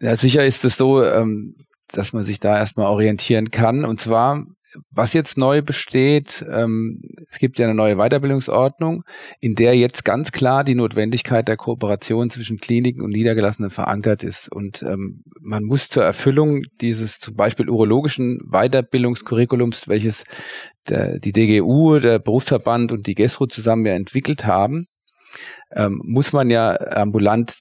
Ja, 0.00 0.16
sicher 0.16 0.44
ist 0.44 0.64
es 0.64 0.76
so, 0.76 1.04
ähm, 1.04 1.54
dass 1.92 2.12
man 2.12 2.24
sich 2.24 2.40
da 2.40 2.58
erstmal 2.58 2.88
orientieren 2.88 3.52
kann. 3.52 3.84
Und 3.84 4.00
zwar 4.00 4.44
was 4.90 5.12
jetzt 5.12 5.38
neu 5.38 5.62
besteht, 5.62 6.44
ähm, 6.50 7.00
es 7.28 7.38
gibt 7.38 7.58
ja 7.58 7.66
eine 7.66 7.74
neue 7.74 7.96
Weiterbildungsordnung, 7.96 9.04
in 9.40 9.54
der 9.54 9.76
jetzt 9.76 10.04
ganz 10.04 10.32
klar 10.32 10.64
die 10.64 10.74
Notwendigkeit 10.74 11.48
der 11.48 11.56
Kooperation 11.56 12.30
zwischen 12.30 12.58
Kliniken 12.58 13.02
und 13.02 13.10
Niedergelassenen 13.10 13.70
verankert 13.70 14.24
ist. 14.24 14.50
Und 14.50 14.82
ähm, 14.82 15.24
man 15.40 15.64
muss 15.64 15.88
zur 15.88 16.04
Erfüllung 16.04 16.62
dieses 16.80 17.20
zum 17.20 17.36
Beispiel 17.36 17.68
urologischen 17.68 18.40
Weiterbildungskurriculums, 18.50 19.88
welches 19.88 20.24
der, 20.88 21.18
die 21.18 21.32
DGU, 21.32 21.98
der 21.98 22.18
Berufsverband 22.18 22.92
und 22.92 23.06
die 23.06 23.14
GESRO 23.14 23.46
zusammen 23.46 23.86
ja 23.86 23.94
entwickelt 23.94 24.44
haben, 24.44 24.86
ähm, 25.72 26.00
muss 26.04 26.32
man 26.32 26.50
ja 26.50 26.78
ambulant 26.92 27.58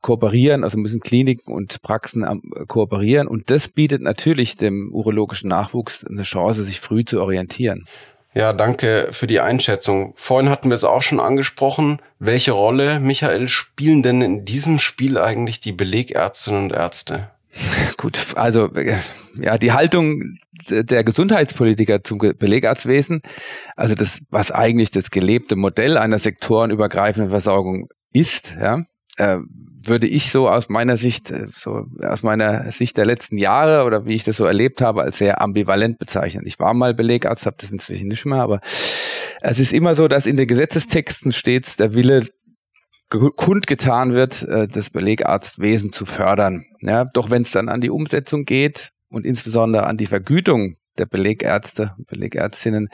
kooperieren, 0.00 0.64
also 0.64 0.78
müssen 0.78 1.00
Kliniken 1.00 1.52
und 1.52 1.82
Praxen 1.82 2.42
kooperieren 2.68 3.28
und 3.28 3.50
das 3.50 3.68
bietet 3.68 4.02
natürlich 4.02 4.56
dem 4.56 4.90
urologischen 4.92 5.48
Nachwuchs 5.48 6.04
eine 6.04 6.22
Chance, 6.22 6.64
sich 6.64 6.80
früh 6.80 7.04
zu 7.04 7.20
orientieren. 7.20 7.86
Ja, 8.34 8.52
danke 8.52 9.08
für 9.10 9.26
die 9.26 9.40
Einschätzung. 9.40 10.12
Vorhin 10.14 10.50
hatten 10.50 10.68
wir 10.68 10.74
es 10.74 10.84
auch 10.84 11.02
schon 11.02 11.18
angesprochen. 11.18 12.00
Welche 12.18 12.52
Rolle, 12.52 13.00
Michael, 13.00 13.48
spielen 13.48 14.02
denn 14.02 14.22
in 14.22 14.44
diesem 14.44 14.78
Spiel 14.78 15.18
eigentlich 15.18 15.60
die 15.60 15.72
Belegärztinnen 15.72 16.64
und 16.64 16.72
Ärzte? 16.72 17.30
Gut, 17.96 18.18
also 18.36 18.70
ja, 19.40 19.58
die 19.58 19.72
Haltung 19.72 20.36
der 20.68 21.04
Gesundheitspolitiker 21.04 22.04
zum 22.04 22.18
Belegarztwesen, 22.18 23.22
also 23.76 23.94
das, 23.94 24.18
was 24.30 24.50
eigentlich 24.50 24.90
das 24.90 25.10
gelebte 25.10 25.56
Modell 25.56 25.96
einer 25.96 26.18
sektorenübergreifenden 26.18 27.30
Versorgung 27.30 27.88
ist, 28.12 28.54
ja, 28.60 28.84
äh, 29.18 29.38
würde 29.84 30.06
ich 30.06 30.30
so 30.30 30.48
aus 30.48 30.68
meiner 30.68 30.96
Sicht, 30.96 31.30
äh, 31.30 31.46
so 31.54 31.86
aus 32.02 32.22
meiner 32.22 32.70
Sicht 32.72 32.96
der 32.96 33.06
letzten 33.06 33.38
Jahre 33.38 33.84
oder 33.84 34.06
wie 34.06 34.14
ich 34.14 34.24
das 34.24 34.36
so 34.36 34.44
erlebt 34.44 34.80
habe, 34.80 35.02
als 35.02 35.18
sehr 35.18 35.40
ambivalent 35.40 35.98
bezeichnen. 35.98 36.46
Ich 36.46 36.58
war 36.58 36.74
mal 36.74 36.94
Belegarzt, 36.94 37.46
habe 37.46 37.56
das 37.58 37.70
inzwischen 37.70 38.08
nicht 38.08 38.24
mehr, 38.24 38.42
aber 38.42 38.60
es 39.40 39.58
ist 39.58 39.72
immer 39.72 39.94
so, 39.94 40.08
dass 40.08 40.26
in 40.26 40.36
den 40.36 40.48
Gesetzestexten 40.48 41.32
stets 41.32 41.76
der 41.76 41.94
Wille 41.94 42.26
kundgetan 43.08 44.12
wird, 44.12 44.42
äh, 44.42 44.68
das 44.68 44.90
Belegarztwesen 44.90 45.92
zu 45.92 46.06
fördern. 46.06 46.64
Ja, 46.80 47.04
doch 47.04 47.30
wenn 47.30 47.42
es 47.42 47.52
dann 47.52 47.68
an 47.68 47.80
die 47.80 47.90
Umsetzung 47.90 48.44
geht 48.44 48.90
und 49.08 49.24
insbesondere 49.24 49.86
an 49.86 49.96
die 49.96 50.06
Vergütung 50.06 50.76
der 50.98 51.06
Belegärzte, 51.06 51.94
Belegärztinnen, 52.08 52.88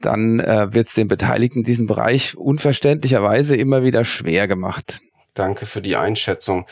dann 0.00 0.40
äh, 0.40 0.72
wird 0.72 0.88
es 0.88 0.94
den 0.94 1.08
Beteiligten 1.08 1.60
in 1.60 1.64
diesem 1.64 1.86
Bereich 1.86 2.36
unverständlicherweise 2.36 3.56
immer 3.56 3.82
wieder 3.82 4.04
schwer 4.04 4.46
gemacht. 4.46 5.00
Danke 5.38 5.66
für 5.66 5.80
die 5.80 5.96
Einschätzung. 5.96 6.66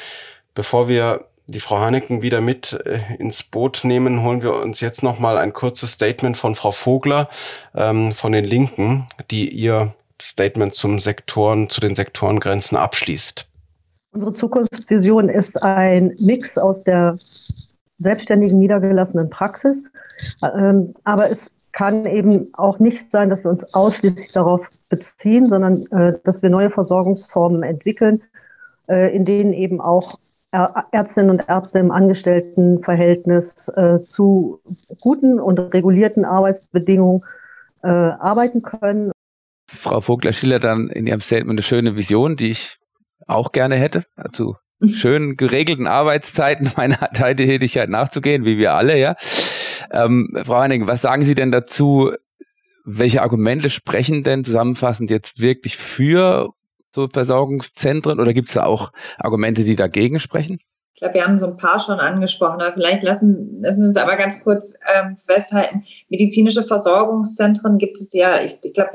Bevor 0.54 0.88
wir 0.88 1.26
die 1.46 1.60
Frau 1.60 1.78
Haneken 1.78 2.22
wieder 2.22 2.40
mit 2.40 2.72
äh, 2.84 3.00
ins 3.18 3.42
Boot 3.42 3.82
nehmen, 3.84 4.22
holen 4.22 4.42
wir 4.42 4.54
uns 4.54 4.80
jetzt 4.80 5.02
noch 5.02 5.18
mal 5.18 5.36
ein 5.36 5.52
kurzes 5.52 5.92
Statement 5.92 6.36
von 6.36 6.54
Frau 6.54 6.70
Vogler 6.70 7.28
ähm, 7.74 8.12
von 8.12 8.32
den 8.32 8.44
Linken, 8.44 9.06
die 9.30 9.50
ihr 9.50 9.94
Statement 10.20 10.74
zum 10.74 10.98
Sektoren, 10.98 11.68
zu 11.68 11.80
den 11.80 11.94
Sektorengrenzen 11.94 12.78
abschließt. 12.78 13.46
Unsere 14.12 14.32
Zukunftsvision 14.32 15.28
ist 15.28 15.60
ein 15.62 16.14
Mix 16.18 16.56
aus 16.56 16.82
der 16.84 17.18
selbstständigen 17.98 18.58
niedergelassenen 18.58 19.28
Praxis, 19.28 19.82
ähm, 20.42 20.94
aber 21.04 21.30
es 21.30 21.50
kann 21.72 22.06
eben 22.06 22.48
auch 22.54 22.78
nicht 22.78 23.10
sein, 23.10 23.28
dass 23.28 23.42
wir 23.42 23.50
uns 23.50 23.74
ausschließlich 23.74 24.30
darauf 24.32 24.68
beziehen, 24.88 25.48
sondern 25.48 25.84
äh, 25.90 26.18
dass 26.22 26.40
wir 26.40 26.48
neue 26.48 26.70
Versorgungsformen 26.70 27.64
entwickeln, 27.64 28.22
in 28.86 29.24
denen 29.24 29.52
eben 29.52 29.80
auch 29.80 30.18
Ärztinnen 30.92 31.30
und 31.30 31.48
Ärzte 31.48 31.80
im 31.80 31.90
Angestelltenverhältnis 31.90 33.68
äh, 33.68 33.98
zu 34.08 34.60
guten 35.00 35.40
und 35.40 35.58
regulierten 35.58 36.24
Arbeitsbedingungen 36.24 37.24
äh, 37.82 37.88
arbeiten 37.88 38.62
können. 38.62 39.10
Frau 39.68 40.00
Vogler 40.00 40.32
schildert 40.32 40.62
dann 40.64 40.88
in 40.90 41.06
ihrem 41.06 41.20
Statement 41.20 41.58
eine 41.58 41.62
schöne 41.62 41.96
Vision, 41.96 42.36
die 42.36 42.52
ich 42.52 42.78
auch 43.26 43.50
gerne 43.50 43.74
hätte. 43.74 44.04
Also 44.14 44.56
mhm. 44.78 44.88
schönen 44.94 45.36
geregelten 45.36 45.88
Arbeitszeiten 45.88 46.70
meiner 46.76 47.10
Tätigkeit 47.10 47.88
nachzugehen, 47.88 48.44
wie 48.44 48.56
wir 48.56 48.74
alle, 48.74 48.98
ja. 48.98 49.16
Ähm, 49.90 50.36
Frau 50.44 50.60
Heining, 50.60 50.86
was 50.86 51.02
sagen 51.02 51.24
Sie 51.24 51.34
denn 51.34 51.50
dazu? 51.50 52.12
Welche 52.84 53.22
Argumente 53.22 53.70
sprechen 53.70 54.22
denn 54.22 54.44
zusammenfassend 54.44 55.10
jetzt 55.10 55.40
wirklich 55.40 55.78
für 55.78 56.50
so 56.94 57.08
Versorgungszentren 57.08 58.20
oder 58.20 58.32
gibt 58.32 58.48
es 58.48 58.54
da 58.54 58.64
auch 58.64 58.92
Argumente, 59.18 59.64
die 59.64 59.76
dagegen 59.76 60.20
sprechen? 60.20 60.58
Ich 60.94 61.00
glaube, 61.00 61.14
wir 61.14 61.24
haben 61.24 61.38
so 61.38 61.48
ein 61.48 61.56
paar 61.56 61.80
schon 61.80 61.98
angesprochen, 61.98 62.60
aber 62.60 62.72
vielleicht 62.72 63.02
lassen, 63.02 63.60
lassen 63.60 63.80
Sie 63.80 63.88
uns 63.88 63.96
aber 63.96 64.16
ganz 64.16 64.44
kurz 64.44 64.78
ähm, 64.94 65.16
festhalten. 65.16 65.82
Medizinische 66.08 66.62
Versorgungszentren 66.62 67.78
gibt 67.78 68.00
es 68.00 68.12
ja, 68.12 68.40
ich, 68.40 68.58
ich 68.62 68.72
glaube, 68.72 68.92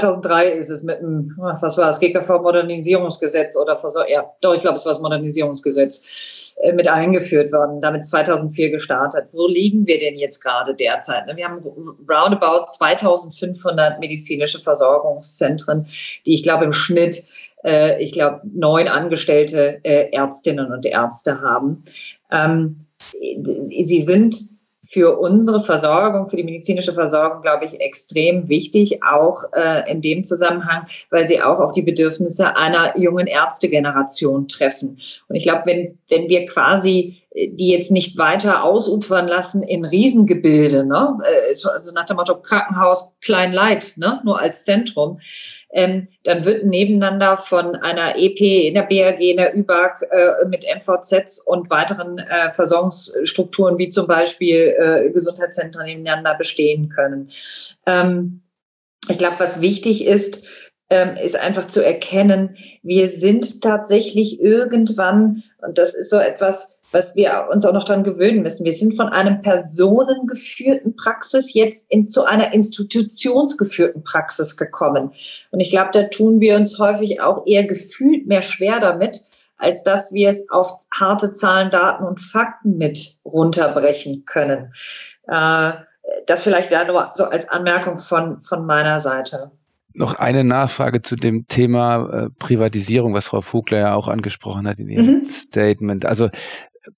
2003 0.00 0.52
ist 0.52 0.70
es 0.70 0.82
mit 0.82 1.00
dem, 1.00 1.34
was 1.36 1.76
war 1.76 1.90
es, 1.90 2.00
GKV-Modernisierungsgesetz 2.00 3.56
oder 3.56 3.76
ja, 4.08 4.24
doch, 4.40 4.54
ich 4.54 4.62
glaube, 4.62 4.76
es 4.76 4.86
war 4.86 4.92
das 4.92 5.02
Modernisierungsgesetz 5.02 6.56
äh, 6.60 6.72
mit 6.72 6.88
eingeführt 6.88 7.52
worden, 7.52 7.80
damit 7.80 8.06
2004 8.06 8.70
gestartet. 8.70 9.26
Wo 9.32 9.46
liegen 9.46 9.86
wir 9.86 9.98
denn 9.98 10.16
jetzt 10.16 10.40
gerade 10.40 10.74
derzeit? 10.74 11.24
Wir 11.34 11.46
haben 11.46 11.62
roundabout 12.10 12.66
2500 12.68 14.00
medizinische 14.00 14.60
Versorgungszentren, 14.60 15.86
die 16.24 16.34
ich 16.34 16.42
glaube 16.42 16.64
im 16.64 16.72
Schnitt 16.72 17.22
äh, 17.64 18.02
ich 18.02 18.12
glaube, 18.12 18.40
neun 18.44 18.88
angestellte 18.88 19.80
äh, 19.84 20.10
Ärztinnen 20.10 20.72
und 20.72 20.86
Ärzte 20.86 21.40
haben. 21.42 21.84
Ähm, 22.30 22.86
sie 23.12 24.00
sind 24.00 24.36
für 24.92 25.18
unsere 25.18 25.60
Versorgung, 25.60 26.28
für 26.28 26.36
die 26.36 26.44
medizinische 26.44 26.92
Versorgung, 26.92 27.40
glaube 27.40 27.64
ich, 27.64 27.80
extrem 27.80 28.50
wichtig, 28.50 29.02
auch 29.02 29.44
äh, 29.54 29.90
in 29.90 30.02
dem 30.02 30.22
Zusammenhang, 30.22 30.86
weil 31.08 31.26
sie 31.26 31.40
auch 31.40 31.60
auf 31.60 31.72
die 31.72 31.80
Bedürfnisse 31.80 32.56
einer 32.56 32.98
jungen 32.98 33.26
Ärztegeneration 33.26 34.48
treffen. 34.48 35.00
Und 35.28 35.36
ich 35.36 35.44
glaube, 35.44 35.62
wenn, 35.64 35.98
wenn 36.10 36.28
wir 36.28 36.44
quasi 36.44 37.21
die 37.34 37.68
jetzt 37.68 37.90
nicht 37.90 38.18
weiter 38.18 38.62
ausufern 38.62 39.26
lassen 39.26 39.62
in 39.62 39.84
Riesengebilde, 39.84 40.84
ne? 40.84 41.18
Äh, 41.24 41.50
also 41.50 41.92
nach 41.92 42.04
dem 42.04 42.16
Motto 42.16 42.36
Krankenhaus 42.36 43.16
klein 43.22 43.52
Leid, 43.52 43.94
ne? 43.96 44.20
nur 44.24 44.38
als 44.38 44.64
Zentrum, 44.64 45.20
ähm, 45.72 46.08
dann 46.24 46.44
wird 46.44 46.66
nebeneinander 46.66 47.38
von 47.38 47.76
einer 47.76 48.16
EP 48.16 48.40
in 48.40 48.74
der 48.74 48.82
BAG, 48.82 49.20
in 49.20 49.38
der 49.38 49.56
ÜBAG 49.56 50.02
äh, 50.10 50.46
mit 50.48 50.64
MVZs 50.64 51.40
und 51.40 51.70
weiteren 51.70 52.18
äh, 52.18 52.52
Versorgungsstrukturen 52.52 53.78
wie 53.78 53.88
zum 53.88 54.06
Beispiel 54.06 54.74
äh, 54.78 55.10
Gesundheitszentren 55.10 55.86
nebeneinander 55.86 56.36
bestehen 56.36 56.90
können. 56.90 57.30
Ähm, 57.86 58.42
ich 59.08 59.16
glaube, 59.16 59.40
was 59.40 59.62
wichtig 59.62 60.04
ist, 60.04 60.42
ähm, 60.90 61.16
ist 61.16 61.36
einfach 61.36 61.66
zu 61.66 61.82
erkennen, 61.82 62.58
wir 62.82 63.08
sind 63.08 63.62
tatsächlich 63.62 64.42
irgendwann, 64.42 65.42
und 65.66 65.78
das 65.78 65.94
ist 65.94 66.10
so 66.10 66.18
etwas, 66.18 66.78
was 66.92 67.16
wir 67.16 67.48
uns 67.50 67.64
auch 67.64 67.72
noch 67.72 67.84
daran 67.84 68.04
gewöhnen 68.04 68.42
müssen. 68.42 68.64
Wir 68.64 68.72
sind 68.72 68.94
von 68.94 69.08
einem 69.08 69.42
personengeführten 69.42 70.94
Praxis 70.94 71.54
jetzt 71.54 71.86
in, 71.88 72.08
zu 72.08 72.24
einer 72.24 72.52
institutionsgeführten 72.52 74.04
Praxis 74.04 74.56
gekommen. 74.56 75.12
Und 75.50 75.60
ich 75.60 75.70
glaube, 75.70 75.90
da 75.92 76.04
tun 76.04 76.40
wir 76.40 76.56
uns 76.56 76.78
häufig 76.78 77.20
auch 77.20 77.46
eher 77.46 77.64
gefühlt 77.64 78.26
mehr 78.26 78.42
schwer 78.42 78.78
damit, 78.78 79.20
als 79.56 79.82
dass 79.84 80.12
wir 80.12 80.28
es 80.28 80.48
auf 80.50 80.78
harte 80.92 81.32
Zahlen, 81.32 81.70
Daten 81.70 82.04
und 82.04 82.20
Fakten 82.20 82.76
mit 82.76 83.16
runterbrechen 83.24 84.24
können. 84.26 84.72
Äh, 85.28 85.72
das 86.26 86.42
vielleicht 86.42 86.72
da 86.72 86.84
nur 86.84 87.12
so 87.14 87.24
als 87.24 87.48
Anmerkung 87.48 87.98
von, 87.98 88.42
von 88.42 88.66
meiner 88.66 88.98
Seite. 88.98 89.52
Noch 89.94 90.14
eine 90.14 90.42
Nachfrage 90.42 91.02
zu 91.02 91.16
dem 91.16 91.46
Thema 91.48 92.24
äh, 92.24 92.30
Privatisierung, 92.38 93.14
was 93.14 93.26
Frau 93.26 93.42
Vogler 93.42 93.78
ja 93.78 93.94
auch 93.94 94.08
angesprochen 94.08 94.66
hat 94.66 94.78
in 94.78 94.88
ihrem 94.88 95.06
mhm. 95.06 95.24
Statement. 95.26 96.06
Also 96.06 96.30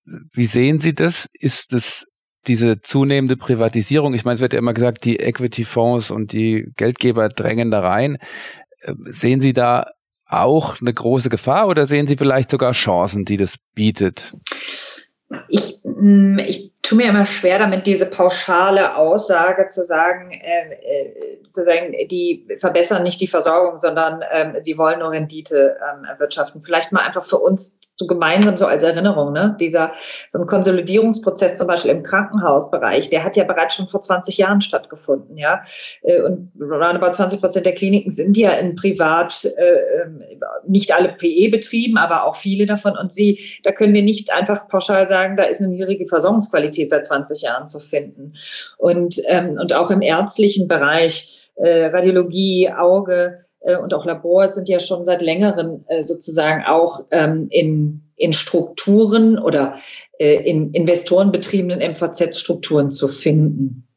wie 0.05 0.47
sehen 0.47 0.81
Sie 0.81 0.95
das? 0.95 1.29
Ist 1.33 1.73
es 1.73 2.07
diese 2.47 2.81
zunehmende 2.81 3.37
Privatisierung? 3.37 4.15
Ich 4.15 4.25
meine, 4.25 4.35
es 4.35 4.41
wird 4.41 4.53
ja 4.53 4.59
immer 4.59 4.75
gesagt, 4.75 5.05
die 5.05 5.19
Equity-Fonds 5.19 6.11
und 6.11 6.33
die 6.33 6.71
Geldgeber 6.77 7.29
drängen 7.29 7.71
da 7.71 7.81
rein. 7.81 8.19
Ähm, 8.83 9.07
sehen 9.11 9.41
Sie 9.41 9.53
da 9.53 9.87
auch 10.27 10.81
eine 10.81 10.93
große 10.93 11.29
Gefahr 11.29 11.69
oder 11.69 11.87
sehen 11.87 12.07
Sie 12.07 12.17
vielleicht 12.17 12.51
sogar 12.51 12.73
Chancen, 12.73 13.25
die 13.25 13.37
das 13.37 13.57
bietet? 13.75 14.35
Ich, 15.49 15.79
mm, 15.85 16.39
ich 16.39 16.74
tue 16.85 16.99
mir 16.99 17.09
immer 17.09 17.25
schwer 17.25 17.59
damit, 17.59 17.87
diese 17.87 18.07
pauschale 18.07 18.97
Aussage 18.97 19.69
zu 19.71 19.85
sagen, 19.85 20.31
äh, 20.31 20.75
äh, 20.75 21.43
zu 21.43 21.65
sagen, 21.65 21.95
die 22.11 22.47
verbessern 22.59 23.03
nicht 23.03 23.21
die 23.21 23.27
Versorgung, 23.27 23.79
sondern 23.79 24.23
ähm, 24.31 24.57
sie 24.63 24.77
wollen 24.77 25.01
nur 25.01 25.11
Rendite 25.11 25.77
ähm, 25.81 26.05
erwirtschaften. 26.05 26.63
Vielleicht 26.63 26.93
mal 26.93 27.01
einfach 27.01 27.25
für 27.25 27.39
uns 27.39 27.79
so 27.97 28.07
gemeinsam 28.07 28.59
so 28.59 28.67
als 28.67 28.83
Erinnerung, 28.83 29.33
ne? 29.33 29.57
Dieser 29.61 29.93
so 30.29 30.41
ein 30.41 30.47
Konsolidierungsprozess 30.47 31.57
zum 31.57 31.69
Beispiel 31.69 31.93
im 31.93 32.03
Krankenhausbereich, 32.03 33.09
der 33.09 33.25
hat 33.25 33.37
ja 33.37 33.45
bereits 33.45 33.77
schon 33.77 33.87
vor 33.87 34.01
20 34.03 34.37
Jahren 34.37 34.61
stattgefunden, 34.61 35.39
ja. 35.39 35.63
Äh, 36.03 36.21
und 36.23 36.53
roundabout 36.61 37.13
20 37.13 37.41
Prozent 37.41 37.67
der 37.67 37.75
Kliniken 37.75 38.11
sind 38.11 38.37
ja 38.37 38.53
in 38.53 38.75
privat, 38.75 39.45
äh, 39.45 40.03
ähm, 40.03 40.23
nicht 40.67 40.93
alle 40.93 41.09
PE 41.09 41.51
betrieben, 41.51 41.97
aber 41.97 42.25
auch 42.25 42.37
viele 42.37 42.67
davon. 42.67 42.97
Und 42.99 43.15
sie, 43.15 43.61
da 43.63 43.73
können 43.73 43.95
wir 43.95 44.03
nicht 44.03 44.33
einfach 44.33 44.69
pauschal 44.69 45.09
sagen, 45.09 45.37
da 45.37 45.45
ist 45.45 45.61
eine 45.61 45.69
niedrige 45.69 46.07
Versorgungsqualität 46.07 46.74
seit 46.91 47.07
20 47.07 47.43
Jahren 47.43 47.69
zu 47.69 47.81
finden. 47.81 48.35
Und, 48.79 49.21
ähm, 49.29 49.59
und 49.61 49.73
auch 49.75 49.91
im 49.91 50.03
ärztlichen 50.03 50.69
Bereich, 50.69 51.51
äh, 51.57 51.87
Radiologie, 51.87 52.71
Auge, 52.71 53.45
äh, 53.65 53.77
und 53.77 53.93
auch 53.95 54.05
Labors 54.05 54.55
sind 54.55 54.69
ja 54.69 54.79
schon 54.79 55.05
seit 55.05 55.23
längerem 55.23 55.85
äh, 55.89 56.03
sozusagen 56.03 56.65
auch 56.65 57.01
ähm, 57.11 57.49
in, 57.51 58.03
in 58.17 58.33
Strukturen 58.33 59.39
oder 59.39 59.79
äh, 60.19 60.49
in 60.49 60.73
investorenbetriebenen 60.73 61.81
MVZ-Strukturen 61.93 62.91
zu 62.91 63.09
finden. 63.09 63.89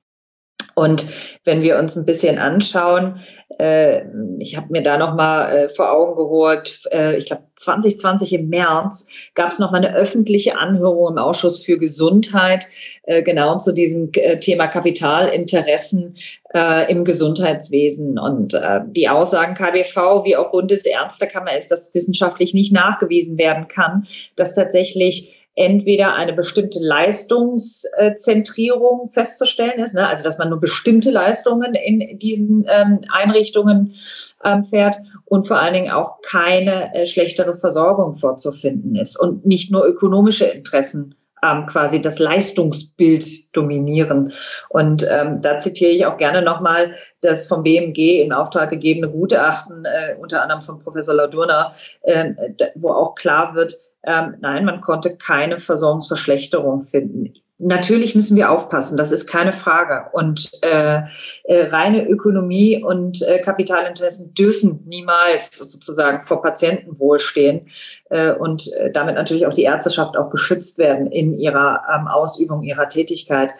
Und 0.75 1.05
wenn 1.43 1.61
wir 1.61 1.77
uns 1.79 1.95
ein 1.95 2.05
bisschen 2.05 2.37
anschauen, 2.37 3.19
äh, 3.59 4.03
ich 4.39 4.55
habe 4.57 4.67
mir 4.71 4.83
da 4.83 4.97
nochmal 4.97 5.55
äh, 5.55 5.69
vor 5.69 5.91
Augen 5.91 6.15
geholt, 6.15 6.81
äh, 6.91 7.17
ich 7.17 7.25
glaube 7.25 7.43
2020 7.57 8.33
im 8.33 8.49
März 8.49 9.07
gab 9.33 9.51
es 9.51 9.59
nochmal 9.59 9.83
eine 9.83 9.95
öffentliche 9.95 10.57
Anhörung 10.57 11.13
im 11.13 11.17
Ausschuss 11.17 11.63
für 11.63 11.77
Gesundheit, 11.77 12.67
äh, 13.03 13.23
genau 13.23 13.57
zu 13.57 13.73
diesem 13.73 14.11
äh, 14.13 14.39
Thema 14.39 14.67
Kapitalinteressen 14.67 16.15
äh, 16.53 16.91
im 16.91 17.03
Gesundheitswesen. 17.03 18.19
Und 18.19 18.53
äh, 18.53 18.81
die 18.85 19.09
Aussagen 19.09 19.55
KBV 19.55 20.23
wie 20.23 20.35
auch 20.35 20.51
Bundesärztekammer 20.51 21.57
ist, 21.57 21.71
dass 21.71 21.93
wissenschaftlich 21.93 22.53
nicht 22.53 22.71
nachgewiesen 22.71 23.37
werden 23.37 23.67
kann, 23.67 24.07
dass 24.35 24.53
tatsächlich 24.53 25.36
entweder 25.57 26.13
eine 26.13 26.31
bestimmte 26.33 26.79
Leistungszentrierung 26.79 29.09
festzustellen 29.11 29.79
ist, 29.79 29.95
ne? 29.95 30.07
also 30.07 30.23
dass 30.23 30.37
man 30.37 30.49
nur 30.49 30.59
bestimmte 30.59 31.09
Leistungen 31.09 31.73
in 31.73 32.19
diesen 32.19 32.67
ähm, 32.69 32.99
Einrichtungen 33.11 33.95
ähm, 34.43 34.63
fährt 34.63 34.97
und 35.25 35.47
vor 35.47 35.59
allen 35.59 35.73
Dingen 35.73 35.89
auch 35.91 36.21
keine 36.21 36.93
äh, 36.93 37.07
schlechtere 37.07 37.55
Versorgung 37.55 38.13
vorzufinden 38.13 38.95
ist 38.95 39.19
und 39.19 39.47
nicht 39.47 39.71
nur 39.71 39.87
ökonomische 39.87 40.45
Interessen 40.45 41.15
ähm, 41.51 41.65
quasi 41.65 42.01
das 42.01 42.19
Leistungsbild 42.19 43.55
dominieren. 43.55 44.33
Und 44.69 45.07
ähm, 45.09 45.41
da 45.41 45.59
zitiere 45.59 45.91
ich 45.91 46.05
auch 46.05 46.17
gerne 46.17 46.41
nochmal 46.41 46.95
das 47.21 47.47
vom 47.47 47.63
BMG 47.63 48.21
in 48.21 48.33
Auftrag 48.33 48.69
gegebene 48.69 49.09
Gutachten, 49.11 49.85
äh, 49.85 50.15
unter 50.19 50.41
anderem 50.41 50.61
von 50.61 50.79
Professor 50.79 51.15
Ladurna, 51.15 51.73
äh, 52.01 52.33
wo 52.75 52.89
auch 52.91 53.15
klar 53.15 53.55
wird, 53.55 53.75
ähm, 54.03 54.35
nein, 54.39 54.65
man 54.65 54.81
konnte 54.81 55.17
keine 55.17 55.59
Versorgungsverschlechterung 55.59 56.83
finden. 56.83 57.33
Natürlich 57.59 58.13
müssen 58.13 58.37
wir 58.37 58.51
aufpassen, 58.51 58.97
das 58.97 59.11
ist 59.11 59.25
keine 59.25 59.51
Frage. 59.51 60.09
Und 60.11 60.51
äh, 60.61 61.01
äh, 61.43 61.67
reine 61.69 62.07
Ökonomie 62.07 62.83
und 62.83 63.23
äh, 63.23 63.39
Kapitalinteressen 63.39 64.35
dürfen 64.35 64.83
niemals 64.85 65.57
sozusagen 65.57 66.21
vor 66.21 66.43
Patientenwohl 66.43 67.19
stehen 67.19 67.69
äh, 68.11 68.31
und 68.31 68.71
äh, 68.73 68.91
damit 68.91 69.15
natürlich 69.15 69.47
auch 69.47 69.53
die 69.53 69.63
Ärzteschaft 69.63 70.17
auch 70.17 70.29
geschützt 70.29 70.77
werden 70.77 71.07
in 71.07 71.33
ihrer 71.33 71.81
ähm, 71.91 72.07
Ausübung 72.07 72.61
ihrer 72.61 72.89
Tätigkeit. 72.89 73.51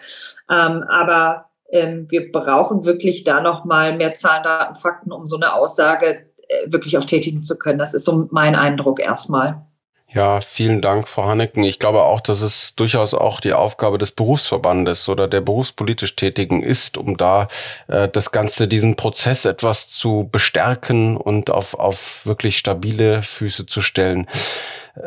Ähm, 0.48 0.84
aber 0.84 1.46
ähm, 1.70 2.06
wir 2.08 2.30
brauchen 2.30 2.84
wirklich 2.84 3.24
da 3.24 3.40
noch 3.40 3.64
mal 3.64 3.96
mehr 3.96 4.14
Zahlen, 4.14 4.44
Daten, 4.44 4.76
Fakten, 4.76 5.10
um 5.10 5.26
so 5.26 5.36
eine 5.36 5.54
Aussage 5.54 6.26
äh, 6.48 6.70
wirklich 6.72 6.96
auch 6.98 7.04
tätigen 7.04 7.42
zu 7.42 7.58
können. 7.58 7.80
Das 7.80 7.94
ist 7.94 8.04
so 8.04 8.28
mein 8.30 8.54
Eindruck 8.54 9.00
erstmal. 9.00 9.67
Ja, 10.10 10.40
vielen 10.40 10.80
Dank, 10.80 11.06
Frau 11.06 11.26
Hanneken. 11.26 11.62
Ich 11.64 11.78
glaube 11.78 12.02
auch, 12.02 12.22
dass 12.22 12.40
es 12.40 12.74
durchaus 12.74 13.12
auch 13.12 13.40
die 13.40 13.52
Aufgabe 13.52 13.98
des 13.98 14.10
Berufsverbandes 14.10 15.06
oder 15.10 15.28
der 15.28 15.42
berufspolitisch 15.42 16.16
Tätigen 16.16 16.62
ist, 16.62 16.96
um 16.96 17.18
da 17.18 17.48
äh, 17.88 18.08
das 18.08 18.32
Ganze, 18.32 18.68
diesen 18.68 18.96
Prozess 18.96 19.44
etwas 19.44 19.88
zu 19.88 20.26
bestärken 20.32 21.18
und 21.18 21.50
auf, 21.50 21.74
auf 21.74 22.24
wirklich 22.24 22.56
stabile 22.56 23.20
Füße 23.20 23.66
zu 23.66 23.82
stellen. 23.82 24.26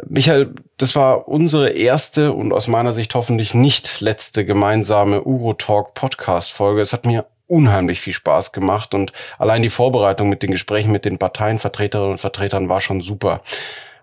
Michael, 0.08 0.54
das 0.78 0.96
war 0.96 1.28
unsere 1.28 1.72
erste 1.72 2.32
und 2.32 2.54
aus 2.54 2.68
meiner 2.68 2.94
Sicht 2.94 3.16
hoffentlich 3.16 3.56
nicht 3.56 4.02
letzte 4.02 4.46
gemeinsame 4.46 5.24
Urotalk 5.24 5.96
Podcast 5.96 6.52
Folge. 6.52 6.80
Es 6.82 6.94
hat 6.94 7.08
mir 7.08 7.26
unheimlich 7.48 8.00
viel 8.00 8.14
Spaß 8.14 8.52
gemacht 8.52 8.94
und 8.94 9.12
allein 9.40 9.64
die 9.64 9.70
Vorbereitung 9.70 10.30
mit 10.30 10.44
den 10.44 10.52
Gesprächen 10.52 10.92
mit 10.92 11.06
den 11.06 11.18
Parteienvertreterinnen 11.18 12.12
und 12.12 12.20
Vertretern 12.20 12.70
war 12.70 12.82
schon 12.82 13.02
super. 13.02 13.42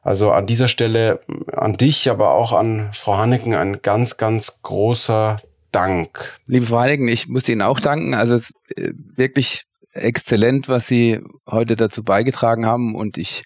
Also 0.02 0.30
an 0.30 0.46
dieser 0.46 0.68
Stelle 0.68 1.20
an 1.52 1.76
dich, 1.76 2.10
aber 2.10 2.32
auch 2.32 2.52
an 2.52 2.90
Frau 2.92 3.16
Hanneken 3.16 3.54
ein 3.54 3.82
ganz, 3.82 4.16
ganz 4.16 4.60
großer 4.62 5.40
Dank. 5.72 6.38
Liebe 6.46 6.66
Frau 6.66 6.78
Hanneken, 6.78 7.08
ich 7.08 7.28
muss 7.28 7.48
Ihnen 7.48 7.62
auch 7.62 7.80
danken. 7.80 8.14
Also 8.14 8.34
es 8.34 8.50
ist 8.50 8.78
äh, 8.78 8.92
wirklich 9.16 9.64
exzellent, 9.92 10.68
was 10.68 10.86
Sie 10.86 11.20
heute 11.46 11.76
dazu 11.76 12.02
beigetragen 12.02 12.66
haben 12.66 12.94
und 12.94 13.18
ich 13.18 13.44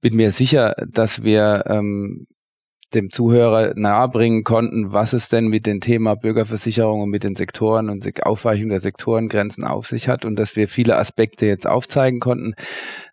bin 0.00 0.16
mir 0.16 0.30
sicher, 0.30 0.74
dass 0.88 1.22
wir 1.22 1.64
ähm, 1.66 2.26
dem 2.94 3.10
Zuhörer 3.10 3.74
nahebringen 3.76 4.42
konnten, 4.42 4.92
was 4.92 5.12
es 5.12 5.28
denn 5.28 5.46
mit 5.46 5.66
dem 5.66 5.80
Thema 5.80 6.16
Bürgerversicherung 6.16 7.02
und 7.02 7.10
mit 7.10 7.22
den 7.22 7.36
Sektoren 7.36 7.88
und 7.88 8.04
Aufweichung 8.24 8.68
der 8.70 8.80
Sektorengrenzen 8.80 9.64
auf 9.64 9.86
sich 9.86 10.08
hat 10.08 10.24
und 10.24 10.36
dass 10.36 10.56
wir 10.56 10.68
viele 10.68 10.96
Aspekte 10.96 11.46
jetzt 11.46 11.66
aufzeigen 11.66 12.18
konnten. 12.18 12.54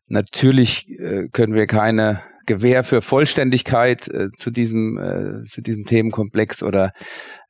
Natürlich 0.07 0.89
äh, 0.89 1.27
können 1.31 1.53
wir 1.53 1.67
keine 1.67 2.23
Gewähr 2.47 2.83
für 2.83 3.03
Vollständigkeit 3.03 4.07
äh, 4.07 4.29
zu 4.37 4.49
diesem 4.49 4.97
äh, 4.97 5.43
zu 5.47 5.61
diesem 5.61 5.85
Themenkomplex 5.85 6.63
oder 6.63 6.91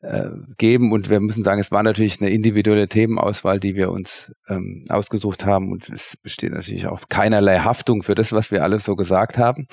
äh, 0.02 0.30
geben 0.58 0.92
und 0.92 1.10
wir 1.10 1.22
müssen 1.22 1.44
sagen, 1.44 1.62
es 1.62 1.72
war 1.72 1.84
natürlich 1.84 2.20
eine 2.20 2.30
individuelle 2.30 2.90
Themenauswahl, 2.90 3.60
die 3.62 3.76
wir 3.76 3.92
uns 3.92 4.32
ähm, 4.50 4.84
ausgesucht 4.90 5.46
haben 5.46 5.72
und 5.72 5.88
es 5.90 6.18
besteht 6.22 6.52
natürlich 6.52 6.88
auch 6.88 7.08
keinerlei 7.08 7.60
Haftung 7.60 8.04
für 8.04 8.16
das, 8.16 8.34
was 8.34 8.52
wir 8.52 8.64
alles 8.64 8.84
so 8.84 8.96
gesagt 8.96 9.38
haben. 9.38 9.68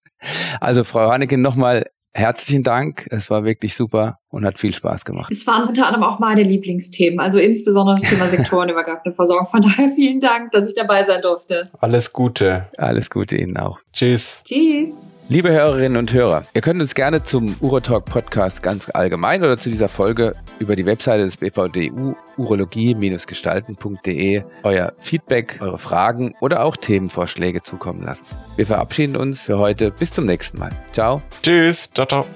also 0.60 0.84
Frau 0.84 1.10
Haneke 1.10 1.36
nochmal 1.36 1.84
herzlichen 2.12 2.62
Dank. 2.62 3.06
Es 3.10 3.30
war 3.30 3.44
wirklich 3.44 3.74
super 3.74 4.18
und 4.28 4.44
hat 4.44 4.58
viel 4.58 4.72
Spaß 4.74 5.04
gemacht. 5.04 5.30
Es 5.30 5.46
waren 5.46 5.68
unter 5.68 5.86
anderem 5.86 6.04
auch 6.04 6.18
meine 6.18 6.42
Lieblingsthemen, 6.42 7.20
also 7.20 7.38
insbesondere 7.38 7.96
das 7.96 8.08
Thema 8.08 8.28
sektorenübergreifende 8.28 9.12
Versorgung. 9.12 9.46
Von 9.46 9.62
daher 9.62 9.90
vielen 9.90 10.20
Dank, 10.20 10.52
dass 10.52 10.68
ich 10.68 10.74
dabei 10.74 11.02
sein 11.04 11.22
durfte. 11.22 11.70
Alles 11.80 12.12
Gute. 12.12 12.66
Alles 12.76 13.10
Gute 13.10 13.36
Ihnen 13.36 13.56
auch. 13.56 13.78
Tschüss. 13.92 14.42
Tschüss. 14.44 15.09
Liebe 15.30 15.50
Hörerinnen 15.52 15.96
und 15.96 16.12
Hörer, 16.12 16.44
ihr 16.54 16.60
könnt 16.60 16.80
uns 16.80 16.96
gerne 16.96 17.22
zum 17.22 17.54
Urotalk 17.60 18.04
Podcast 18.04 18.64
ganz 18.64 18.90
allgemein 18.92 19.44
oder 19.44 19.58
zu 19.58 19.70
dieser 19.70 19.86
Folge 19.86 20.34
über 20.58 20.74
die 20.74 20.86
Webseite 20.86 21.24
des 21.24 21.36
BVDU 21.36 22.16
urologie-gestalten.de 22.36 24.42
euer 24.64 24.92
Feedback, 24.98 25.58
eure 25.60 25.78
Fragen 25.78 26.34
oder 26.40 26.64
auch 26.64 26.76
Themenvorschläge 26.76 27.62
zukommen 27.62 28.02
lassen. 28.02 28.24
Wir 28.56 28.66
verabschieden 28.66 29.14
uns 29.14 29.42
für 29.42 29.58
heute. 29.58 29.92
Bis 29.92 30.12
zum 30.12 30.26
nächsten 30.26 30.58
Mal. 30.58 30.70
Ciao. 30.92 31.22
Tschüss. 31.44 31.92
Ciao, 31.94 32.08
ciao. 32.08 32.26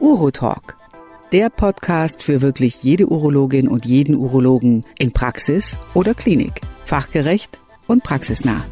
Urotalk. 0.00 0.74
Der 1.30 1.48
Podcast 1.48 2.24
für 2.24 2.42
wirklich 2.42 2.82
jede 2.82 3.06
Urologin 3.06 3.68
und 3.68 3.86
jeden 3.86 4.16
Urologen 4.16 4.84
in 4.98 5.12
Praxis 5.12 5.78
oder 5.94 6.14
Klinik. 6.14 6.60
Fachgerecht 6.86 7.60
und 7.86 8.02
praxisnah. 8.02 8.64